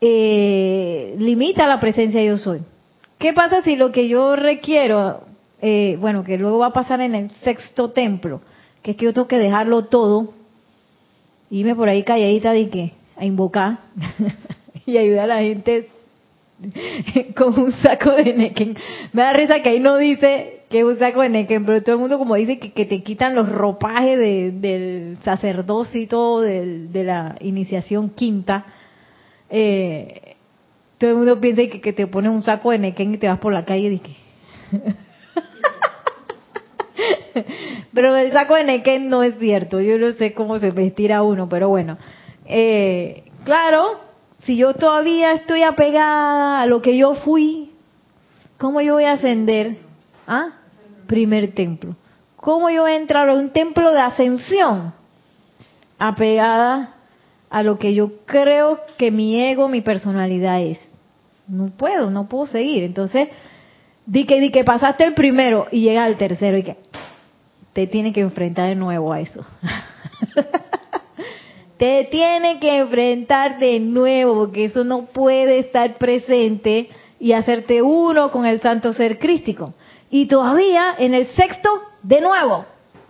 eh, 0.00 1.16
limita 1.18 1.66
la 1.66 1.80
presencia 1.80 2.22
yo 2.22 2.38
soy. 2.38 2.60
¿Qué 3.24 3.32
pasa 3.32 3.62
si 3.62 3.76
lo 3.76 3.90
que 3.90 4.06
yo 4.06 4.36
requiero, 4.36 5.22
eh, 5.62 5.96
bueno, 5.98 6.24
que 6.24 6.36
luego 6.36 6.58
va 6.58 6.66
a 6.66 6.72
pasar 6.74 7.00
en 7.00 7.14
el 7.14 7.30
sexto 7.42 7.88
templo, 7.90 8.42
que 8.82 8.90
es 8.90 8.96
que 8.98 9.06
yo 9.06 9.14
tengo 9.14 9.26
que 9.26 9.38
dejarlo 9.38 9.86
todo, 9.86 10.34
irme 11.50 11.74
por 11.74 11.88
ahí 11.88 12.02
calladita 12.02 12.52
de 12.52 12.68
que 12.68 12.92
a 13.16 13.24
invocar 13.24 13.78
y 14.84 14.98
ayudar 14.98 15.30
a 15.30 15.36
la 15.36 15.40
gente 15.40 15.88
con 17.34 17.58
un 17.58 17.72
saco 17.72 18.10
de 18.10 18.34
nequén. 18.34 18.76
Me 19.14 19.22
da 19.22 19.32
risa 19.32 19.62
que 19.62 19.70
ahí 19.70 19.80
no 19.80 19.96
dice 19.96 20.60
que 20.68 20.80
es 20.80 20.84
un 20.84 20.98
saco 20.98 21.22
de 21.22 21.30
nequén, 21.30 21.64
pero 21.64 21.82
todo 21.82 21.94
el 21.94 22.02
mundo 22.02 22.18
como 22.18 22.34
dice 22.34 22.58
que, 22.58 22.72
que 22.72 22.84
te 22.84 23.02
quitan 23.02 23.34
los 23.34 23.48
ropajes 23.48 24.18
de- 24.18 24.50
del 24.50 25.16
sacerdocio 25.24 25.98
y 25.98 26.06
todo 26.06 26.42
del- 26.42 26.92
de 26.92 27.04
la 27.04 27.36
iniciación 27.40 28.10
quinta. 28.10 28.66
Eh, 29.48 30.33
todo 31.04 31.12
el 31.12 31.18
mundo 31.18 31.38
piensa 31.38 31.66
que, 31.66 31.92
te 31.92 32.06
pones 32.06 32.32
un 32.32 32.42
saco 32.42 32.70
de 32.70 32.78
nequén 32.78 33.12
y 33.12 33.18
te 33.18 33.28
vas 33.28 33.38
por 33.38 33.52
la 33.52 33.66
calle 33.66 33.92
y 33.92 34.00
pero 37.92 38.16
el 38.16 38.32
saco 38.32 38.54
de 38.54 38.64
nequén 38.64 39.10
no 39.10 39.22
es 39.22 39.38
cierto. 39.38 39.82
Yo 39.82 39.98
no 39.98 40.12
sé 40.12 40.32
cómo 40.32 40.58
se 40.58 40.70
vestirá 40.70 41.22
uno, 41.22 41.46
pero 41.46 41.68
bueno. 41.68 41.98
Eh, 42.46 43.22
claro, 43.44 44.00
si 44.44 44.56
yo 44.56 44.72
todavía 44.72 45.32
estoy 45.32 45.62
apegada 45.62 46.62
a 46.62 46.66
lo 46.66 46.80
que 46.80 46.96
yo 46.96 47.16
fui, 47.16 47.70
¿cómo 48.56 48.80
yo 48.80 48.94
voy 48.94 49.04
a 49.04 49.12
ascender? 49.12 49.76
¿Ah? 50.26 50.52
Primer 51.06 51.52
templo. 51.52 51.96
¿Cómo 52.36 52.70
yo 52.70 52.80
voy 52.80 52.92
a 52.92 52.96
entrar 52.96 53.28
a 53.28 53.34
un 53.34 53.50
templo 53.50 53.92
de 53.92 54.00
ascensión? 54.00 54.94
Apegada 55.98 56.94
a 57.50 57.62
lo 57.62 57.78
que 57.78 57.92
yo 57.92 58.24
creo 58.24 58.80
que 58.96 59.10
mi 59.10 59.38
ego, 59.38 59.68
mi 59.68 59.82
personalidad 59.82 60.62
es. 60.62 60.93
No 61.48 61.68
puedo, 61.68 62.10
no 62.10 62.26
puedo 62.26 62.46
seguir. 62.46 62.84
Entonces, 62.84 63.28
di 64.06 64.24
que, 64.24 64.40
di 64.40 64.50
que 64.50 64.64
pasaste 64.64 65.04
el 65.04 65.14
primero 65.14 65.66
y 65.70 65.82
llega 65.82 66.04
al 66.04 66.16
tercero 66.16 66.56
y 66.56 66.62
que 66.62 66.76
te 67.72 67.86
tiene 67.86 68.12
que 68.12 68.20
enfrentar 68.20 68.68
de 68.68 68.76
nuevo 68.76 69.12
a 69.12 69.20
eso. 69.20 69.44
te 71.78 72.08
tiene 72.10 72.60
que 72.60 72.78
enfrentar 72.78 73.58
de 73.58 73.80
nuevo 73.80 74.34
porque 74.34 74.66
eso 74.66 74.84
no 74.84 75.06
puede 75.06 75.58
estar 75.58 75.96
presente 75.98 76.88
y 77.18 77.32
hacerte 77.32 77.82
uno 77.82 78.30
con 78.30 78.46
el 78.46 78.60
santo 78.60 78.92
ser 78.92 79.18
crístico. 79.18 79.74
Y 80.10 80.26
todavía 80.26 80.94
en 80.98 81.14
el 81.14 81.26
sexto, 81.28 81.68
de 82.02 82.20
nuevo, 82.20 82.64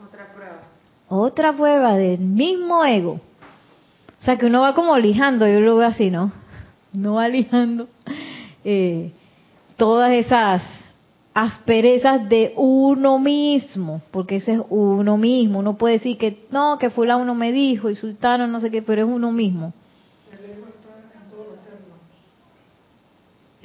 Otra 0.07 0.27
prueba. 0.35 0.61
otra 1.09 1.53
prueba 1.53 1.97
del 1.97 2.21
mismo 2.21 2.85
ego. 2.85 3.21
O 4.19 4.23
sea 4.25 4.39
que 4.39 4.47
uno 4.47 4.63
va 4.63 4.75
como 4.75 4.97
lijando, 4.99 5.47
yo 5.47 5.61
lo 5.61 5.77
veo 5.77 5.89
así, 5.89 6.11
¿no? 6.11 6.33
No 6.95 7.15
va 7.15 7.29
lijando 7.29 7.89
eh, 8.65 9.11
todas 9.77 10.13
esas 10.13 10.63
asperezas 11.35 12.29
de 12.29 12.53
uno 12.57 13.19
mismo, 13.19 14.01
porque 14.11 14.37
ese 14.37 14.55
es 14.55 14.61
uno 14.69 15.17
mismo. 15.17 15.59
Uno 15.59 15.75
puede 15.77 15.95
decir 15.95 16.17
que 16.17 16.39
no, 16.51 16.79
que 16.79 16.91
fulano 16.91 17.35
me 17.35 17.51
dijo 17.53 17.91
y 17.91 17.97
sultano 17.97 18.47
no 18.47 18.61
sé 18.61 18.71
qué, 18.71 18.83
pero 18.83 19.03
es 19.03 19.09
uno 19.09 19.33
mismo. 19.33 19.73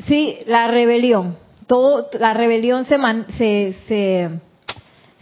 Sí, 0.07 0.37
la 0.47 0.67
rebelión. 0.67 1.35
Todo, 1.67 2.07
la 2.19 2.33
rebelión 2.33 2.85
se, 2.85 2.97
man- 2.97 3.27
se, 3.37 3.75
se, 3.87 4.29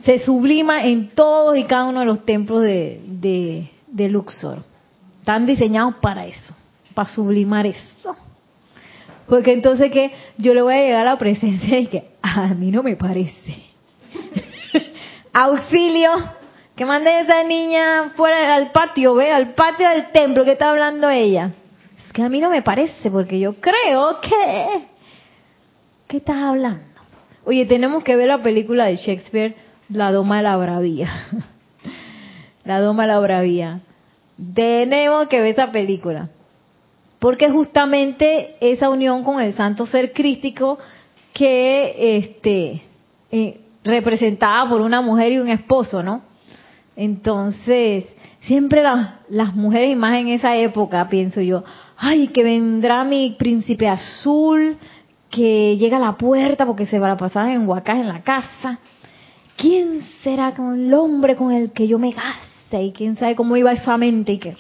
se 0.06 0.20
sublima 0.20 0.86
en 0.86 1.10
todos 1.10 1.58
y 1.58 1.66
cada 1.66 1.86
uno 1.86 2.00
de 2.02 2.06
los 2.06 2.24
templos 2.26 2.62
de, 2.62 3.02
de, 3.06 3.70
de 3.88 4.10
Luxor. 4.10 4.60
Están 5.20 5.46
diseñados 5.46 5.96
para 5.96 6.26
eso, 6.26 6.54
para 6.94 7.10
sublimar 7.10 7.66
eso. 7.66 8.16
Porque 9.28 9.52
entonces 9.52 9.92
que 9.92 10.12
yo 10.38 10.54
le 10.54 10.62
voy 10.62 10.74
a 10.74 10.82
llegar 10.82 11.08
a 11.08 11.12
la 11.12 11.18
presencia 11.18 11.80
y 11.80 11.88
que 11.88 12.04
a 12.22 12.48
mí 12.54 12.72
no 12.72 12.82
me 12.82 12.96
parece. 12.96 13.58
Auxilio, 15.34 16.12
que 16.76 16.86
mande 16.86 17.10
a 17.10 17.22
esa 17.22 17.44
niña 17.44 18.12
fuera 18.16 18.56
al 18.56 18.72
patio, 18.72 19.16
ve, 19.16 19.32
al 19.32 19.54
patio 19.54 19.90
del 19.90 20.12
templo 20.12 20.46
que 20.46 20.54
está 20.54 20.70
hablando 20.70 21.10
ella. 21.10 21.52
Es 22.06 22.14
que 22.14 22.22
a 22.22 22.30
mí 22.30 22.40
no 22.40 22.50
me 22.50 22.62
parece, 22.62 23.12
porque 23.12 23.40
yo 23.40 23.56
creo 23.56 24.22
que... 24.22 24.86
¿Qué 26.08 26.18
estás 26.18 26.38
hablando? 26.38 26.84
Oye, 27.44 27.66
tenemos 27.66 28.04
que 28.04 28.16
ver 28.16 28.28
la 28.28 28.42
película 28.42 28.86
de 28.86 28.96
Shakespeare, 28.96 29.56
La 29.90 30.12
Doma 30.12 30.38
de 30.38 30.44
la 30.44 30.58
Bravía. 30.58 31.10
la 32.64 32.80
Doma 32.80 33.04
de 33.04 33.08
la 33.08 33.20
Bravía. 33.20 33.80
Tenemos 34.54 35.28
que 35.28 35.42
ver 35.42 35.52
esa 35.52 35.72
película. 35.72 36.30
Porque 37.20 37.50
justamente 37.50 38.56
esa 38.62 38.90
unión 38.90 39.24
con 39.24 39.42
el 39.42 39.54
santo 39.56 39.86
ser 39.86 40.14
crístico 40.14 40.78
que 41.34 42.18
este 42.18 42.82
eh, 43.32 43.60
representada 43.84 44.70
por 44.70 44.82
una 44.82 45.02
mujer 45.02 45.32
y 45.32 45.40
un 45.40 45.50
esposo, 45.50 46.04
¿no? 46.04 46.22
Entonces, 46.96 48.06
siempre 48.42 48.82
la- 48.84 49.20
las 49.30 49.56
mujeres 49.56 49.92
y 49.92 49.96
más 49.96 50.18
en 50.18 50.30
esa 50.30 50.56
época, 50.58 51.08
pienso 51.10 51.42
yo, 51.42 51.64
ay, 51.98 52.28
que 52.30 52.44
vendrá 52.44 53.04
mi 53.04 53.36
príncipe 53.38 53.88
azul, 53.88 54.78
que 55.30 55.78
llega 55.78 55.98
a 55.98 56.00
la 56.00 56.16
puerta 56.16 56.66
porque 56.66 56.86
se 56.86 57.00
va 57.00 57.12
a 57.12 57.18
pasar 57.18 57.50
en 57.50 57.68
Huacás 57.68 57.98
en 57.98 58.08
la 58.08 58.22
casa. 58.22 58.80
¿Quién 59.56 60.04
será 60.24 60.54
con 60.54 60.80
el 60.80 60.94
hombre 60.94 61.36
con 61.36 61.52
el 61.52 61.72
que 61.72 61.88
yo 61.88 62.00
me 62.00 62.14
case? 62.14 62.82
Y 62.84 62.92
quién 62.92 63.16
sabe 63.16 63.36
cómo 63.36 63.56
iba 63.58 63.72
esa 63.72 63.98
mente 63.98 64.34
y 64.34 64.38
que 64.40 64.56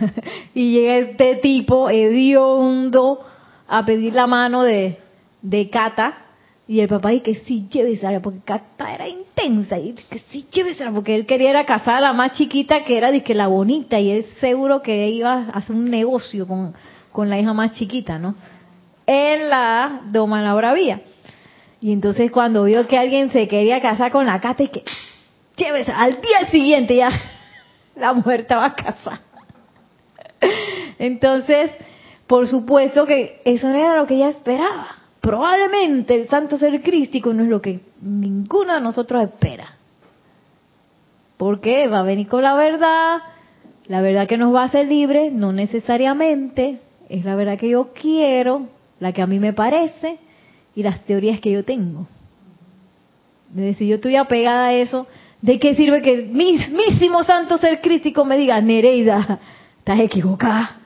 y 0.54 0.72
llega 0.72 0.96
este 0.98 1.36
tipo 1.36 1.90
hediondo 1.90 3.20
a 3.68 3.84
pedir 3.84 4.14
la 4.14 4.26
mano 4.26 4.62
de, 4.62 4.98
de 5.42 5.70
Cata 5.70 6.18
Y 6.66 6.80
el 6.80 6.88
papá, 6.88 7.12
y 7.12 7.20
que 7.20 7.34
sí, 7.34 7.66
llévesela, 7.70 8.20
porque 8.20 8.40
Cata 8.40 8.94
era 8.94 9.06
intensa, 9.06 9.78
y 9.78 9.92
que 9.92 10.18
sí, 10.30 10.46
llévesela, 10.50 10.90
porque 10.92 11.14
él 11.14 11.26
quería 11.26 11.50
era 11.50 11.66
casar 11.66 11.96
a 11.96 12.00
la 12.00 12.12
más 12.14 12.32
chiquita, 12.32 12.84
que 12.84 12.96
era 12.96 13.10
la 13.10 13.46
bonita, 13.48 14.00
y 14.00 14.10
él 14.10 14.26
seguro 14.40 14.80
que 14.80 15.08
iba 15.08 15.32
a 15.32 15.58
hacer 15.58 15.76
un 15.76 15.90
negocio 15.90 16.46
con, 16.46 16.74
con 17.12 17.28
la 17.28 17.38
hija 17.38 17.52
más 17.52 17.72
chiquita, 17.72 18.18
¿no? 18.18 18.34
En 19.06 19.50
la 19.50 20.00
Doma 20.06 20.40
la 20.40 20.54
Bravía. 20.54 21.02
Y 21.82 21.92
entonces 21.92 22.30
cuando 22.30 22.64
vio 22.64 22.86
que 22.88 22.96
alguien 22.96 23.30
se 23.30 23.46
quería 23.46 23.82
casar 23.82 24.10
con 24.10 24.24
la 24.24 24.40
Cata, 24.40 24.62
y 24.62 24.68
que 24.68 24.84
llévesela, 25.56 25.98
al 25.98 26.12
día 26.12 26.50
siguiente 26.50 26.96
ya 26.96 27.10
la 27.96 28.14
mujer 28.14 28.40
estaba 28.40 28.74
casada. 28.74 29.20
Entonces, 30.98 31.70
por 32.26 32.46
supuesto 32.46 33.06
que 33.06 33.40
eso 33.44 33.68
no 33.68 33.76
era 33.76 33.96
lo 33.96 34.06
que 34.06 34.14
ella 34.14 34.28
esperaba 34.28 35.04
probablemente 35.24 36.14
el 36.14 36.28
santo 36.28 36.58
ser 36.58 36.82
crístico 36.82 37.32
no 37.32 37.44
es 37.44 37.48
lo 37.48 37.62
que 37.62 37.80
ninguno 38.02 38.74
de 38.74 38.80
nosotros 38.82 39.22
espera. 39.22 39.74
Porque 41.38 41.88
va 41.88 42.00
a 42.00 42.04
venir 42.04 42.28
con 42.28 42.42
la 42.42 42.54
verdad, 42.54 43.22
la 43.88 44.02
verdad 44.02 44.28
que 44.28 44.36
nos 44.36 44.54
va 44.54 44.62
a 44.62 44.66
hacer 44.66 44.86
libres, 44.86 45.32
no 45.32 45.54
necesariamente, 45.54 46.78
es 47.08 47.24
la 47.24 47.36
verdad 47.36 47.58
que 47.58 47.70
yo 47.70 47.94
quiero, 47.98 48.66
la 49.00 49.12
que 49.12 49.22
a 49.22 49.26
mí 49.26 49.38
me 49.38 49.54
parece 49.54 50.18
y 50.76 50.82
las 50.82 51.00
teorías 51.06 51.40
que 51.40 51.52
yo 51.52 51.64
tengo. 51.64 52.06
Es 53.52 53.62
decir, 53.62 53.88
yo 53.88 53.94
estoy 53.94 54.16
apegada 54.16 54.66
a 54.66 54.74
eso, 54.74 55.06
¿de 55.40 55.58
qué 55.58 55.74
sirve 55.74 56.02
que 56.02 56.12
el 56.12 56.28
mismísimo 56.28 57.24
santo 57.24 57.56
ser 57.56 57.80
crístico 57.80 58.26
me 58.26 58.36
diga, 58.36 58.60
Nereida, 58.60 59.40
estás 59.84 60.00
equivocada? 60.00 60.78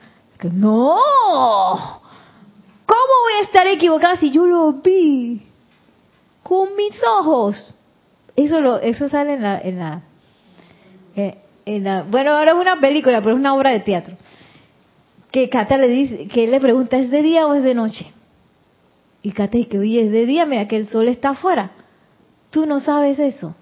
no, 0.51 0.97
¿Cómo 2.85 3.13
voy 3.23 3.33
a 3.39 3.43
estar 3.43 3.65
equivocada 3.67 4.17
si 4.17 4.29
yo 4.29 4.45
lo 4.45 4.73
vi 4.73 5.41
con 6.43 6.75
mis 6.75 7.01
ojos? 7.19 7.73
Eso 8.35 8.59
lo, 8.59 8.77
eso 8.79 9.07
sale 9.07 9.35
en 9.35 9.41
la, 9.41 9.61
en 9.61 9.79
la, 9.79 10.01
eh, 11.15 11.37
en 11.65 11.85
la, 11.85 12.03
bueno, 12.03 12.31
ahora 12.31 12.51
es 12.51 12.57
una 12.57 12.81
película, 12.81 13.21
pero 13.21 13.35
es 13.35 13.39
una 13.39 13.55
obra 13.55 13.71
de 13.71 13.79
teatro. 13.79 14.15
Que 15.31 15.47
Cata 15.47 15.77
le 15.77 15.87
dice, 15.87 16.27
que 16.27 16.43
él 16.43 16.51
le 16.51 16.59
pregunta, 16.59 16.97
¿es 16.97 17.09
de 17.09 17.21
día 17.21 17.47
o 17.47 17.53
es 17.53 17.63
de 17.63 17.75
noche? 17.75 18.11
Y 19.21 19.31
Cata 19.31 19.57
dice, 19.57 19.79
oye, 19.79 20.07
es 20.07 20.11
de 20.11 20.25
día, 20.25 20.45
mira 20.45 20.67
que 20.67 20.75
el 20.75 20.89
sol 20.89 21.07
está 21.07 21.29
afuera. 21.29 21.71
Tú 22.49 22.65
no 22.65 22.81
sabes 22.81 23.17
eso. 23.17 23.55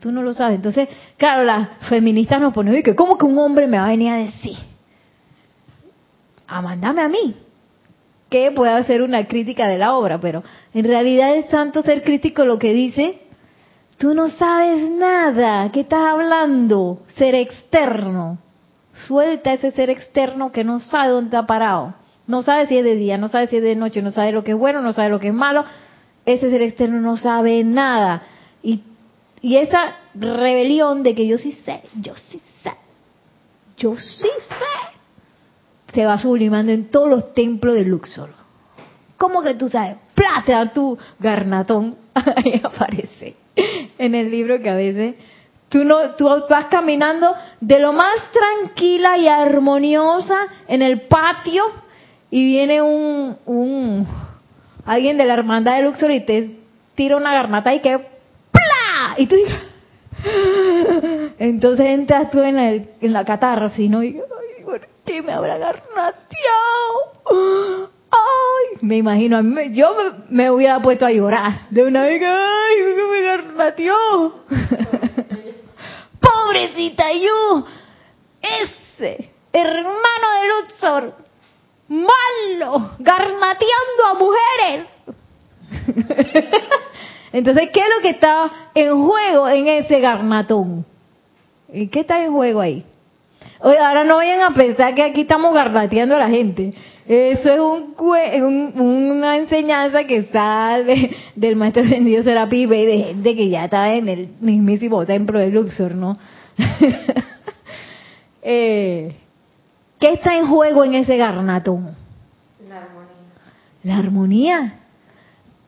Tú 0.00 0.12
no 0.12 0.22
lo 0.22 0.34
sabes. 0.34 0.56
Entonces, 0.56 0.88
claro, 1.16 1.44
las 1.44 1.68
feministas 1.88 2.40
nos 2.40 2.52
ponen, 2.52 2.82
que 2.82 2.94
¿cómo 2.94 3.16
que 3.16 3.24
un 3.24 3.38
hombre 3.38 3.66
me 3.66 3.78
va 3.78 3.86
a 3.86 3.90
venir 3.90 4.10
a 4.10 4.16
decir? 4.16 4.56
A 6.46 6.60
mandarme 6.60 7.02
a 7.02 7.08
mí 7.08 7.36
que 8.34 8.50
pueda 8.50 8.82
ser 8.82 9.00
una 9.02 9.26
crítica 9.28 9.68
de 9.68 9.78
la 9.78 9.94
obra, 9.94 10.18
pero 10.20 10.42
en 10.72 10.84
realidad 10.84 11.36
es 11.36 11.46
santo 11.50 11.84
ser 11.84 12.02
crítico 12.02 12.44
lo 12.44 12.58
que 12.58 12.72
dice, 12.72 13.20
tú 13.96 14.12
no 14.12 14.28
sabes 14.28 14.90
nada, 14.90 15.70
¿qué 15.70 15.82
estás 15.82 16.00
hablando? 16.00 16.98
Ser 17.16 17.36
externo. 17.36 18.38
Suelta 19.06 19.52
ese 19.52 19.70
ser 19.70 19.88
externo 19.88 20.50
que 20.50 20.64
no 20.64 20.80
sabe 20.80 21.10
dónde 21.10 21.36
ha 21.36 21.46
parado. 21.46 21.94
No 22.26 22.42
sabe 22.42 22.66
si 22.66 22.76
es 22.76 22.82
de 22.82 22.96
día, 22.96 23.18
no 23.18 23.28
sabe 23.28 23.46
si 23.46 23.58
es 23.58 23.62
de 23.62 23.76
noche, 23.76 24.02
no 24.02 24.10
sabe 24.10 24.32
lo 24.32 24.42
que 24.42 24.50
es 24.50 24.58
bueno, 24.58 24.80
no 24.80 24.92
sabe 24.92 25.10
lo 25.10 25.20
que 25.20 25.28
es 25.28 25.34
malo. 25.34 25.64
Ese 26.26 26.50
ser 26.50 26.62
externo 26.62 27.00
no 27.00 27.16
sabe 27.16 27.62
nada. 27.62 28.22
Y, 28.64 28.82
y 29.44 29.58
esa 29.58 29.96
rebelión 30.14 31.02
de 31.02 31.14
que 31.14 31.26
yo 31.26 31.36
sí 31.36 31.52
sé, 31.66 31.82
yo 32.00 32.16
sí 32.16 32.40
sé, 32.62 32.72
yo 33.76 33.94
sí 33.94 34.30
sé, 34.48 35.92
se 35.92 36.06
va 36.06 36.18
sublimando 36.18 36.72
en 36.72 36.86
todos 36.90 37.10
los 37.10 37.34
templos 37.34 37.74
de 37.74 37.84
Luxor. 37.84 38.30
¿Cómo 39.18 39.42
que 39.42 39.52
tú 39.52 39.68
sabes? 39.68 39.96
Plata 40.14 40.72
tu 40.72 40.96
garnatón. 41.18 41.94
Ahí 42.14 42.58
aparece 42.64 43.36
en 43.98 44.14
el 44.14 44.30
libro 44.30 44.62
que 44.62 44.70
a 44.70 44.76
veces 44.76 45.16
tú 45.68 45.84
no 45.84 46.12
tú 46.12 46.26
vas 46.48 46.64
caminando 46.70 47.34
de 47.60 47.80
lo 47.80 47.92
más 47.92 48.14
tranquila 48.32 49.18
y 49.18 49.28
armoniosa 49.28 50.38
en 50.68 50.80
el 50.80 51.02
patio 51.02 51.64
y 52.30 52.46
viene 52.46 52.80
un, 52.80 53.36
un 53.44 54.06
alguien 54.86 55.18
de 55.18 55.26
la 55.26 55.34
hermandad 55.34 55.76
de 55.76 55.82
Luxor 55.82 56.12
y 56.12 56.20
te 56.20 56.56
tira 56.94 57.18
una 57.18 57.34
garnata 57.34 57.74
y 57.74 57.80
que 57.80 58.13
y 59.16 59.26
tú 59.26 59.36
dices 59.36 59.60
entonces 61.38 61.86
entras 61.86 62.30
tú 62.30 62.40
en, 62.42 62.58
el, 62.58 62.88
en 63.00 63.12
la 63.12 63.24
catarra, 63.24 63.70
¿no? 63.76 64.02
Y, 64.02 64.20
¿Qué 65.04 65.22
me 65.22 65.32
habrá 65.32 65.58
garnateado? 65.58 66.14
Ay, 68.10 68.78
me 68.80 68.96
imagino, 68.96 69.40
yo 69.70 69.94
me, 70.30 70.50
hubiera 70.50 70.80
puesto 70.80 71.04
a 71.04 71.10
llorar 71.10 71.68
de 71.68 71.82
una 71.82 72.04
vez 72.04 72.20
que, 72.20 72.26
ay, 72.26 72.76
me 73.10 73.20
garnateó. 73.22 73.94
Pobrecita 76.20 77.12
yo, 77.12 77.66
ese 78.40 79.30
hermano 79.52 80.26
de 80.40 80.48
Luxor, 80.48 81.14
malo, 81.88 82.92
garnateando 82.98 84.06
a 84.08 84.14
mujeres. 84.14 84.86
Entonces, 87.34 87.70
¿qué 87.72 87.80
es 87.80 87.86
lo 87.96 88.00
que 88.00 88.10
está 88.10 88.48
en 88.76 88.96
juego 88.96 89.48
en 89.48 89.66
ese 89.66 89.98
garnatón? 89.98 90.86
¿Y 91.72 91.88
qué 91.88 92.00
está 92.00 92.22
en 92.22 92.30
juego 92.30 92.60
ahí? 92.60 92.84
Oye, 93.58 93.76
ahora 93.76 94.04
no 94.04 94.14
vayan 94.14 94.40
a 94.40 94.54
pensar 94.54 94.94
que 94.94 95.02
aquí 95.02 95.22
estamos 95.22 95.52
garbateando 95.52 96.14
a 96.14 96.20
la 96.20 96.28
gente. 96.28 96.72
Eso 97.08 97.52
es 97.52 98.40
un, 98.40 98.72
una 98.80 99.36
enseñanza 99.36 100.04
que 100.04 100.18
está 100.18 100.78
del 101.34 101.56
maestro 101.56 101.82
ascendido 101.82 102.22
Serapi 102.22 102.62
y 102.62 102.66
de 102.66 102.98
gente 102.98 103.34
que 103.34 103.48
ya 103.48 103.64
está 103.64 103.92
en 103.92 104.08
el 104.08 104.28
mismísimo 104.40 105.04
templo 105.04 105.40
de 105.40 105.50
Luxor, 105.50 105.96
¿no? 105.96 106.16
eh, 108.42 109.16
¿Qué 109.98 110.12
está 110.12 110.38
en 110.38 110.46
juego 110.46 110.84
en 110.84 110.94
ese 110.94 111.16
garnatón? 111.16 111.96
La 112.68 112.76
armonía. 112.76 113.12
¿La 113.82 113.96
armonía? 113.96 114.83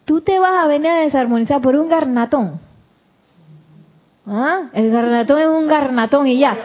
¿Tú 0.07 0.21
te 0.21 0.39
vas 0.39 0.65
a 0.65 0.69
venir 0.69 0.89
a 0.89 1.01
desarmonizar 1.01 1.61
por 1.61 1.75
un 1.77 1.89
garnatón? 1.89 2.61
¿Ah? 4.25 4.71
El 4.73 4.91
garnatón 4.91 5.41
es 5.41 5.47
un 5.49 5.67
garnatón 5.67 6.29
y 6.29 6.39
ya. 6.39 6.57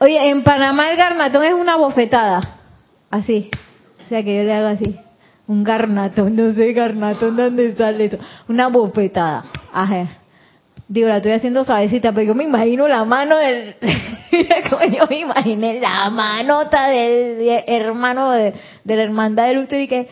Oye, 0.00 0.30
en 0.30 0.42
Panamá 0.42 0.90
el 0.90 0.96
garnatón 0.96 1.44
es 1.44 1.52
una 1.52 1.76
bofetada. 1.76 2.40
Así. 3.10 3.50
O 4.04 4.08
sea 4.08 4.22
que 4.22 4.34
yo 4.34 4.44
le 4.44 4.54
hago 4.54 4.68
así. 4.68 4.98
Un 5.46 5.62
garnatón, 5.62 6.36
no 6.36 6.54
sé, 6.54 6.72
garnatón, 6.72 7.36
¿dónde 7.36 7.74
sale 7.76 8.06
eso? 8.06 8.18
Una 8.48 8.68
bofetada. 8.68 9.44
Ajá. 9.72 10.08
Digo, 10.88 11.08
la 11.08 11.18
estoy 11.18 11.32
haciendo 11.32 11.64
suavecita, 11.64 12.12
pero 12.12 12.28
yo 12.28 12.34
me 12.34 12.44
imagino 12.44 12.88
la 12.88 13.04
mano 13.04 13.36
del... 13.36 13.76
yo 14.30 15.06
me 15.06 15.18
imaginé 15.18 15.80
la 15.80 16.08
manota 16.08 16.88
del 16.88 17.62
hermano 17.66 18.30
de, 18.30 18.54
la 18.84 19.02
hermandad 19.02 19.48
de 19.48 19.54
Luther 19.54 19.80
y 19.82 19.88
que... 19.88 20.08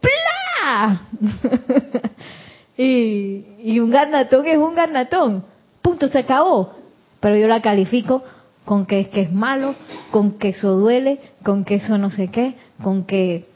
¡Pla! 0.00 0.43
y, 2.76 3.44
y 3.62 3.80
un 3.80 3.90
garnatón 3.90 4.46
es 4.46 4.58
un 4.58 4.74
garnatón. 4.74 5.44
Punto, 5.82 6.08
se 6.08 6.20
acabó. 6.20 6.74
Pero 7.20 7.36
yo 7.36 7.48
la 7.48 7.62
califico 7.62 8.22
con 8.64 8.86
que 8.86 9.00
es 9.00 9.08
que 9.08 9.22
es 9.22 9.32
malo, 9.32 9.74
con 10.10 10.38
que 10.38 10.50
eso 10.50 10.76
duele, 10.76 11.20
con 11.42 11.64
que 11.64 11.76
eso 11.76 11.98
no 11.98 12.10
sé 12.10 12.28
qué, 12.28 12.54
con 12.82 13.04
que 13.04 13.46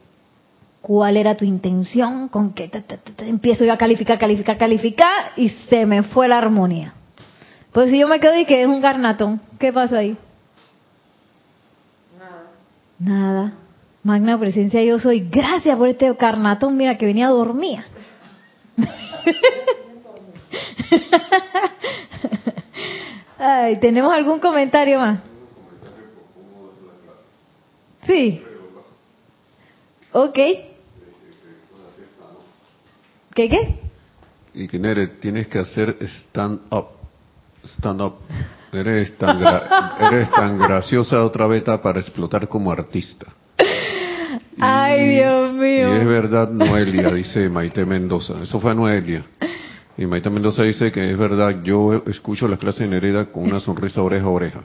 cuál 0.82 1.16
era 1.16 1.36
tu 1.36 1.44
intención, 1.44 2.28
con 2.28 2.52
que 2.52 2.70
empiezo 3.18 3.64
yo 3.64 3.72
a 3.72 3.78
calificar, 3.78 4.18
calificar, 4.18 4.58
calificar 4.58 5.32
y 5.36 5.50
se 5.68 5.86
me 5.86 6.02
fue 6.02 6.28
la 6.28 6.38
armonía. 6.38 6.94
Pues 7.72 7.90
si 7.90 7.98
yo 7.98 8.08
me 8.08 8.20
quedo 8.20 8.38
y 8.38 8.44
que 8.44 8.62
es 8.62 8.66
un 8.66 8.80
garnatón, 8.80 9.40
¿qué 9.58 9.72
pasa 9.72 9.98
ahí? 9.98 10.16
Nada. 12.18 12.42
Nada. 12.98 13.52
Magna 14.08 14.38
presencia 14.38 14.82
yo 14.82 14.98
soy. 14.98 15.28
Gracias 15.28 15.76
por 15.76 15.86
este 15.86 16.16
carnatón, 16.16 16.78
mira 16.78 16.96
que 16.96 17.04
venía 17.04 17.26
a 17.26 17.30
dormir. 17.30 17.80
Ay, 23.38 23.78
¿tenemos 23.80 24.10
algún 24.10 24.40
comentario 24.40 24.98
más? 24.98 25.20
Sí. 28.06 28.42
Ok. 30.12 30.38
¿Qué 33.34 33.48
qué? 33.50 33.78
Y 34.54 34.68
que 34.68 34.78
Nere, 34.78 35.08
tienes 35.20 35.48
que 35.48 35.58
hacer 35.58 35.98
stand 36.00 36.60
up. 36.72 36.86
Stand 37.62 38.00
up. 38.00 38.14
Eres 38.72 39.18
tan, 39.18 39.38
eres 40.00 40.30
tan 40.30 40.56
graciosa 40.56 41.22
otra 41.22 41.46
beta 41.46 41.82
para 41.82 42.00
explotar 42.00 42.48
como 42.48 42.72
artista. 42.72 43.26
Ay, 44.60 45.08
Dios 45.08 45.52
mío. 45.54 45.94
Y 45.94 46.00
es 46.00 46.06
verdad, 46.06 46.50
Noelia, 46.50 47.12
dice 47.12 47.48
Maite 47.48 47.84
Mendoza. 47.84 48.34
Eso 48.42 48.60
fue 48.60 48.74
Noelia. 48.74 49.24
Y 49.96 50.06
Maite 50.06 50.30
Mendoza 50.30 50.62
dice 50.62 50.92
que 50.92 51.10
es 51.10 51.18
verdad, 51.18 51.62
yo 51.62 52.02
escucho 52.06 52.46
las 52.46 52.58
clases 52.58 52.82
en 52.82 52.92
Hereda 52.92 53.26
con 53.26 53.44
una 53.44 53.60
sonrisa 53.60 54.02
oreja 54.02 54.26
a 54.26 54.30
oreja. 54.30 54.60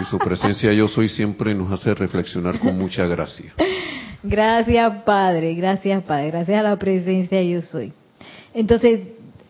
Y 0.00 0.04
su 0.06 0.18
presencia 0.18 0.72
yo 0.72 0.88
soy 0.88 1.08
siempre 1.08 1.54
nos 1.54 1.70
hace 1.70 1.94
reflexionar 1.94 2.58
con 2.58 2.76
mucha 2.76 3.04
gracia. 3.06 3.52
Gracias, 4.22 5.02
Padre. 5.04 5.54
Gracias, 5.54 6.02
Padre. 6.04 6.30
Gracias 6.30 6.58
a 6.58 6.62
la 6.62 6.76
presencia 6.76 7.42
yo 7.42 7.60
soy. 7.62 7.92
Entonces, 8.54 9.00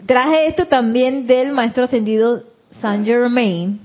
traje 0.07 0.49
esto 0.49 0.67
también 0.67 1.27
del 1.27 1.53
maestro 1.53 1.85
ascendido 1.85 2.43
Saint 2.81 3.07
Germain. 3.07 3.81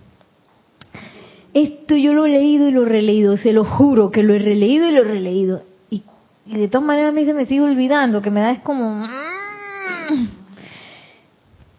Esto 1.58 1.96
yo 1.96 2.14
lo 2.14 2.28
he 2.28 2.30
leído 2.30 2.68
y 2.68 2.72
lo 2.72 2.84
he 2.84 2.90
releído, 2.90 3.36
se 3.36 3.52
lo 3.52 3.66
juro 3.66 4.12
que 4.12 4.22
lo 4.22 4.36
he 4.36 4.38
releído 4.38 4.88
y 4.88 4.92
lo 4.92 5.02
he 5.02 5.06
releído. 5.06 5.64
Y, 5.90 6.04
de 6.46 6.68
todas 6.68 6.86
maneras 6.86 7.10
a 7.10 7.14
mí 7.14 7.26
se 7.26 7.34
me 7.34 7.48
sigue 7.48 7.62
olvidando, 7.62 8.22
que 8.22 8.30
me 8.30 8.42
da 8.42 8.52
es 8.52 8.60
como... 8.60 9.08
Mm. 9.08 10.30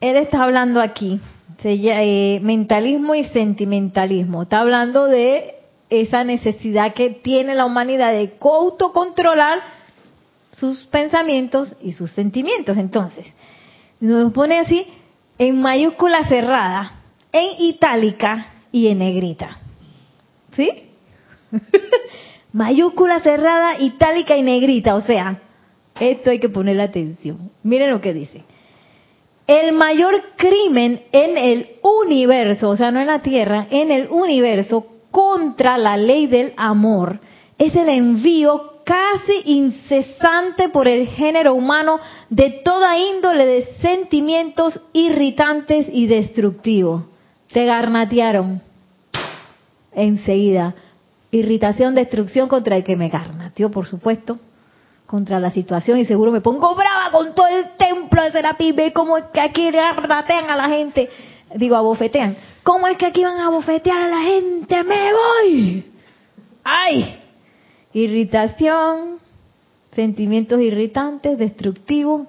Él 0.01 0.17
está 0.17 0.43
hablando 0.43 0.81
aquí, 0.81 1.21
eh, 1.63 2.41
mentalismo 2.43 3.15
y 3.15 3.23
sentimentalismo. 3.27 4.43
Está 4.43 4.59
hablando 4.59 5.05
de 5.05 5.55
esa 5.91 6.25
necesidad 6.25 6.93
que 6.93 7.11
tiene 7.11 7.55
la 7.55 7.65
humanidad 7.65 8.11
de 8.11 8.33
autocontrolar 8.41 9.61
sus 10.57 10.87
pensamientos 10.87 11.77
y 11.81 11.93
sus 11.93 12.11
sentimientos. 12.11 12.77
Entonces, 12.79 13.27
nos 14.01 14.33
pone 14.33 14.59
así 14.59 14.89
en 15.39 15.61
mayúscula 15.61 16.27
cerrada, 16.27 16.95
en 17.31 17.63
itálica 17.63 18.49
y 18.73 18.89
en 18.89 18.99
negrita. 18.99 19.59
¿Sí? 20.59 20.69
mayúscula 22.53 23.21
cerrada, 23.21 23.79
itálica 23.79 24.37
y 24.37 24.43
negrita. 24.43 24.97
O 24.97 25.03
sea, 25.03 25.41
esto 26.01 26.31
hay 26.31 26.41
que 26.41 26.49
ponerle 26.49 26.83
atención. 26.83 27.53
Miren 27.63 27.93
lo 27.93 28.01
que 28.01 28.13
dice. 28.13 28.43
El 29.47 29.73
mayor 29.73 30.21
crimen 30.37 31.03
en 31.13 31.39
el 31.39 31.69
universo, 31.83 32.71
o 32.71 32.77
sea, 32.77 32.91
no 32.91 33.01
en 33.01 33.07
la 33.07 33.23
Tierra, 33.23 33.69
en 33.71 33.93
el 33.93 34.09
universo 34.11 34.85
contra 35.13 35.79
la 35.79 35.97
ley 35.97 36.27
del 36.27 36.53
amor 36.57 37.21
es 37.57 37.75
el 37.77 37.89
envío 37.89 38.75
casi 38.85 39.43
incesante 39.45 40.69
por 40.71 40.89
el 40.89 41.07
género 41.09 41.55
humano 41.55 42.01
de 42.31 42.51
toda 42.65 42.99
índole 42.99 43.47
de 43.47 43.65
sentimientos 43.81 44.81
irritantes 44.93 45.87
y 45.93 46.07
destructivos. 46.07 47.05
Te 47.53 47.65
garnatearon 47.65 48.61
enseguida. 49.99 50.75
Irritación, 51.31 51.95
destrucción 51.95 52.49
contra 52.49 52.77
el 52.77 52.85
que 52.85 52.97
me 52.97 53.09
garnateó, 53.09 53.71
por 53.71 53.87
supuesto, 53.87 54.39
contra 55.07 55.39
la 55.41 55.51
situación 55.51 55.99
y 55.99 56.05
seguro 56.07 56.33
me 56.33 56.41
pongo 56.41 56.75
brava 56.75 57.11
con 57.13 57.35
todo 57.35 57.49
el 57.49 57.77
templo 57.77 58.23
de 58.23 58.31
Serapis. 58.31 58.75
Ve 58.75 58.93
cómo 58.93 59.19
es 59.19 59.25
que 59.27 59.41
aquí 59.41 59.71
garnatean 59.71 60.49
a 60.51 60.57
la 60.57 60.69
gente. 60.69 61.09
Digo, 61.55 61.77
abofetean. 61.77 62.37
¿Cómo 62.63 62.87
es 62.87 62.97
que 62.99 63.07
aquí 63.07 63.23
van 63.23 63.41
a 63.41 63.51
bofetear 63.51 64.03
a 64.03 64.09
la 64.09 64.21
gente? 64.21 64.83
¡Me 64.83 65.11
voy! 65.13 65.85
¡Ay! 66.65 67.19
irritación, 67.93 69.19
sentimientos 69.93 70.61
irritantes, 70.61 71.39
destructivos. 71.39 72.29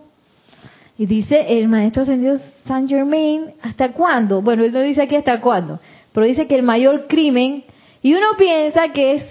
Y 0.97 1.05
dice 1.05 1.57
el 1.57 1.67
maestro 1.67 2.03
ascendido 2.03 2.37
Saint 2.67 2.89
Germain, 2.89 3.53
¿hasta 3.61 3.93
cuándo? 3.93 4.41
Bueno, 4.41 4.63
él 4.63 4.73
no 4.73 4.81
dice 4.81 5.01
aquí 5.01 5.15
hasta 5.15 5.39
cuándo, 5.39 5.79
pero 6.13 6.25
dice 6.25 6.47
que 6.47 6.55
el 6.55 6.63
mayor 6.63 7.07
crimen, 7.07 7.63
y 8.01 8.13
uno 8.13 8.27
piensa 8.37 8.89
que 8.89 9.15
es 9.15 9.23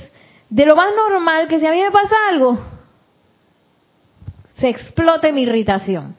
de 0.50 0.66
lo 0.66 0.76
más 0.76 0.88
normal 0.94 1.48
que 1.48 1.58
si 1.58 1.66
a 1.66 1.72
mí 1.72 1.80
me 1.80 1.90
pasa 1.90 2.14
algo, 2.30 2.58
se 4.58 4.68
explote 4.68 5.32
mi 5.32 5.42
irritación. 5.42 6.14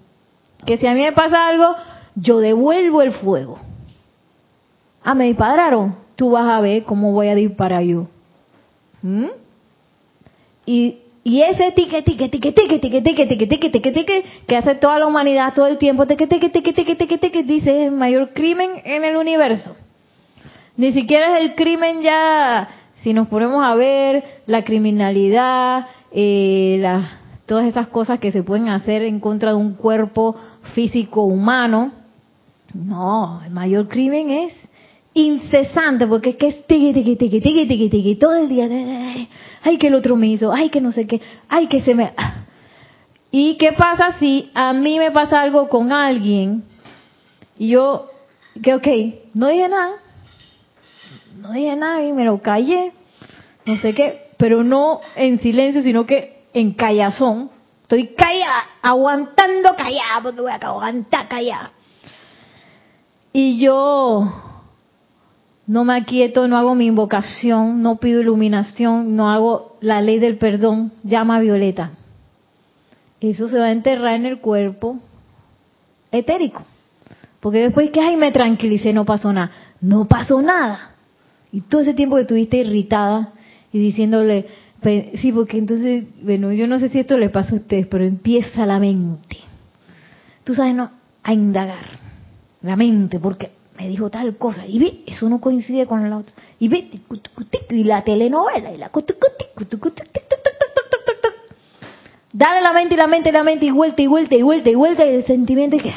Que 0.66 0.78
si 0.78 0.88
a 0.88 0.94
mí 0.94 1.02
me 1.02 1.12
pasa 1.14 1.48
algo, 1.48 1.76
yo 2.16 2.40
devuelvo 2.40 3.02
el 3.02 3.12
fuego. 3.12 3.60
Ah, 5.04 5.16
me 5.16 5.26
dispararon. 5.26 5.96
Tú 6.16 6.32
vas 6.32 6.48
a 6.48 6.62
ver 6.62 6.84
cómo 6.84 7.14
voy 7.14 7.30
a 7.30 7.36
disparar 7.36 7.84
yo. 7.84 8.08
¿Mm? 9.02 9.28
Y, 10.66 11.00
y 11.24 11.42
ese 11.42 11.72
tique, 11.72 12.02
tique, 12.04 12.30
tique, 12.30 12.52
tique, 12.52 12.80
tique, 12.80 13.02
tique, 13.02 13.26
tique, 13.26 13.48
tique, 13.48 13.72
tique, 13.72 13.92
tique, 13.92 14.26
que 14.46 14.58
hace 14.58 14.76
toda 14.76 15.00
la 15.00 15.08
humanidad 15.08 15.54
todo 15.54 15.68
el 15.68 15.78
tiempo, 15.78 16.06
tique, 16.06 16.28
tique, 16.28 16.50
tique, 16.50 16.74
tique, 16.74 16.96
tique, 16.96 17.18
tique, 17.18 17.44
dice 17.44 17.70
es 17.70 17.88
el 17.88 17.92
mayor 17.92 18.34
crimen 18.34 18.82
en 18.84 19.06
el 19.06 19.16
universo. 19.16 19.76
Ni 20.80 20.94
siquiera 20.94 21.38
es 21.38 21.44
el 21.44 21.56
crimen 21.56 22.02
ya, 22.02 22.70
si 23.04 23.12
nos 23.12 23.28
ponemos 23.28 23.62
a 23.66 23.76
ver, 23.76 24.24
la 24.46 24.64
criminalidad, 24.64 25.88
eh, 26.14 26.82
todas 27.46 27.66
esas 27.66 27.90
cosas 27.90 28.20
que 28.20 28.32
se 28.32 28.44
pueden 28.44 28.70
hacer 28.70 29.02
en 29.02 29.20
contra 29.20 29.50
de 29.50 29.58
un 29.58 29.74
cuerpo 29.74 30.38
físico 30.74 31.24
humano. 31.24 31.92
No, 32.74 33.42
el 33.46 33.52
mayor 33.52 33.90
crimen 33.90 34.30
es 34.30 34.54
incesante, 35.14 36.08
porque 36.08 36.30
es 36.30 36.36
que 36.38 36.48
es 36.48 36.66
tiqui, 36.66 36.94
tiqui, 36.94 37.18
tiqui, 37.18 37.42
tiqui, 37.42 37.90
tiqui, 37.90 38.16
todo 38.16 38.36
el 38.36 38.48
día, 38.48 38.70
ay, 39.64 39.78
que 39.78 39.88
el 39.88 39.96
otro 39.96 40.16
me 40.16 40.28
hizo, 40.28 40.54
ay, 40.54 40.70
que 40.70 40.80
no 40.80 40.94
sé 40.94 41.06
qué, 41.06 41.20
ay, 41.50 41.68
que 41.68 41.82
se 41.82 41.94
me... 41.94 42.14
¿Y 43.32 43.58
qué 43.58 43.74
pasa 43.74 44.16
si 44.18 44.50
a 44.54 44.72
mí 44.72 44.98
me 44.98 45.12
pasa 45.12 45.42
algo 45.42 45.68
con 45.68 45.92
alguien 45.92 46.64
y 47.58 47.68
yo, 47.68 48.06
que 48.64 48.76
ok, 48.76 48.88
no 49.34 49.48
dije 49.48 49.68
nada, 49.68 49.96
no 51.40 51.54
dije 51.54 51.76
nada 51.76 52.04
y 52.04 52.12
me 52.12 52.26
lo 52.26 52.42
callé, 52.42 52.92
no 53.66 53.78
sé 53.78 53.94
qué, 53.94 54.30
pero 54.38 54.64
no 54.64 55.00
en 55.16 55.40
silencio, 55.40 55.82
sino 55.82 56.06
que 56.06 56.44
en 56.54 56.74
callazón, 56.74 57.50
estoy 57.82 58.08
callada, 58.08 58.64
aguantando 58.82 59.76
callada, 59.76 60.22
porque 60.22 60.42
voy 60.42 60.52
a 60.52 60.56
aguantar 60.56 61.28
callada. 61.28 61.72
Y 63.32 63.60
yo 63.60 64.32
no 65.68 65.86
me 65.86 65.96
aquieto, 65.96 66.48
no 66.48 66.58
hago 66.58 66.76
mi 66.76 66.88
invocación, 66.88 67.82
no 67.82 67.98
pido 67.98 68.22
iluminación, 68.22 69.16
no 69.16 69.30
hago 69.30 69.78
la 69.82 70.02
ley 70.02 70.20
del 70.20 70.38
perdón, 70.38 70.92
llama 71.04 71.40
violeta. 71.40 71.92
Eso 73.22 73.48
se 73.50 73.60
va 73.60 73.66
a 73.66 73.72
enterrar 73.72 74.16
en 74.16 74.26
el 74.26 74.40
cuerpo 74.40 74.98
etérico. 76.12 76.64
Porque 77.40 77.60
después 77.60 77.92
que, 77.92 78.02
ay, 78.02 78.18
me 78.18 78.32
tranquilicé, 78.32 78.92
no 78.94 79.06
pasó 79.06 79.32
nada. 79.32 79.52
No 79.80 80.06
pasó 80.06 80.42
nada. 80.42 80.96
Y 81.52 81.62
todo 81.62 81.82
ese 81.82 81.94
tiempo 81.94 82.16
que 82.16 82.24
estuviste 82.24 82.58
irritada 82.58 83.34
y 83.72 83.80
diciéndole, 83.80 84.46
sí, 85.22 85.32
porque 85.34 85.58
entonces, 85.58 86.06
bueno, 86.22 86.52
yo 86.54 86.68
no 86.68 86.80
sé 86.80 86.90
si 86.90 87.00
esto 87.00 87.18
le 87.18 87.30
pasa 87.30 87.54
a 87.54 87.60
ustedes, 87.60 87.88
pero 87.88 88.04
empieza 88.04 88.66
la 88.66 88.80
mente. 88.80 89.38
Tú 90.44 90.56
sabes, 90.56 90.76
no, 90.76 90.90
a 91.24 91.34
indagar. 91.34 92.00
La 92.62 92.76
mente, 92.76 93.20
porque 93.20 93.52
me 93.78 93.88
dijo 93.88 94.10
tal 94.10 94.36
cosa, 94.36 94.66
y 94.68 94.80
ve, 94.80 95.00
eso 95.08 95.30
no 95.30 95.40
coincide 95.40 95.86
con 95.86 96.08
la 96.10 96.18
otra, 96.18 96.34
y 96.60 96.68
ve, 96.68 96.90
y 97.70 97.84
la 97.86 98.04
telenovela, 98.04 98.74
y 98.74 98.78
la 98.78 98.92
dale 102.34 102.62
la 102.62 102.74
mente 102.74 102.94
y 102.94 102.98
la 102.98 103.08
mente 103.08 103.30
y 103.30 103.32
la 103.32 103.44
mente 103.44 103.66
y 103.66 103.72
vuelta 103.72 104.02
y 104.02 104.08
vuelta 104.08 104.36
y 104.36 104.42
vuelta 104.42 104.70
y 104.70 104.76
vuelta 104.76 105.06
y 105.06 105.16
el 105.16 105.26
sentimiento 105.26 105.78
que 105.78 105.94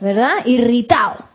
¿verdad? 0.00 0.46
irritado 0.46 1.29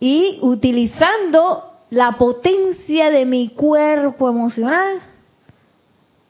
y 0.00 0.38
utilizando 0.40 1.64
la 1.90 2.12
potencia 2.12 3.10
de 3.10 3.26
mi 3.26 3.50
cuerpo 3.50 4.28
emocional 4.28 4.98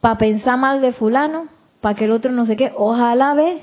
para 0.00 0.18
pensar 0.18 0.58
mal 0.58 0.80
de 0.80 0.92
fulano, 0.92 1.46
para 1.80 1.94
que 1.94 2.06
el 2.06 2.10
otro 2.10 2.32
no 2.32 2.46
sé 2.46 2.56
qué, 2.56 2.72
ojalá 2.76 3.34
ve. 3.34 3.62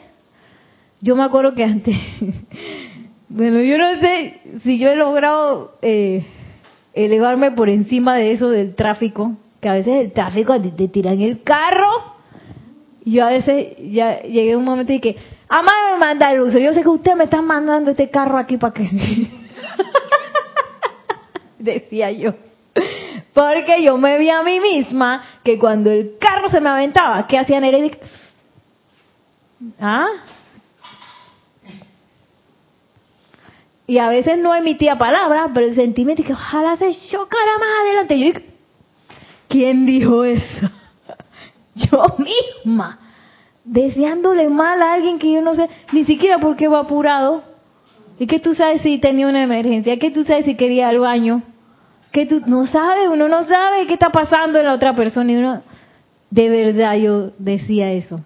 Yo 1.02 1.16
me 1.16 1.24
acuerdo 1.24 1.54
que 1.54 1.64
antes 1.64 1.96
Bueno, 3.30 3.60
yo 3.60 3.78
no 3.78 4.00
sé 4.00 4.40
si 4.64 4.80
yo 4.80 4.90
he 4.90 4.96
logrado 4.96 5.74
eh, 5.82 6.26
elevarme 6.94 7.52
por 7.52 7.68
encima 7.68 8.16
de 8.16 8.32
eso 8.32 8.50
del 8.50 8.74
tráfico, 8.74 9.36
que 9.60 9.68
a 9.68 9.74
veces 9.74 9.96
el 9.96 10.14
tráfico 10.14 10.60
te, 10.62 10.70
te 10.70 10.88
tiran 10.88 11.20
el 11.20 11.44
carro. 11.44 12.16
Yo 13.04 13.26
a 13.26 13.30
veces 13.30 13.76
ya 13.92 14.22
llegué 14.22 14.54
a 14.54 14.58
un 14.58 14.64
momento 14.64 14.94
y 14.94 15.02
que, 15.02 15.18
amado 15.50 16.32
el 16.32 16.42
uso, 16.42 16.58
yo 16.58 16.74
sé 16.74 16.84
que 16.84 16.90
usted 16.90 17.16
me 17.16 17.26
está 17.26 17.42
mandando 17.42 17.92
este 17.92 18.10
carro 18.10 18.38
aquí 18.38 18.58
para 18.58 18.74
que... 18.74 19.30
Decía 21.60 22.12
yo. 22.12 22.34
Porque 23.34 23.84
yo 23.84 23.98
me 23.98 24.18
vi 24.18 24.30
a 24.30 24.44
mí 24.44 24.60
misma 24.60 25.24
que 25.44 25.58
cuando 25.58 25.92
el 25.92 26.18
carro 26.20 26.50
se 26.50 26.60
me 26.60 26.70
aventaba, 26.70 27.28
¿qué 27.28 27.38
hacía 27.38 27.60
Nereida? 27.60 27.98
¿Ah? 29.80 30.08
Y 33.88 34.00
a 34.00 34.10
veces 34.10 34.38
no 34.38 34.54
emitía 34.54 34.98
palabras, 34.98 35.50
pero 35.54 35.66
el 35.66 35.76
sentimiento 35.76 36.24
que 36.24 36.34
ojalá 36.34 36.76
se 36.76 36.92
chocara 37.10 37.58
más 37.58 37.70
adelante. 37.82 38.20
Yo, 38.20 38.34
¿quién 39.48 39.86
dijo 39.86 40.26
eso? 40.26 40.70
Yo 41.76 42.16
misma, 42.18 43.00
deseándole 43.64 44.50
mal 44.50 44.82
a 44.82 44.94
alguien 44.94 45.20
que 45.20 45.32
yo 45.32 45.42
no 45.42 45.54
sé 45.54 45.70
ni 45.92 46.04
siquiera 46.06 46.40
por 46.40 46.56
qué 46.56 46.68
va 46.68 46.80
apurado. 46.80 47.44
¿Y 48.20 48.28
que 48.28 48.40
tú 48.40 48.56
sabes 48.56 48.82
si 48.82 48.98
tenía 48.98 49.28
una 49.28 49.44
emergencia? 49.44 49.98
¿Qué 49.98 50.12
tú 50.12 50.24
sabes 50.24 50.46
si 50.46 50.56
quería 50.56 50.90
al 50.90 51.00
baño? 51.00 51.44
¿Qué 52.12 52.26
tú 52.26 52.42
no 52.46 52.66
sabes? 52.66 53.10
Uno 53.12 53.28
no 53.28 53.46
sabe 53.46 53.86
qué 53.88 53.94
está 53.94 54.10
pasando 54.10 54.60
en 54.60 54.66
la 54.66 54.74
otra 54.74 54.96
persona. 54.96 55.32
Y 55.32 55.36
uno, 55.36 55.62
de 56.32 56.50
verdad 56.50 56.96
yo 56.96 57.32
decía 57.38 57.92
eso. 57.92 58.22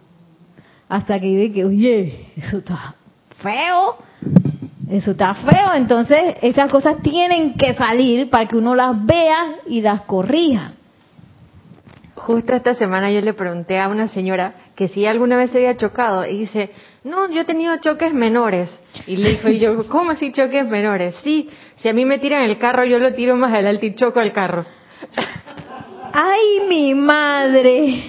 Hasta 0.88 1.20
que 1.20 1.36
vi 1.36 1.52
que, 1.52 1.66
oye, 1.66 2.28
eso 2.38 2.58
está 2.58 2.96
feo 3.42 3.98
eso 4.92 5.12
está 5.12 5.34
feo, 5.34 5.74
entonces 5.74 6.36
esas 6.42 6.70
cosas 6.70 6.98
tienen 7.02 7.54
que 7.54 7.74
salir 7.74 8.30
para 8.30 8.46
que 8.46 8.58
uno 8.58 8.76
las 8.76 9.06
vea 9.06 9.56
y 9.68 9.80
las 9.82 10.02
corrija. 10.02 10.74
Justo 12.16 12.54
esta 12.54 12.74
semana 12.74 13.10
yo 13.10 13.22
le 13.22 13.34
pregunté 13.34 13.80
a 13.80 13.88
una 13.88 14.10
señora 14.10 14.54
que 14.76 14.90
si 14.90 15.06
alguna 15.06 15.38
vez 15.38 15.52
se 15.52 15.60
había 15.60 15.78
chocado 15.78 16.26
y 16.26 16.40
dice, 16.40 16.72
no, 17.04 17.30
yo 17.32 17.42
he 17.42 17.46
tenido 17.46 17.76
choques 17.78 18.14
menores. 18.14 18.70
Y 19.08 19.18
le 19.18 19.32
dijo 19.32 19.50
yo, 19.50 19.88
¿cómo 19.88 20.12
así 20.12 20.32
choques 20.32 20.68
menores? 20.68 21.16
Sí, 21.24 21.50
si 21.78 21.90
a 21.90 21.94
mí 21.94 22.06
me 22.06 22.20
tiran 22.20 22.44
el 22.44 22.58
carro, 22.58 22.86
yo 22.86 23.00
lo 23.00 23.14
tiro 23.14 23.36
más 23.36 23.54
adelante 23.54 23.88
y 23.88 23.96
choco 23.96 24.22
el 24.22 24.32
carro. 24.32 24.66
¡Ay, 26.14 26.68
mi 26.68 26.94
madre! 26.94 28.04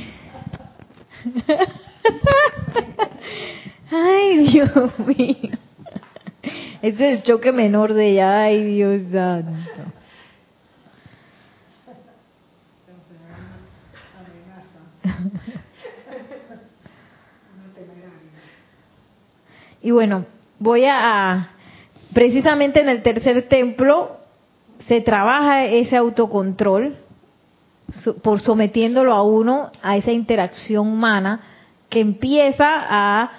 ¡Ay, 3.90 4.38
Dios 4.38 4.99
mío! 4.99 5.59
Ese 6.82 7.12
es 7.12 7.18
el 7.18 7.22
choque 7.22 7.53
menor 7.53 7.95
de 7.95 8.11
ella. 8.11 8.43
¡Ay, 8.43 8.64
Dios 8.64 9.03
santo! 9.12 9.72
Y 19.83 19.91
bueno, 19.91 20.24
voy 20.59 20.85
a, 20.87 21.49
precisamente 22.12 22.80
en 22.80 22.89
el 22.89 23.03
tercer 23.03 23.49
templo 23.49 24.16
se 24.87 25.01
trabaja 25.01 25.64
ese 25.64 25.97
autocontrol 25.97 26.97
por 28.22 28.41
sometiéndolo 28.41 29.12
a 29.12 29.22
uno 29.22 29.70
a 29.83 29.97
esa 29.97 30.12
interacción 30.12 30.89
humana 30.89 31.41
que 31.91 32.01
empieza 32.01 32.66
a, 32.66 33.30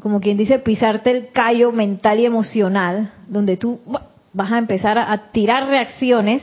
como 0.00 0.20
quien 0.20 0.36
dice, 0.36 0.58
pisarte 0.58 1.10
el 1.10 1.28
callo 1.32 1.72
mental 1.72 2.20
y 2.20 2.26
emocional, 2.26 3.12
donde 3.28 3.56
tú 3.56 3.80
vas 4.32 4.52
a 4.52 4.58
empezar 4.58 4.98
a 4.98 5.30
tirar 5.32 5.68
reacciones 5.68 6.42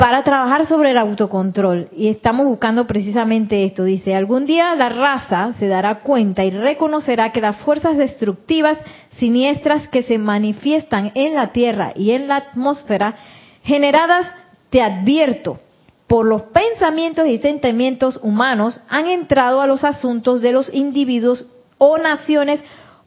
para 0.00 0.24
trabajar 0.24 0.66
sobre 0.66 0.92
el 0.92 0.98
autocontrol. 0.98 1.88
Y 1.94 2.08
estamos 2.08 2.46
buscando 2.46 2.86
precisamente 2.86 3.66
esto. 3.66 3.84
Dice, 3.84 4.16
algún 4.16 4.46
día 4.46 4.74
la 4.74 4.88
raza 4.88 5.52
se 5.58 5.68
dará 5.68 5.96
cuenta 5.96 6.42
y 6.42 6.50
reconocerá 6.50 7.32
que 7.32 7.42
las 7.42 7.58
fuerzas 7.58 7.98
destructivas 7.98 8.78
siniestras 9.18 9.88
que 9.88 10.02
se 10.02 10.16
manifiestan 10.16 11.12
en 11.14 11.34
la 11.34 11.48
Tierra 11.48 11.92
y 11.94 12.12
en 12.12 12.28
la 12.28 12.36
atmósfera, 12.36 13.14
generadas, 13.62 14.26
te 14.70 14.80
advierto, 14.80 15.60
por 16.06 16.24
los 16.24 16.42
pensamientos 16.44 17.26
y 17.26 17.36
sentimientos 17.36 18.18
humanos, 18.22 18.80
han 18.88 19.06
entrado 19.06 19.60
a 19.60 19.66
los 19.66 19.84
asuntos 19.84 20.40
de 20.40 20.52
los 20.52 20.72
individuos 20.72 21.44
o 21.76 21.98
naciones 21.98 22.64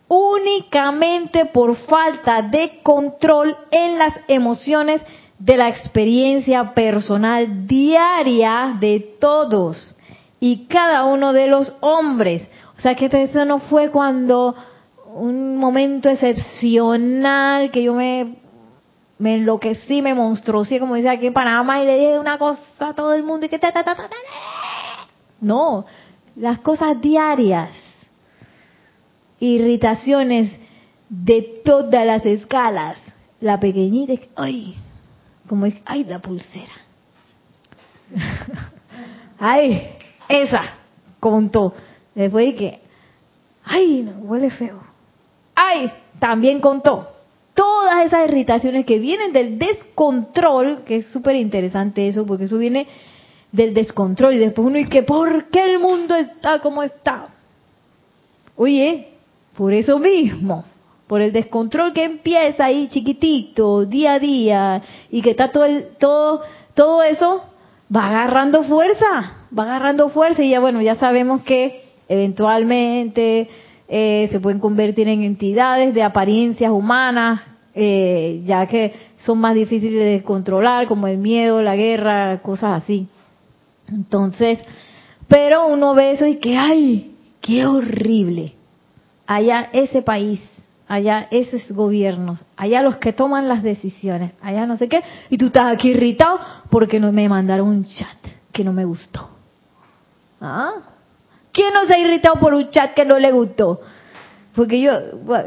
únicamente 0.07 1.45
por 1.45 1.75
falta 1.75 2.43
de 2.43 2.81
control 2.83 3.57
en 3.71 3.97
las 3.97 4.13
emociones 4.27 5.01
de 5.43 5.57
la 5.57 5.67
experiencia 5.67 6.73
personal 6.73 7.67
diaria 7.67 8.77
de 8.79 9.17
todos 9.19 9.97
y 10.39 10.67
cada 10.67 11.03
uno 11.03 11.33
de 11.33 11.47
los 11.47 11.73
hombres. 11.81 12.47
O 12.77 12.81
sea 12.81 12.95
que 12.95 13.07
eso 13.07 13.43
no 13.43 13.59
fue 13.59 13.89
cuando 13.89 14.55
un 15.15 15.57
momento 15.57 16.07
excepcional 16.07 17.71
que 17.71 17.83
yo 17.83 17.93
me, 17.93 18.35
me 19.19 19.35
enloquecí, 19.35 20.01
me 20.01 20.13
monstruosí, 20.13 20.79
como 20.79 20.95
dice 20.95 21.09
aquí 21.09 21.27
en 21.27 21.33
Panamá, 21.33 21.83
y 21.83 21.87
le 21.87 21.99
dije 21.99 22.19
una 22.19 22.37
cosa 22.37 22.61
a 22.79 22.93
todo 22.93 23.13
el 23.13 23.23
mundo 23.23 23.45
y 23.45 23.49
que 23.49 23.59
ta, 23.59 23.73
ta, 23.73 23.83
ta, 23.83 23.95
ta, 23.95 24.09
No, 25.41 25.85
las 26.37 26.59
cosas 26.59 27.01
diarias, 27.01 27.71
irritaciones 29.41 30.53
de 31.09 31.61
todas 31.65 32.05
las 32.05 32.25
escalas. 32.25 32.97
La 33.41 33.59
pequeñita, 33.59 34.13
ay, 34.37 34.77
como 35.47 35.65
es, 35.65 35.75
ay, 35.85 36.03
la 36.03 36.19
pulsera. 36.19 36.73
ay, 39.39 39.89
esa, 40.29 40.75
contó. 41.19 41.73
Después 42.15 42.57
de 42.57 42.79
ay, 43.65 44.03
no, 44.03 44.11
huele 44.27 44.49
feo. 44.49 44.79
Ay, 45.55 45.91
también 46.19 46.59
contó. 46.59 47.07
Todas 47.53 48.05
esas 48.05 48.27
irritaciones 48.27 48.85
que 48.85 48.99
vienen 48.99 49.33
del 49.33 49.59
descontrol, 49.59 50.83
que 50.85 50.97
es 50.97 51.07
súper 51.07 51.35
interesante 51.35 52.07
eso, 52.07 52.25
porque 52.25 52.45
eso 52.45 52.57
viene 52.57 52.87
del 53.51 53.73
descontrol 53.73 54.33
y 54.33 54.39
después 54.39 54.67
uno 54.67 54.89
que, 54.89 55.03
¿por 55.03 55.49
qué 55.49 55.63
el 55.63 55.79
mundo 55.79 56.15
está 56.15 56.59
como 56.59 56.81
está? 56.81 57.27
Oye, 58.55 59.09
por 59.55 59.73
eso 59.73 59.99
mismo 59.99 60.65
por 61.08 61.22
el 61.22 61.34
descontrol 61.34 61.93
que 61.93 62.04
empieza 62.04 62.66
ahí 62.66 62.88
chiquitito, 62.89 63.86
día 63.86 64.14
a 64.14 64.20
día, 64.20 64.82
y 65.12 65.22
que 65.22 65.32
está 65.32 65.51
todo, 65.51 65.66
el, 65.66 65.86
todo, 65.99 66.41
todo 66.74 67.04
eso, 67.04 67.43
va 67.93 68.08
agarrando 68.08 68.64
fuerza, 68.64 69.45
va 69.58 69.64
agarrando 69.64 70.10
fuerza 70.10 70.41
y 70.43 70.49
ya 70.49 70.60
bueno, 70.60 70.82
ya 70.82 70.95
sabemos 70.95 71.43
que 71.43 71.84
eventualmente 72.08 73.49
eh, 73.88 74.30
se 74.32 74.39
pueden 74.39 74.60
convertir 74.60 75.08
en 75.08 75.24
entidades 75.24 75.93
de 75.93 76.04
apariencias 76.04 76.72
humanas, 76.72 77.41
eh, 77.76 78.41
ya 78.45 78.66
que 78.68 78.93
son 79.20 79.39
más 79.39 79.56
difíciles 79.56 80.04
de 80.04 80.24
controlar, 80.24 80.88
como 80.88 81.08
el 81.08 81.18
miedo, 81.18 81.62
la 81.62 81.76
guerra, 81.76 82.39
cosas 82.41 82.84
así. 82.84 83.08
Entonces, 83.88 84.60
pero 85.28 85.68
uno 85.68 85.93
ve 85.93 86.12
eso 86.12 86.26
y 86.26 86.38
que, 86.38 86.58
ay, 86.58 87.16
qué 87.41 87.66
horrible. 87.66 88.54
Allá 89.26 89.70
ese 89.74 90.01
país 90.01 90.41
allá 90.88 91.27
esos 91.31 91.67
gobiernos, 91.69 92.39
allá 92.57 92.81
los 92.81 92.97
que 92.97 93.13
toman 93.13 93.47
las 93.47 93.63
decisiones, 93.63 94.31
allá 94.41 94.65
no 94.65 94.77
sé 94.77 94.88
qué, 94.88 95.01
y 95.29 95.38
tú 95.38 95.47
estás 95.47 95.73
aquí 95.73 95.89
irritado 95.89 96.39
porque 96.69 96.99
no 96.99 97.11
me 97.11 97.27
mandaron 97.29 97.67
un 97.67 97.86
chat 97.86 98.17
que 98.51 98.63
no 98.63 98.73
me 98.73 98.86
gustó. 98.86 99.29
¿Ah? 100.41 100.73
¿Quién 101.51 101.73
no 101.73 101.86
se 101.86 101.93
ha 101.93 101.99
irritado 101.99 102.36
por 102.39 102.53
un 102.53 102.69
chat 102.69 102.93
que 102.93 103.05
no 103.05 103.17
le 103.17 103.31
gustó? 103.31 103.79
Porque 104.55 104.81
yo, 104.81 104.91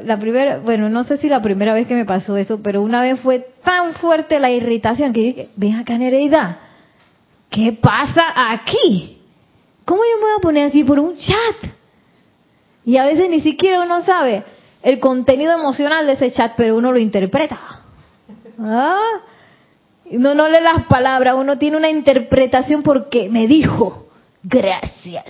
la 0.04 0.18
primera, 0.18 0.58
bueno, 0.58 0.88
no 0.88 1.04
sé 1.04 1.16
si 1.18 1.28
la 1.28 1.40
primera 1.40 1.74
vez 1.74 1.86
que 1.86 1.94
me 1.94 2.04
pasó 2.04 2.36
eso, 2.36 2.60
pero 2.62 2.82
una 2.82 3.02
vez 3.02 3.20
fue 3.20 3.46
tan 3.62 3.94
fuerte 3.94 4.40
la 4.40 4.50
irritación 4.50 5.12
que 5.12 5.20
dije, 5.20 5.48
ven 5.54 5.76
acá 5.76 5.96
Nereida, 5.96 6.58
¿qué 7.50 7.72
pasa 7.72 8.50
aquí? 8.50 9.18
¿Cómo 9.84 10.02
yo 10.02 10.18
me 10.18 10.22
voy 10.22 10.38
a 10.38 10.42
poner 10.42 10.68
así 10.68 10.82
por 10.82 10.98
un 10.98 11.14
chat? 11.16 11.70
Y 12.84 12.96
a 12.96 13.04
veces 13.04 13.30
ni 13.30 13.40
siquiera 13.40 13.82
uno 13.82 14.02
sabe 14.04 14.42
el 14.86 15.00
contenido 15.00 15.52
emocional 15.52 16.06
de 16.06 16.12
ese 16.12 16.30
chat, 16.30 16.52
pero 16.56 16.76
uno 16.76 16.92
lo 16.92 17.00
interpreta. 17.00 17.58
¿Ah? 18.60 19.02
No 20.12 20.48
lee 20.48 20.60
las 20.62 20.86
palabras, 20.86 21.34
uno 21.36 21.58
tiene 21.58 21.76
una 21.76 21.90
interpretación 21.90 22.84
porque 22.84 23.28
me 23.28 23.48
dijo, 23.48 24.06
gracias. 24.44 25.24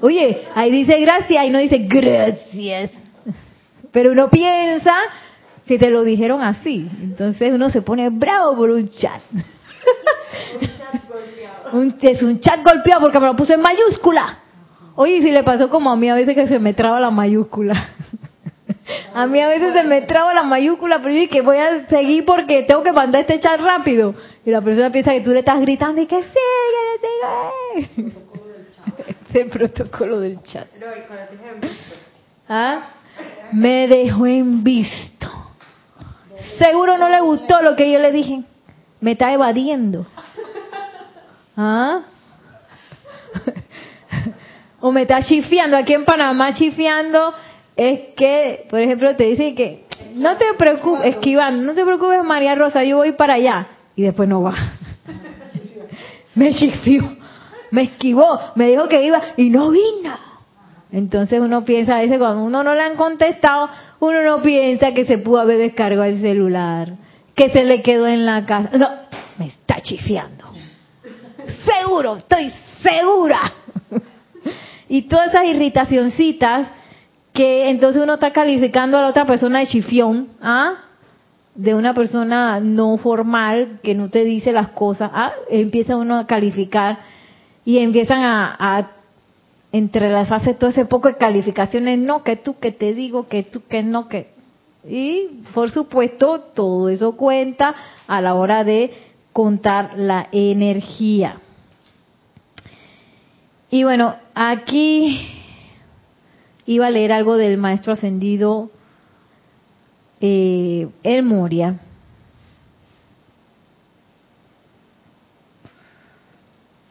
Oye, 0.00 0.42
ahí 0.54 0.70
dice 0.70 1.00
gracias 1.00 1.46
y 1.46 1.50
no 1.50 1.58
dice 1.58 1.78
gracias. 1.78 2.92
Pero 3.90 4.12
uno 4.12 4.30
piensa 4.30 4.94
que 5.66 5.76
te 5.76 5.90
lo 5.90 6.04
dijeron 6.04 6.40
así. 6.40 6.88
Entonces 7.02 7.52
uno 7.52 7.70
se 7.70 7.82
pone 7.82 8.08
bravo 8.08 8.54
por 8.54 8.70
un 8.70 8.88
chat. 8.88 9.20
un, 11.72 11.96
es 12.00 12.22
un 12.22 12.38
chat 12.38 12.64
golpeado 12.64 13.00
porque 13.00 13.18
me 13.18 13.26
lo 13.26 13.34
puso 13.34 13.52
en 13.52 13.62
mayúscula. 13.62 14.38
Oye, 14.94 15.22
si 15.22 15.32
le 15.32 15.42
pasó 15.42 15.68
como 15.68 15.90
a 15.90 15.96
mí 15.96 16.08
a 16.08 16.14
veces 16.14 16.36
que 16.36 16.46
se 16.46 16.60
me 16.60 16.72
traba 16.72 17.00
la 17.00 17.10
mayúscula. 17.10 17.88
A 19.14 19.26
mí 19.26 19.40
a 19.40 19.48
veces 19.48 19.72
se 19.72 19.82
me 19.84 20.02
traba 20.02 20.32
la 20.34 20.42
mayúscula, 20.42 21.00
pero 21.02 21.14
yo 21.14 21.28
que 21.28 21.40
voy 21.40 21.58
a 21.58 21.86
seguir 21.88 22.24
porque 22.24 22.62
tengo 22.62 22.82
que 22.82 22.92
mandar 22.92 23.22
este 23.22 23.40
chat 23.40 23.60
rápido. 23.60 24.14
Y 24.44 24.50
la 24.50 24.60
persona 24.60 24.90
piensa 24.90 25.12
que 25.12 25.20
tú 25.20 25.30
le 25.30 25.40
estás 25.40 25.60
gritando 25.60 26.00
y 26.00 26.06
que 26.06 26.22
sigue, 26.22 27.86
sigue. 27.94 28.12
Ese 29.30 29.44
protocolo 29.46 30.20
del 30.20 30.42
chat. 30.42 30.66
¿Ah? 32.48 32.80
Me 33.52 33.86
dejó 33.86 34.26
en 34.26 34.64
visto. 34.64 35.28
Seguro 36.58 36.98
no 36.98 37.08
le 37.08 37.20
gustó 37.20 37.62
lo 37.62 37.76
que 37.76 37.90
yo 37.90 37.98
le 37.98 38.12
dije. 38.12 38.42
Me 39.00 39.12
está 39.12 39.32
evadiendo. 39.32 40.06
¿Ah? 41.56 42.00
o 44.80 44.90
me 44.92 45.02
está 45.02 45.22
chifiando. 45.22 45.76
Aquí 45.76 45.94
en 45.94 46.04
Panamá 46.04 46.52
chifiando 46.54 47.34
es 47.80 48.00
que, 48.14 48.66
por 48.68 48.78
ejemplo, 48.78 49.16
te 49.16 49.24
dicen 49.24 49.54
que 49.54 49.84
no 50.14 50.36
te 50.36 50.44
preocupes, 50.58 51.14
esquivando, 51.14 51.62
no 51.62 51.72
te 51.72 51.82
preocupes 51.82 52.22
María 52.22 52.54
Rosa, 52.54 52.84
yo 52.84 52.98
voy 52.98 53.12
para 53.12 53.34
allá. 53.34 53.68
Y 53.96 54.02
después 54.02 54.28
no 54.28 54.42
va. 54.42 54.54
me 56.34 56.52
chifió, 56.52 57.16
me 57.70 57.84
esquivó, 57.84 58.38
me 58.54 58.68
dijo 58.68 58.86
que 58.86 59.02
iba 59.02 59.22
y 59.38 59.48
no 59.48 59.70
vino. 59.70 60.14
Entonces 60.92 61.40
uno 61.40 61.64
piensa, 61.64 61.96
a 61.96 62.02
veces 62.02 62.18
cuando 62.18 62.44
uno 62.44 62.62
no 62.62 62.74
le 62.74 62.82
han 62.82 62.96
contestado, 62.96 63.70
uno 64.00 64.20
no 64.24 64.42
piensa 64.42 64.92
que 64.92 65.06
se 65.06 65.16
pudo 65.16 65.40
haber 65.40 65.56
descargado 65.56 66.04
el 66.04 66.20
celular, 66.20 66.88
que 67.34 67.48
se 67.48 67.64
le 67.64 67.80
quedó 67.80 68.06
en 68.06 68.26
la 68.26 68.44
casa. 68.44 68.76
No, 68.76 68.90
me 69.38 69.46
está 69.46 69.80
chifiando. 69.80 70.52
Seguro, 71.64 72.16
estoy 72.16 72.52
segura. 72.82 73.40
y 74.90 75.00
todas 75.02 75.28
esas 75.28 75.46
irritacioncitas 75.46 76.79
que 77.40 77.70
entonces 77.70 78.02
uno 78.02 78.14
está 78.14 78.34
calificando 78.34 78.98
a 78.98 79.00
la 79.00 79.08
otra 79.08 79.24
persona 79.24 79.60
de 79.60 79.66
chifión, 79.66 80.28
¿ah? 80.42 80.74
de 81.54 81.74
una 81.74 81.94
persona 81.94 82.60
no 82.60 82.98
formal 82.98 83.78
que 83.82 83.94
no 83.94 84.10
te 84.10 84.24
dice 84.24 84.52
las 84.52 84.68
cosas, 84.72 85.10
¿ah? 85.14 85.32
empieza 85.48 85.96
uno 85.96 86.18
a 86.18 86.26
calificar 86.26 86.98
y 87.64 87.78
empiezan 87.78 88.24
a, 88.24 88.56
a 88.58 88.90
entrelazarse 89.72 90.52
todo 90.52 90.68
ese 90.68 90.84
poco 90.84 91.08
de 91.08 91.16
calificaciones, 91.16 91.98
no, 91.98 92.24
que 92.24 92.36
tú, 92.36 92.58
que 92.58 92.72
te 92.72 92.92
digo, 92.92 93.26
que 93.26 93.42
tú, 93.42 93.62
que 93.66 93.82
no, 93.82 94.06
que... 94.06 94.26
Y 94.86 95.44
por 95.54 95.70
supuesto, 95.70 96.40
todo 96.54 96.90
eso 96.90 97.16
cuenta 97.16 97.74
a 98.06 98.20
la 98.20 98.34
hora 98.34 98.64
de 98.64 98.92
contar 99.32 99.92
la 99.96 100.28
energía. 100.30 101.36
Y 103.70 103.84
bueno, 103.84 104.14
aquí 104.34 105.39
iba 106.70 106.86
a 106.86 106.90
leer 106.90 107.10
algo 107.10 107.36
del 107.36 107.58
maestro 107.58 107.94
ascendido 107.94 108.70
eh, 110.20 110.88
El 111.02 111.24
Moria. 111.24 111.80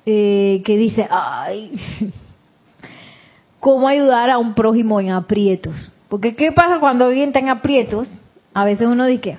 Eh, 0.05 0.61
que 0.65 0.75
dice, 0.75 1.07
ay, 1.09 1.79
¿cómo 3.61 3.87
ayudar 3.87 4.29
a 4.29 4.37
un 4.37 4.53
prójimo 4.53 4.99
en 4.99 5.11
aprietos? 5.11 5.89
Porque 6.09 6.35
¿qué 6.35 6.51
pasa 6.51 6.81
cuando 6.81 7.05
alguien 7.05 7.29
está 7.29 7.39
en 7.39 7.47
aprietos? 7.47 8.09
A 8.53 8.65
veces 8.65 8.85
uno 8.85 9.05
dice, 9.05 9.37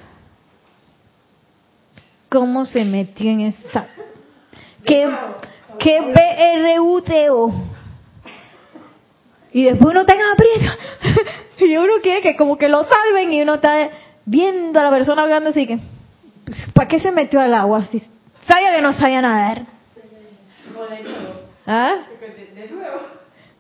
¿cómo 2.30 2.64
se 2.64 2.86
metió 2.86 3.30
en 3.30 3.40
esta? 3.42 3.88
¿Qué, 4.86 5.06
qué 5.78 6.00
BRUTO? 6.78 7.69
Y 9.52 9.64
después 9.64 9.90
uno 9.90 10.00
está 10.02 10.14
en 10.14 10.20
aprietos. 10.32 10.78
y 11.58 11.76
uno 11.76 11.94
quiere 12.02 12.22
que 12.22 12.36
como 12.36 12.56
que 12.56 12.68
lo 12.68 12.84
salven 12.84 13.32
y 13.32 13.42
uno 13.42 13.54
está 13.54 13.90
viendo 14.24 14.78
a 14.78 14.84
la 14.84 14.90
persona 14.90 15.22
hablando 15.22 15.50
así 15.50 15.66
que, 15.66 15.78
¿para 16.74 16.88
qué 16.88 17.00
se 17.00 17.12
metió 17.12 17.40
al 17.40 17.54
agua? 17.54 17.84
Si 17.86 18.02
sabía 18.46 18.74
que 18.74 18.82
no 18.82 18.92
sabía 18.92 19.22
nadar. 19.22 19.62
¿Ah? 21.66 21.94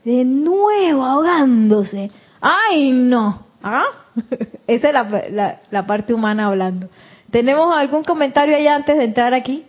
De 0.04 0.24
nuevo 0.24 1.04
ahogándose. 1.04 2.10
¡Ay, 2.40 2.92
no! 2.92 3.44
¿Ah? 3.62 3.84
Esa 4.66 4.88
es 4.88 4.94
la, 4.94 5.24
la, 5.30 5.60
la, 5.70 5.86
parte 5.86 6.14
humana 6.14 6.46
hablando. 6.46 6.88
¿Tenemos 7.30 7.76
algún 7.76 8.02
comentario 8.02 8.56
allá 8.56 8.74
antes 8.74 8.96
de 8.96 9.04
entrar 9.04 9.34
aquí? 9.34 9.64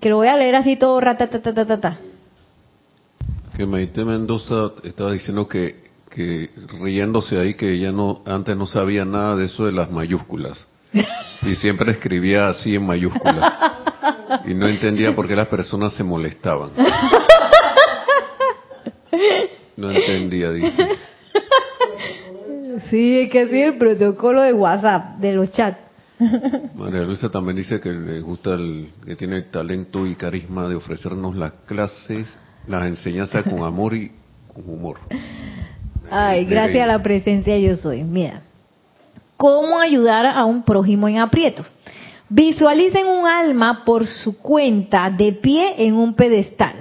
Que 0.00 0.10
lo 0.10 0.16
voy 0.16 0.28
a 0.28 0.36
leer 0.36 0.54
así 0.56 0.76
todo 0.76 1.00
ratatatatata. 1.00 1.98
Que 3.62 3.66
Maite 3.66 4.04
Mendoza 4.04 4.72
estaba 4.82 5.12
diciendo 5.12 5.46
que, 5.46 5.76
que 6.10 6.50
riéndose 6.80 7.38
ahí 7.38 7.54
que 7.54 7.74
ella 7.74 7.92
no 7.92 8.20
antes 8.26 8.56
no 8.56 8.66
sabía 8.66 9.04
nada 9.04 9.36
de 9.36 9.44
eso 9.44 9.66
de 9.66 9.70
las 9.70 9.88
mayúsculas. 9.88 10.66
Y 11.42 11.54
siempre 11.54 11.92
escribía 11.92 12.48
así 12.48 12.74
en 12.74 12.84
mayúsculas. 12.84 13.52
Y 14.46 14.54
no 14.54 14.66
entendía 14.66 15.14
por 15.14 15.28
qué 15.28 15.36
las 15.36 15.46
personas 15.46 15.92
se 15.92 16.02
molestaban. 16.02 16.70
No 19.76 19.92
entendía, 19.92 20.50
dice. 20.50 20.88
Sí, 22.90 23.20
es 23.20 23.30
que 23.30 23.42
así 23.42 23.60
el 23.60 23.78
protocolo 23.78 24.42
de 24.42 24.52
WhatsApp, 24.52 25.18
de 25.18 25.34
los 25.34 25.52
chats. 25.52 25.78
María 26.74 27.02
Luisa 27.02 27.28
también 27.28 27.58
dice 27.58 27.80
que 27.80 27.92
le 27.92 28.20
gusta 28.20 28.54
el, 28.54 28.88
que 29.06 29.14
tiene 29.14 29.36
el 29.36 29.50
talento 29.50 30.04
y 30.04 30.16
carisma 30.16 30.68
de 30.68 30.74
ofrecernos 30.74 31.36
las 31.36 31.52
clases, 31.66 32.26
las 32.66 32.86
enseñanzas 32.86 33.44
con 33.44 33.62
amor 33.64 33.94
y 33.94 34.10
con 34.52 34.68
humor. 34.68 34.98
Ay, 36.10 36.44
gracias 36.44 36.84
a 36.84 36.86
la 36.86 37.02
presencia 37.02 37.58
yo 37.58 37.76
soy. 37.76 38.04
Mira, 38.04 38.42
¿cómo 39.36 39.80
ayudar 39.80 40.26
a 40.26 40.44
un 40.44 40.62
prójimo 40.62 41.08
en 41.08 41.18
aprietos? 41.18 41.72
Visualicen 42.28 43.06
un 43.06 43.26
alma 43.26 43.84
por 43.84 44.06
su 44.06 44.38
cuenta 44.38 45.10
de 45.10 45.32
pie 45.32 45.86
en 45.86 45.94
un 45.94 46.14
pedestal. 46.14 46.74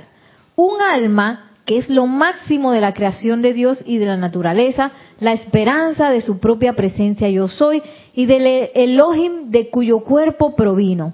Un 0.55 0.81
alma 0.81 1.51
que 1.65 1.77
es 1.77 1.89
lo 1.89 2.07
máximo 2.07 2.71
de 2.71 2.81
la 2.81 2.93
creación 2.93 3.41
de 3.41 3.53
Dios 3.53 3.83
y 3.85 3.97
de 3.97 4.05
la 4.05 4.17
naturaleza, 4.17 4.91
la 5.19 5.33
esperanza 5.33 6.09
de 6.09 6.21
su 6.21 6.39
propia 6.39 6.73
presencia 6.73 7.29
yo 7.29 7.47
soy 7.47 7.81
y 8.13 8.25
del 8.25 8.69
Elohim 8.73 9.51
de 9.51 9.69
cuyo 9.69 9.99
cuerpo 9.99 10.55
provino. 10.55 11.13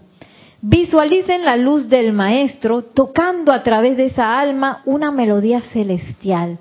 Visualicen 0.61 1.45
la 1.45 1.55
luz 1.55 1.87
del 1.87 2.13
Maestro 2.13 2.81
tocando 2.81 3.51
a 3.51 3.61
través 3.61 3.95
de 3.95 4.07
esa 4.07 4.39
alma 4.39 4.81
una 4.85 5.11
melodía 5.11 5.61
celestial 5.61 6.57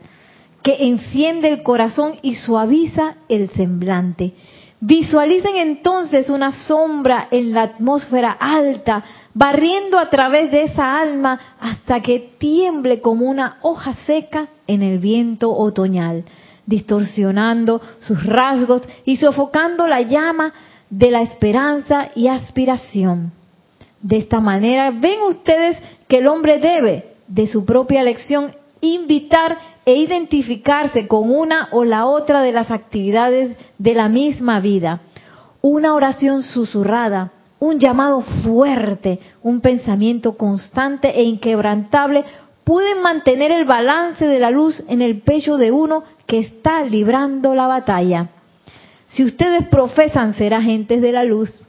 que 0.62 0.76
enciende 0.88 1.48
el 1.48 1.62
corazón 1.62 2.16
y 2.20 2.34
suaviza 2.34 3.14
el 3.28 3.48
semblante. 3.50 4.32
Visualicen 4.80 5.56
entonces 5.56 6.28
una 6.28 6.52
sombra 6.52 7.28
en 7.30 7.54
la 7.54 7.62
atmósfera 7.62 8.32
alta, 8.32 9.02
barriendo 9.32 9.98
a 9.98 10.10
través 10.10 10.50
de 10.50 10.64
esa 10.64 10.98
alma 10.98 11.38
hasta 11.58 12.00
que 12.02 12.32
tiemble 12.36 13.00
como 13.00 13.24
una 13.24 13.56
hoja 13.62 13.94
seca 14.04 14.48
en 14.66 14.82
el 14.82 14.98
viento 14.98 15.56
otoñal, 15.56 16.24
distorsionando 16.66 17.80
sus 18.00 18.22
rasgos 18.26 18.82
y 19.06 19.16
sofocando 19.16 19.86
la 19.86 20.02
llama 20.02 20.52
de 20.90 21.10
la 21.10 21.22
esperanza 21.22 22.10
y 22.14 22.28
aspiración. 22.28 23.35
De 24.02 24.16
esta 24.18 24.40
manera 24.40 24.90
ven 24.90 25.20
ustedes 25.28 25.78
que 26.08 26.18
el 26.18 26.26
hombre 26.26 26.58
debe, 26.58 27.12
de 27.28 27.46
su 27.46 27.64
propia 27.64 28.00
elección, 28.00 28.52
invitar 28.80 29.58
e 29.84 29.94
identificarse 29.96 31.06
con 31.06 31.30
una 31.30 31.68
o 31.72 31.84
la 31.84 32.06
otra 32.06 32.42
de 32.42 32.52
las 32.52 32.70
actividades 32.70 33.56
de 33.78 33.94
la 33.94 34.08
misma 34.08 34.60
vida. 34.60 35.00
Una 35.62 35.94
oración 35.94 36.42
susurrada, 36.42 37.32
un 37.58 37.78
llamado 37.78 38.20
fuerte, 38.20 39.18
un 39.42 39.60
pensamiento 39.60 40.36
constante 40.36 41.18
e 41.18 41.22
inquebrantable 41.22 42.24
pueden 42.64 43.00
mantener 43.00 43.52
el 43.52 43.64
balance 43.64 44.26
de 44.26 44.38
la 44.38 44.50
luz 44.50 44.82
en 44.88 45.00
el 45.00 45.20
pecho 45.20 45.56
de 45.56 45.70
uno 45.70 46.02
que 46.26 46.40
está 46.40 46.82
librando 46.82 47.54
la 47.54 47.66
batalla. 47.66 48.28
Si 49.08 49.24
ustedes 49.24 49.68
profesan 49.68 50.34
ser 50.34 50.52
agentes 50.52 51.00
de 51.00 51.12
la 51.12 51.24
luz, 51.24 51.62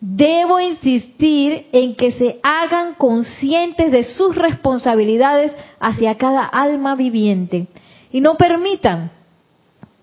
debo 0.00 0.60
insistir 0.60 1.66
en 1.72 1.94
que 1.94 2.12
se 2.12 2.38
hagan 2.42 2.94
conscientes 2.94 3.90
de 3.90 4.04
sus 4.04 4.34
responsabilidades 4.34 5.52
hacia 5.80 6.16
cada 6.16 6.44
alma 6.44 6.96
viviente 6.96 7.66
y 8.12 8.20
no 8.20 8.36
permitan 8.36 9.10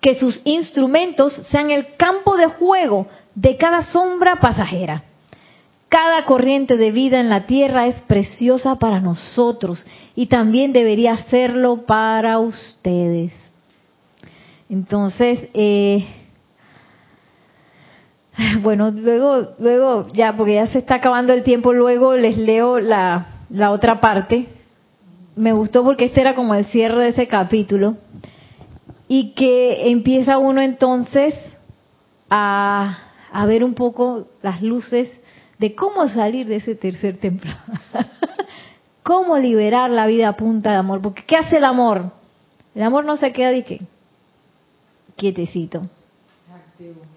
que 0.00 0.14
sus 0.14 0.40
instrumentos 0.44 1.32
sean 1.50 1.70
el 1.70 1.96
campo 1.96 2.36
de 2.36 2.46
juego 2.46 3.06
de 3.34 3.56
cada 3.56 3.82
sombra 3.84 4.36
pasajera. 4.36 5.04
Cada 5.88 6.24
corriente 6.24 6.76
de 6.76 6.90
vida 6.90 7.20
en 7.20 7.30
la 7.30 7.46
tierra 7.46 7.86
es 7.86 7.94
preciosa 8.02 8.74
para 8.76 9.00
nosotros 9.00 9.84
y 10.16 10.26
también 10.26 10.72
debería 10.72 11.16
serlo 11.30 11.86
para 11.86 12.38
ustedes. 12.40 13.32
Entonces, 14.68 15.48
eh, 15.54 16.04
bueno, 18.62 18.90
luego, 18.90 19.48
luego, 19.58 20.08
ya, 20.12 20.36
porque 20.36 20.54
ya 20.54 20.66
se 20.68 20.78
está 20.78 20.96
acabando 20.96 21.32
el 21.32 21.42
tiempo, 21.42 21.72
luego 21.72 22.14
les 22.14 22.36
leo 22.36 22.80
la, 22.80 23.26
la 23.50 23.70
otra 23.70 24.00
parte. 24.00 24.46
Me 25.36 25.52
gustó 25.52 25.84
porque 25.84 26.06
este 26.06 26.20
era 26.20 26.34
como 26.34 26.54
el 26.54 26.64
cierre 26.66 27.04
de 27.04 27.08
ese 27.10 27.26
capítulo. 27.26 27.96
Y 29.06 29.32
que 29.34 29.90
empieza 29.90 30.38
uno 30.38 30.62
entonces 30.62 31.34
a, 32.30 32.98
a 33.32 33.46
ver 33.46 33.62
un 33.62 33.74
poco 33.74 34.26
las 34.42 34.62
luces 34.62 35.10
de 35.58 35.74
cómo 35.74 36.08
salir 36.08 36.46
de 36.46 36.56
ese 36.56 36.74
tercer 36.74 37.18
templo. 37.18 37.52
cómo 39.02 39.36
liberar 39.38 39.90
la 39.90 40.06
vida 40.06 40.28
a 40.28 40.36
punta 40.36 40.70
de 40.70 40.76
amor. 40.76 41.00
Porque 41.02 41.22
¿qué 41.26 41.36
hace 41.36 41.58
el 41.58 41.64
amor? 41.64 42.12
El 42.74 42.82
amor 42.82 43.04
no 43.04 43.16
se 43.16 43.32
queda 43.32 43.50
de? 43.50 43.80
Quietecito 45.16 45.82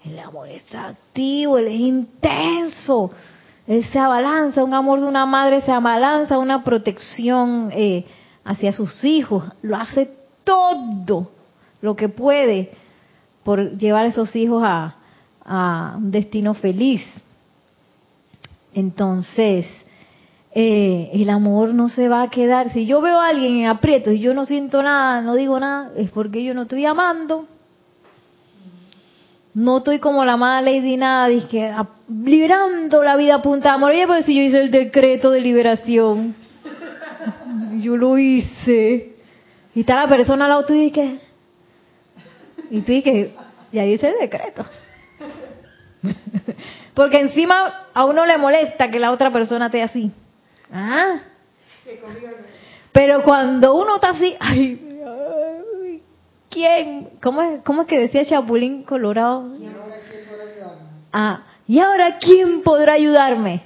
el 0.04 0.18
amor 0.18 0.48
es 0.48 0.62
activo, 0.74 1.58
él 1.58 1.66
es 1.68 1.80
intenso. 1.80 3.10
Él 3.66 3.84
se 3.92 3.98
abalanza, 3.98 4.64
un 4.64 4.72
amor 4.72 5.00
de 5.00 5.06
una 5.06 5.26
madre 5.26 5.60
se 5.60 5.72
abalanza, 5.72 6.38
una 6.38 6.64
protección 6.64 7.70
eh, 7.72 8.06
hacia 8.44 8.72
sus 8.72 9.04
hijos. 9.04 9.44
Lo 9.60 9.76
hace 9.76 10.10
todo 10.44 11.30
lo 11.82 11.94
que 11.94 12.08
puede 12.08 12.70
por 13.44 13.76
llevar 13.76 14.06
a 14.06 14.08
esos 14.08 14.34
hijos 14.34 14.62
a, 14.64 14.94
a 15.44 15.94
un 15.98 16.10
destino 16.10 16.54
feliz. 16.54 17.02
Entonces, 18.72 19.66
eh, 20.54 21.10
el 21.12 21.28
amor 21.30 21.74
no 21.74 21.88
se 21.88 22.08
va 22.08 22.22
a 22.22 22.30
quedar. 22.30 22.72
Si 22.72 22.86
yo 22.86 23.00
veo 23.00 23.20
a 23.20 23.28
alguien 23.28 23.58
en 23.58 23.66
aprieto 23.66 24.10
y 24.10 24.18
yo 24.20 24.32
no 24.32 24.46
siento 24.46 24.82
nada, 24.82 25.20
no 25.20 25.34
digo 25.34 25.60
nada, 25.60 25.92
es 25.96 26.10
porque 26.10 26.42
yo 26.42 26.54
no 26.54 26.62
estoy 26.62 26.86
amando. 26.86 27.46
No 29.58 29.78
estoy 29.78 29.98
como 29.98 30.24
la 30.24 30.34
amada 30.34 30.62
Lady 30.62 30.96
Nada, 30.96 31.26
dije, 31.26 31.74
liberando 32.08 33.02
la 33.02 33.16
vida 33.16 33.34
a 33.34 33.42
punta 33.42 33.70
de 33.70 33.74
amor. 33.74 33.90
Oye, 33.90 34.06
pues 34.06 34.24
si 34.24 34.36
yo 34.36 34.42
hice 34.42 34.60
el 34.60 34.70
decreto 34.70 35.32
de 35.32 35.40
liberación. 35.40 36.36
Yo 37.80 37.96
lo 37.96 38.16
hice. 38.18 39.16
Y 39.74 39.80
está 39.80 39.96
la 39.96 40.08
persona 40.08 40.44
al 40.44 40.50
lado 40.50 40.64
tú 40.64 40.74
y 40.74 40.84
dije, 40.84 41.18
y 42.70 42.80
tú 42.82 42.92
dije, 42.92 43.32
ya 43.72 43.82
dice 43.82 44.10
el 44.10 44.18
decreto. 44.20 44.64
Porque 46.94 47.18
encima 47.18 47.88
a 47.92 48.04
uno 48.04 48.26
le 48.26 48.38
molesta 48.38 48.92
que 48.92 49.00
la 49.00 49.10
otra 49.10 49.32
persona 49.32 49.66
esté 49.66 49.82
así. 49.82 50.12
¿Ah? 50.72 51.18
Pero 52.92 53.24
cuando 53.24 53.74
uno 53.74 53.96
está 53.96 54.10
así, 54.10 54.36
ay, 54.38 54.87
¿quién? 56.50 57.08
¿Cómo 57.22 57.42
es, 57.42 57.62
¿Cómo 57.62 57.82
es 57.82 57.88
que 57.88 57.98
decía 57.98 58.24
Chapulín 58.24 58.82
Colorado? 58.82 59.44
Ah, 61.12 61.42
¿y 61.66 61.78
ahora 61.80 62.18
quién 62.18 62.62
podrá 62.62 62.94
ayudarme? 62.94 63.62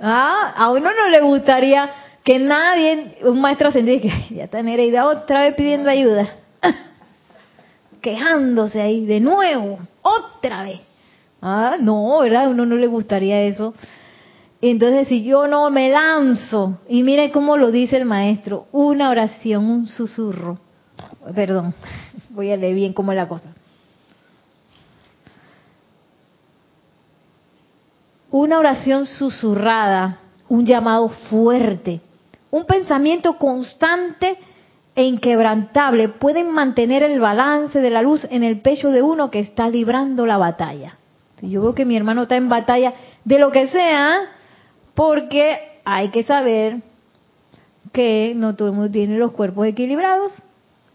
Ah, 0.00 0.52
a 0.56 0.70
uno 0.70 0.90
no 0.92 1.08
le 1.08 1.20
gustaría 1.20 1.90
que 2.22 2.38
nadie, 2.38 3.18
un 3.22 3.40
maestro 3.40 3.68
ascendido, 3.68 4.02
que 4.02 4.10
"Ay, 4.10 4.26
ya 4.36 4.44
está 4.44 4.62
Nereida 4.62 5.06
otra 5.06 5.42
vez 5.44 5.54
pidiendo 5.54 5.88
ayuda, 5.88 6.28
quejándose 8.00 8.80
ahí 8.80 9.06
de 9.06 9.20
nuevo, 9.20 9.78
otra 10.02 10.64
vez. 10.64 10.80
Ah, 11.40 11.76
no, 11.80 12.18
¿verdad? 12.20 12.44
A 12.44 12.48
uno 12.48 12.66
no 12.66 12.76
le 12.76 12.86
gustaría 12.86 13.42
eso. 13.42 13.74
Entonces, 14.60 15.08
si 15.08 15.22
yo 15.22 15.46
no 15.46 15.70
me 15.70 15.90
lanzo, 15.90 16.80
y 16.88 17.02
mire 17.02 17.30
cómo 17.30 17.56
lo 17.56 17.70
dice 17.70 17.96
el 17.98 18.06
maestro, 18.06 18.66
una 18.72 19.10
oración, 19.10 19.64
un 19.64 19.86
susurro. 19.86 20.58
Perdón, 21.34 21.74
voy 22.30 22.52
a 22.52 22.56
leer 22.56 22.74
bien 22.74 22.92
cómo 22.92 23.12
es 23.12 23.16
la 23.16 23.28
cosa. 23.28 23.48
Una 28.30 28.58
oración 28.58 29.06
susurrada, 29.06 30.18
un 30.48 30.66
llamado 30.66 31.08
fuerte, 31.08 32.00
un 32.50 32.64
pensamiento 32.64 33.38
constante 33.38 34.36
e 34.94 35.04
inquebrantable 35.04 36.08
pueden 36.08 36.50
mantener 36.50 37.02
el 37.02 37.20
balance 37.20 37.80
de 37.80 37.90
la 37.90 38.02
luz 38.02 38.26
en 38.30 38.42
el 38.42 38.60
pecho 38.60 38.90
de 38.90 39.02
uno 39.02 39.30
que 39.30 39.40
está 39.40 39.68
librando 39.68 40.26
la 40.26 40.38
batalla. 40.38 40.96
Yo 41.42 41.60
veo 41.62 41.74
que 41.74 41.84
mi 41.84 41.96
hermano 41.96 42.22
está 42.22 42.36
en 42.36 42.48
batalla 42.48 42.94
de 43.24 43.38
lo 43.38 43.52
que 43.52 43.68
sea, 43.68 44.22
porque 44.94 45.58
hay 45.84 46.08
que 46.08 46.24
saber 46.24 46.78
que 47.92 48.32
no 48.34 48.54
todo 48.54 48.68
el 48.68 48.74
mundo 48.74 48.90
tiene 48.90 49.18
los 49.18 49.32
cuerpos 49.32 49.66
equilibrados. 49.66 50.32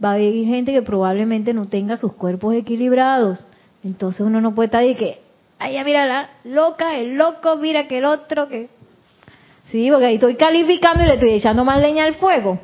Va 0.03 0.11
a 0.11 0.13
haber 0.13 0.33
gente 0.45 0.71
que 0.73 0.81
probablemente 0.81 1.53
no 1.53 1.67
tenga 1.67 1.97
sus 1.97 2.13
cuerpos 2.13 2.55
equilibrados. 2.55 3.39
Entonces 3.83 4.21
uno 4.21 4.41
no 4.41 4.53
puede 4.55 4.65
estar 4.67 4.81
ahí 4.81 4.95
que, 4.95 5.19
ay, 5.59 5.73
ya 5.75 5.83
mira 5.83 6.05
la 6.05 6.29
loca, 6.43 6.97
el 6.97 7.15
loco, 7.15 7.57
mira 7.57 7.87
que 7.87 7.99
el 7.99 8.05
otro, 8.05 8.47
que... 8.47 8.69
Sí, 9.71 9.89
porque 9.91 10.05
ahí 10.07 10.15
estoy 10.15 10.35
calificando 10.35 11.03
y 11.03 11.07
le 11.07 11.13
estoy 11.13 11.29
echando 11.31 11.63
más 11.63 11.79
leña 11.79 12.03
al 12.05 12.15
fuego. 12.15 12.59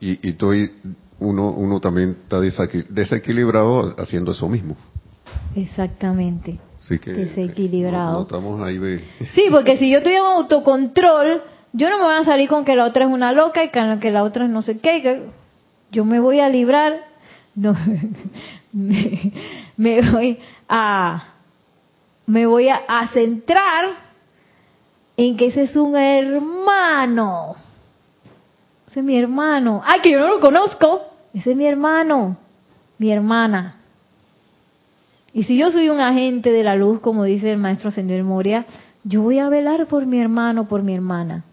Y, 0.00 0.26
y 0.26 0.30
estoy, 0.32 0.70
uno, 1.20 1.50
uno 1.52 1.80
también 1.80 2.16
está 2.22 2.38
desequil- 2.38 2.86
desequilibrado 2.88 3.94
haciendo 3.98 4.32
eso 4.32 4.48
mismo. 4.48 4.76
Exactamente. 5.54 6.58
Así 6.80 6.98
que 6.98 7.12
Desequilibrado. 7.12 8.12
No, 8.12 8.18
no 8.18 8.22
estamos 8.22 8.60
ahí 8.60 8.78
de... 8.78 8.98
Sí, 9.34 9.44
porque 9.50 9.76
si 9.78 9.90
yo 9.90 9.98
estoy 9.98 10.12
en 10.14 10.22
autocontrol, 10.24 11.42
yo 11.72 11.90
no 11.90 11.98
me 11.98 12.04
voy 12.04 12.14
a 12.14 12.24
salir 12.24 12.48
con 12.48 12.64
que 12.64 12.76
la 12.76 12.84
otra 12.84 13.06
es 13.06 13.10
una 13.10 13.32
loca 13.32 13.64
y 13.64 13.70
que 13.70 14.10
la 14.10 14.22
otra 14.22 14.44
es 14.44 14.50
no 14.50 14.62
sé 14.62 14.78
qué. 14.78 15.02
que 15.02 15.22
yo 15.90 16.04
me 16.04 16.20
voy 16.20 16.40
a 16.40 16.48
librar, 16.48 17.00
no, 17.54 17.74
me, 18.72 20.10
voy 20.10 20.38
a, 20.68 21.24
me 22.26 22.46
voy 22.46 22.68
a, 22.68 22.82
a 22.88 23.08
centrar 23.08 23.90
en 25.16 25.36
que 25.36 25.46
ese 25.46 25.62
es 25.64 25.76
un 25.76 25.96
hermano. 25.96 27.56
Ese 28.88 29.00
es 29.00 29.06
mi 29.06 29.16
hermano. 29.16 29.82
Ay, 29.84 30.00
que 30.00 30.12
yo 30.12 30.20
no 30.20 30.28
lo 30.28 30.40
conozco. 30.40 31.02
Ese 31.32 31.52
es 31.52 31.56
mi 31.56 31.66
hermano, 31.66 32.36
mi 32.98 33.10
hermana. 33.10 33.76
Y 35.36 35.44
si 35.44 35.58
yo 35.58 35.70
soy 35.70 35.90
un 35.90 36.00
agente 36.00 36.50
de 36.50 36.62
la 36.62 36.76
luz, 36.76 37.00
como 37.00 37.24
dice 37.24 37.52
el 37.52 37.58
maestro 37.58 37.90
Ascendido 37.90 38.24
Moria, 38.24 38.64
yo 39.04 39.20
voy 39.20 39.38
a 39.38 39.50
velar 39.50 39.86
por 39.86 40.06
mi 40.06 40.18
hermano, 40.18 40.66
por 40.66 40.82
mi 40.82 40.94
hermana, 40.94 41.44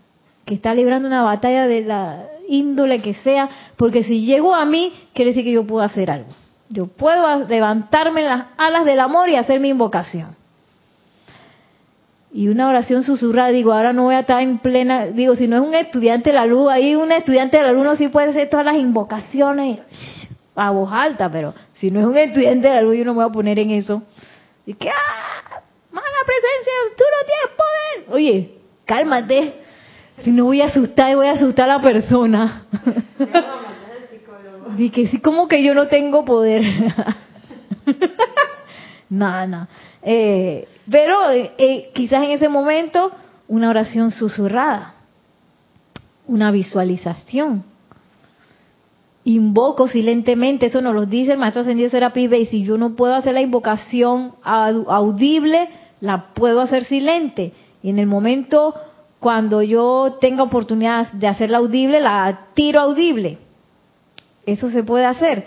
que 0.46 0.56
está 0.56 0.74
librando 0.74 1.08
una 1.08 1.24
batalla 1.24 1.68
de 1.68 1.82
la 1.82 2.24
índole 2.48 3.02
que 3.02 3.14
sea, 3.14 3.50
porque 3.78 4.04
si 4.04 4.26
llegó 4.26 4.54
a 4.54 4.66
mí, 4.66 4.94
quiere 5.14 5.32
decir 5.32 5.44
que 5.44 5.52
yo 5.52 5.66
puedo 5.66 5.84
hacer 5.84 6.12
algo. 6.12 6.30
Yo 6.70 6.88
puedo 6.88 7.46
levantarme 7.46 8.22
en 8.22 8.28
las 8.28 8.46
alas 8.58 8.86
del 8.86 9.00
amor 9.00 9.30
y 9.30 9.36
hacer 9.36 9.60
mi 9.60 9.70
invocación. 9.70 10.36
Y 12.34 12.48
una 12.48 12.68
oración 12.68 13.04
susurrada, 13.04 13.50
digo, 13.50 13.74
ahora 13.74 13.94
no 13.94 14.06
voy 14.06 14.16
a 14.16 14.22
estar 14.22 14.42
en 14.42 14.58
plena, 14.58 15.06
digo, 15.06 15.36
si 15.36 15.48
no 15.48 15.58
es 15.58 15.62
un 15.62 15.76
estudiante 15.76 16.32
de 16.32 16.36
la 16.36 16.48
luz, 16.48 16.72
ahí 16.72 16.96
un 16.96 17.12
estudiante 17.12 17.58
de 17.58 17.64
la 17.64 17.72
luz 17.72 17.84
no 17.84 17.96
sí 17.96 18.08
puede 18.08 18.30
hacer 18.30 18.50
todas 18.50 18.66
las 18.66 18.76
invocaciones 18.76 19.80
a 20.56 20.72
voz 20.72 20.92
alta, 20.92 21.30
pero 21.30 21.54
si 21.76 21.92
no 21.92 22.00
es 22.00 22.06
un 22.08 22.18
estudiante 22.18 22.68
de 22.68 22.74
la 22.74 22.82
luz, 22.82 22.98
yo 22.98 23.06
no 23.06 23.14
me 23.14 23.24
voy 23.24 23.30
a 23.30 23.34
poner 23.34 23.60
en 23.60 23.72
eso. 23.72 24.02
Y 24.66 24.74
que, 24.74 24.90
¡ah! 24.90 25.62
¡Mala 25.92 26.08
presencia! 26.26 26.74
¡Tú 26.98 27.04
no 27.04 27.26
tienes 27.26 27.58
poder! 27.58 28.16
Oye, 28.16 28.52
cálmate. 28.86 29.63
Si 30.22 30.32
no 30.32 30.46
voy 30.46 30.62
a 30.62 30.66
asustar, 30.66 31.12
y 31.12 31.16
voy 31.16 31.28
a 31.28 31.32
asustar 31.34 31.70
a 31.70 31.78
la 31.78 31.82
persona. 31.82 32.64
Y 34.76 34.90
que 34.90 35.08
sí, 35.08 35.20
como 35.20 35.48
que 35.48 35.62
yo 35.64 35.76
no 35.76 35.88
tengo 35.88 36.26
poder. 36.26 36.64
no, 39.10 39.46
no. 39.48 39.68
Eh, 40.02 40.68
pero 40.90 41.30
eh, 41.30 41.52
eh, 41.60 41.92
quizás 41.94 42.24
en 42.24 42.32
ese 42.32 42.50
momento 42.50 43.12
una 43.48 43.70
oración 43.70 44.10
susurrada, 44.10 44.96
una 46.28 46.50
visualización. 46.50 47.64
Invoco 49.26 49.88
silentemente, 49.88 50.66
eso 50.66 50.82
nos 50.82 50.96
lo 50.96 51.06
dice 51.06 51.34
el 51.34 51.38
maestro 51.38 51.62
ascendido 51.62 51.90
Serapis 51.90 52.30
Bey, 52.30 52.48
si 52.48 52.64
yo 52.64 52.78
no 52.78 52.96
puedo 52.96 53.14
hacer 53.16 53.36
la 53.36 53.42
invocación 53.42 54.32
au- 54.44 54.86
audible, 54.90 55.70
la 56.02 56.34
puedo 56.34 56.62
hacer 56.62 56.84
silente. 56.86 57.54
Y 57.84 57.90
en 57.92 58.00
el 58.00 58.08
momento 58.08 58.74
cuando 59.24 59.64
yo 59.64 60.18
tenga 60.20 60.44
oportunidad 60.44 61.14
de 61.14 61.28
hacerla 61.28 61.60
audible, 61.60 62.02
la 62.02 62.48
tiro 62.54 62.82
audible. 62.82 63.38
Eso 64.46 64.70
se 64.70 64.84
puede 64.84 65.06
hacer. 65.06 65.46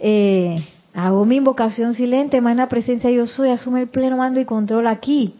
Eh, 0.00 0.56
hago 0.92 1.24
mi 1.24 1.36
invocación 1.36 1.94
silente, 1.94 2.40
magna 2.40 2.68
presencia 2.68 3.08
yo 3.10 3.28
soy, 3.28 3.50
asume 3.50 3.82
el 3.82 3.88
pleno 3.88 4.16
mando 4.16 4.40
y 4.40 4.44
control 4.44 4.88
aquí. 4.88 5.36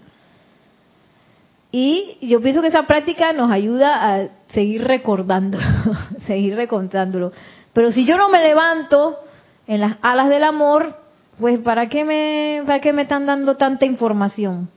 Y 1.73 2.19
yo 2.23 2.41
pienso 2.41 2.63
que 2.63 2.69
esa 2.69 2.87
práctica 2.87 3.33
nos 3.33 3.51
ayuda 3.51 4.15
a 4.15 4.29
seguir 4.55 4.85
recordando, 4.85 5.59
seguir 6.29 6.55
recontándolo. 6.55 7.33
Pero 7.73 7.91
si 7.91 8.07
yo 8.07 8.17
no 8.17 8.29
me 8.29 8.45
levanto 8.45 9.19
en 9.67 9.81
las 9.81 9.97
alas 10.03 10.29
del 10.29 10.45
amor, 10.45 10.95
pues 11.41 11.59
¿para 11.59 11.89
qué 11.89 12.05
me, 12.05 12.63
para 12.65 12.81
qué 12.81 12.93
me 12.93 13.03
están 13.03 13.27
dando 13.27 13.57
tanta 13.57 13.87
información? 13.87 14.69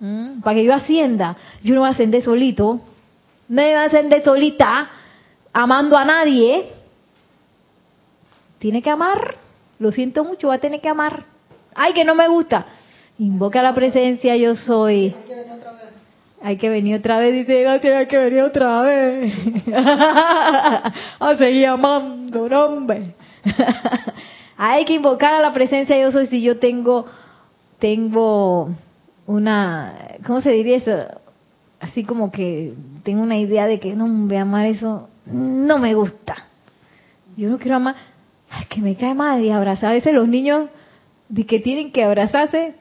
¿Mm? 0.00 0.40
Para 0.40 0.56
que 0.56 0.64
yo 0.64 0.74
ascienda. 0.74 1.36
Yo 1.62 1.74
no 1.74 1.82
voy 1.82 1.88
a 1.88 1.92
ascender 1.92 2.24
solito. 2.24 2.80
Me 3.48 3.64
voy 3.64 3.74
a 3.74 3.84
ascender 3.84 4.24
solita, 4.24 4.90
amando 5.52 5.96
a 5.96 6.04
nadie. 6.04 6.70
Tiene 8.58 8.82
que 8.82 8.90
amar. 8.90 9.36
Lo 9.78 9.92
siento 9.92 10.24
mucho, 10.24 10.48
va 10.48 10.54
a 10.54 10.58
tener 10.58 10.80
que 10.80 10.88
amar. 10.88 11.24
Ay, 11.74 11.92
que 11.92 12.04
no 12.04 12.14
me 12.14 12.28
gusta. 12.28 12.66
Invoca 13.18 13.62
la 13.62 13.74
presencia, 13.74 14.36
yo 14.36 14.54
soy. 14.54 15.14
Hay 16.42 16.56
que 16.56 16.70
venir 16.70 16.96
otra 16.96 17.18
vez, 17.18 17.34
dice, 17.34 17.66
"Ah, 17.66 17.72
hay 17.72 18.06
que 18.06 18.18
venir 18.18 18.42
otra 18.42 18.80
vez. 18.82 19.34
a 19.74 21.36
seguir 21.36 21.66
amando, 21.66 22.48
no, 22.48 22.64
hombre. 22.64 23.14
hay 24.56 24.84
que 24.86 24.94
invocar 24.94 25.34
a 25.34 25.40
la 25.40 25.52
presencia 25.52 25.98
yo 25.98 26.10
soy 26.12 26.26
si 26.28 26.40
yo 26.40 26.58
tengo, 26.58 27.06
tengo 27.78 28.70
una, 29.30 29.94
¿cómo 30.26 30.40
se 30.40 30.50
diría 30.50 30.76
eso? 30.76 30.92
Así 31.80 32.04
como 32.04 32.30
que 32.30 32.74
tengo 33.04 33.22
una 33.22 33.38
idea 33.38 33.66
de 33.66 33.80
que 33.80 33.94
no 33.94 34.06
voy 34.06 34.36
a 34.36 34.42
amar 34.42 34.66
eso, 34.66 35.08
no 35.26 35.78
me 35.78 35.94
gusta. 35.94 36.36
Yo 37.36 37.48
no 37.48 37.58
quiero 37.58 37.76
amar, 37.76 37.94
ay, 38.50 38.64
que 38.68 38.80
me 38.80 38.96
cae 38.96 39.14
mal 39.14 39.42
y 39.42 39.50
abrazar. 39.50 39.90
A 39.90 39.94
veces 39.94 40.12
los 40.12 40.28
niños 40.28 40.68
de 41.28 41.46
que 41.46 41.60
tienen 41.60 41.92
que 41.92 42.04
abrazarse, 42.04 42.74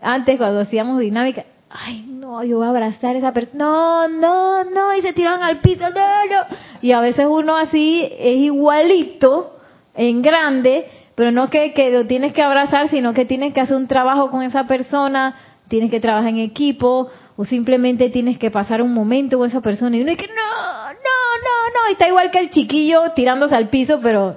antes 0.00 0.36
cuando 0.36 0.60
hacíamos 0.60 1.00
dinámica, 1.00 1.44
ay, 1.70 2.04
no, 2.06 2.44
yo 2.44 2.58
voy 2.58 2.66
a 2.66 2.70
abrazar 2.70 3.16
a 3.16 3.18
esa 3.18 3.32
persona, 3.32 3.64
no, 3.64 4.08
no, 4.08 4.64
no, 4.64 4.94
y 4.94 5.02
se 5.02 5.14
tiran 5.14 5.42
al 5.42 5.60
piso, 5.60 5.84
no, 5.84 5.90
no. 5.90 6.56
Y 6.82 6.92
a 6.92 7.00
veces 7.00 7.26
uno 7.28 7.56
así 7.56 8.06
es 8.18 8.36
igualito, 8.36 9.56
en 9.94 10.22
grande, 10.22 10.86
pero 11.14 11.30
no 11.30 11.48
que, 11.48 11.72
que 11.72 11.90
lo 11.90 12.06
tienes 12.06 12.32
que 12.32 12.42
abrazar, 12.42 12.88
sino 12.90 13.14
que 13.14 13.24
tienes 13.24 13.54
que 13.54 13.60
hacer 13.60 13.76
un 13.76 13.86
trabajo 13.86 14.30
con 14.30 14.42
esa 14.42 14.64
persona, 14.64 15.34
tienes 15.74 15.90
que 15.90 15.98
trabajar 15.98 16.28
en 16.28 16.38
equipo, 16.38 17.10
o 17.36 17.44
simplemente 17.44 18.08
tienes 18.08 18.38
que 18.38 18.48
pasar 18.48 18.80
un 18.80 18.94
momento 18.94 19.38
con 19.38 19.48
esa 19.48 19.60
persona 19.60 19.96
y 19.96 20.02
uno 20.02 20.12
es 20.12 20.16
que 20.16 20.28
no, 20.28 20.32
no, 20.32 20.92
no, 20.92 21.68
no, 21.74 21.88
y 21.88 21.94
está 21.94 22.06
igual 22.06 22.30
que 22.30 22.38
el 22.38 22.50
chiquillo 22.50 23.10
tirándose 23.16 23.56
al 23.56 23.70
piso, 23.70 23.98
pero 24.00 24.36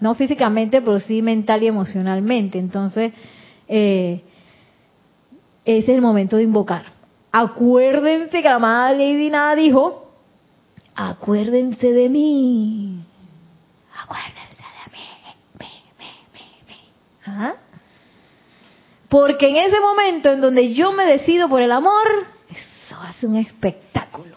no 0.00 0.14
físicamente, 0.14 0.80
pero 0.80 1.00
sí 1.00 1.20
mental 1.20 1.62
y 1.62 1.66
emocionalmente. 1.66 2.58
Entonces, 2.58 3.12
eh, 3.68 4.22
ese 5.66 5.92
es 5.92 5.96
el 5.96 6.00
momento 6.00 6.38
de 6.38 6.44
invocar. 6.44 6.86
Acuérdense 7.30 8.40
que 8.40 8.48
la 8.48 8.54
amada 8.54 8.92
Lady 8.92 9.28
Nada 9.28 9.54
dijo, 9.54 10.14
acuérdense 10.94 11.92
de 11.92 12.08
mí. 12.08 13.00
Acuérdense 14.02 14.64
de 14.78 14.92
mí. 14.92 15.04
mí, 15.60 15.66
mí, 16.32 16.40
mí. 16.68 16.76
¿Ah? 17.26 17.52
Porque 19.12 19.50
en 19.50 19.56
ese 19.56 19.78
momento 19.78 20.32
en 20.32 20.40
donde 20.40 20.72
yo 20.72 20.92
me 20.92 21.04
decido 21.04 21.46
por 21.50 21.60
el 21.60 21.70
amor, 21.70 22.24
eso 22.48 22.96
hace 22.98 23.26
un 23.26 23.36
espectáculo. 23.36 24.36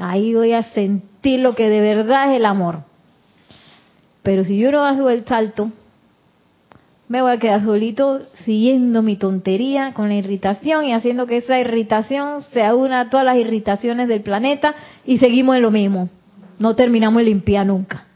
Ahí 0.00 0.34
voy 0.34 0.52
a 0.52 0.64
sentir 0.64 1.38
lo 1.38 1.54
que 1.54 1.68
de 1.68 1.80
verdad 1.80 2.32
es 2.32 2.38
el 2.38 2.44
amor. 2.44 2.80
Pero 4.24 4.44
si 4.44 4.58
yo 4.58 4.72
no 4.72 4.80
hago 4.84 5.10
el 5.10 5.24
salto, 5.26 5.70
me 7.06 7.22
voy 7.22 7.30
a 7.30 7.38
quedar 7.38 7.62
solito 7.62 8.20
siguiendo 8.42 9.00
mi 9.00 9.14
tontería 9.14 9.92
con 9.94 10.08
la 10.08 10.16
irritación 10.16 10.86
y 10.86 10.92
haciendo 10.92 11.26
que 11.26 11.36
esa 11.36 11.60
irritación 11.60 12.42
se 12.52 12.72
una 12.72 13.02
a 13.02 13.10
todas 13.10 13.24
las 13.24 13.36
irritaciones 13.36 14.08
del 14.08 14.22
planeta 14.22 14.74
y 15.06 15.18
seguimos 15.18 15.54
en 15.54 15.62
lo 15.62 15.70
mismo. 15.70 16.08
No 16.58 16.74
terminamos 16.74 17.18
de 17.18 17.26
limpiar 17.26 17.64
nunca. 17.64 18.06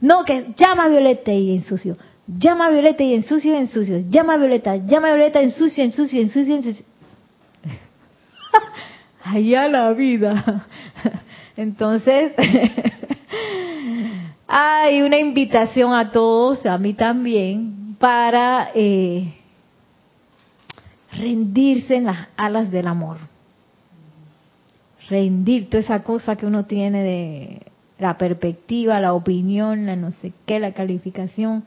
No, 0.00 0.24
que 0.24 0.54
llama 0.56 0.88
Violeta 0.88 1.30
y 1.30 1.54
ensucio. 1.54 1.96
Llama 2.38 2.70
Violeta 2.70 3.02
y 3.02 3.14
ensucio, 3.14 3.56
ensucio. 3.56 3.98
Llama 4.08 4.36
Violeta, 4.36 4.76
llama 4.76 5.08
a 5.08 5.14
Violeta, 5.14 5.40
ensucio, 5.40 5.82
ensucio, 5.82 6.20
ensucio, 6.20 6.54
ensucio. 6.54 6.84
Allá 9.24 9.68
la 9.68 9.92
vida. 9.92 10.66
Entonces, 11.56 12.32
hay 14.46 15.02
una 15.02 15.18
invitación 15.18 15.92
a 15.92 16.12
todos, 16.12 16.64
a 16.66 16.78
mí 16.78 16.94
también, 16.94 17.96
para 17.98 18.70
eh, 18.74 19.34
rendirse 21.12 21.96
en 21.96 22.04
las 22.04 22.28
alas 22.36 22.70
del 22.70 22.86
amor. 22.86 23.16
Rendir 25.08 25.68
toda 25.68 25.82
esa 25.82 26.02
cosa 26.04 26.36
que 26.36 26.46
uno 26.46 26.64
tiene 26.64 27.02
de 27.02 27.62
la 27.98 28.16
perspectiva, 28.16 29.00
la 29.00 29.14
opinión, 29.14 29.86
la 29.86 29.96
no 29.96 30.12
sé 30.12 30.32
qué, 30.46 30.60
la 30.60 30.72
calificación. 30.72 31.64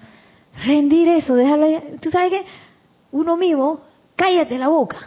Rendir 0.65 1.09
eso, 1.09 1.35
déjalo. 1.35 1.67
Tú 1.99 2.11
sabes 2.11 2.29
que 2.31 2.45
uno 3.11 3.37
mismo, 3.37 3.81
cállate 4.15 4.57
la 4.57 4.67
boca, 4.67 4.97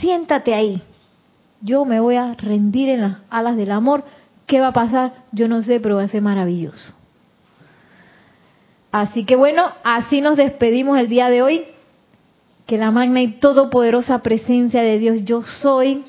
siéntate 0.00 0.54
ahí. 0.54 0.82
Yo 1.60 1.84
me 1.84 2.00
voy 2.00 2.16
a 2.16 2.34
rendir 2.34 2.88
en 2.88 3.02
las 3.02 3.18
alas 3.30 3.56
del 3.56 3.70
amor. 3.70 4.04
¿Qué 4.46 4.60
va 4.60 4.68
a 4.68 4.72
pasar? 4.72 5.12
Yo 5.32 5.48
no 5.48 5.62
sé, 5.62 5.80
pero 5.80 5.96
va 5.96 6.02
a 6.02 6.08
ser 6.08 6.22
maravilloso. 6.22 6.92
Así 8.90 9.24
que 9.24 9.36
bueno, 9.36 9.64
así 9.84 10.20
nos 10.20 10.36
despedimos 10.36 10.98
el 10.98 11.08
día 11.08 11.30
de 11.30 11.42
hoy. 11.42 11.64
Que 12.66 12.78
la 12.78 12.90
magna 12.90 13.20
y 13.20 13.32
todopoderosa 13.32 14.20
presencia 14.20 14.82
de 14.82 14.98
Dios 14.98 15.24
yo 15.24 15.42
soy, 15.42 16.04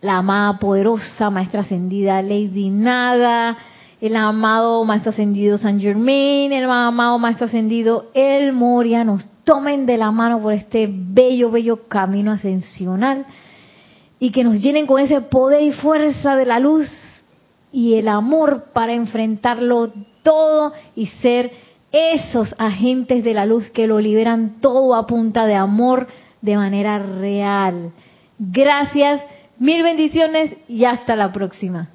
la 0.00 0.18
amada 0.18 0.58
poderosa 0.58 1.30
maestra 1.30 1.62
ascendida 1.62 2.20
Lady 2.22 2.68
Nada, 2.68 3.56
el 4.02 4.16
amado 4.16 4.82
Maestro 4.84 5.10
Ascendido 5.10 5.58
San 5.58 5.80
Germain, 5.80 6.52
el 6.52 6.68
amado 6.68 7.20
Maestro 7.20 7.46
Ascendido 7.46 8.06
El 8.14 8.52
Moria, 8.52 9.04
nos 9.04 9.24
tomen 9.44 9.86
de 9.86 9.96
la 9.96 10.10
mano 10.10 10.42
por 10.42 10.52
este 10.52 10.88
bello, 10.90 11.52
bello 11.52 11.86
camino 11.86 12.32
ascensional 12.32 13.24
y 14.18 14.32
que 14.32 14.42
nos 14.42 14.60
llenen 14.60 14.88
con 14.88 15.00
ese 15.00 15.20
poder 15.20 15.62
y 15.62 15.70
fuerza 15.70 16.34
de 16.34 16.44
la 16.44 16.58
luz 16.58 16.90
y 17.70 17.94
el 17.94 18.08
amor 18.08 18.64
para 18.72 18.92
enfrentarlo 18.92 19.92
todo 20.24 20.72
y 20.96 21.06
ser 21.22 21.52
esos 21.92 22.56
agentes 22.58 23.22
de 23.22 23.34
la 23.34 23.46
luz 23.46 23.70
que 23.70 23.86
lo 23.86 24.00
liberan 24.00 24.56
todo 24.60 24.96
a 24.96 25.06
punta 25.06 25.46
de 25.46 25.54
amor 25.54 26.08
de 26.40 26.56
manera 26.56 26.98
real. 26.98 27.92
Gracias, 28.36 29.22
mil 29.60 29.84
bendiciones 29.84 30.56
y 30.66 30.86
hasta 30.86 31.14
la 31.14 31.32
próxima. 31.32 31.88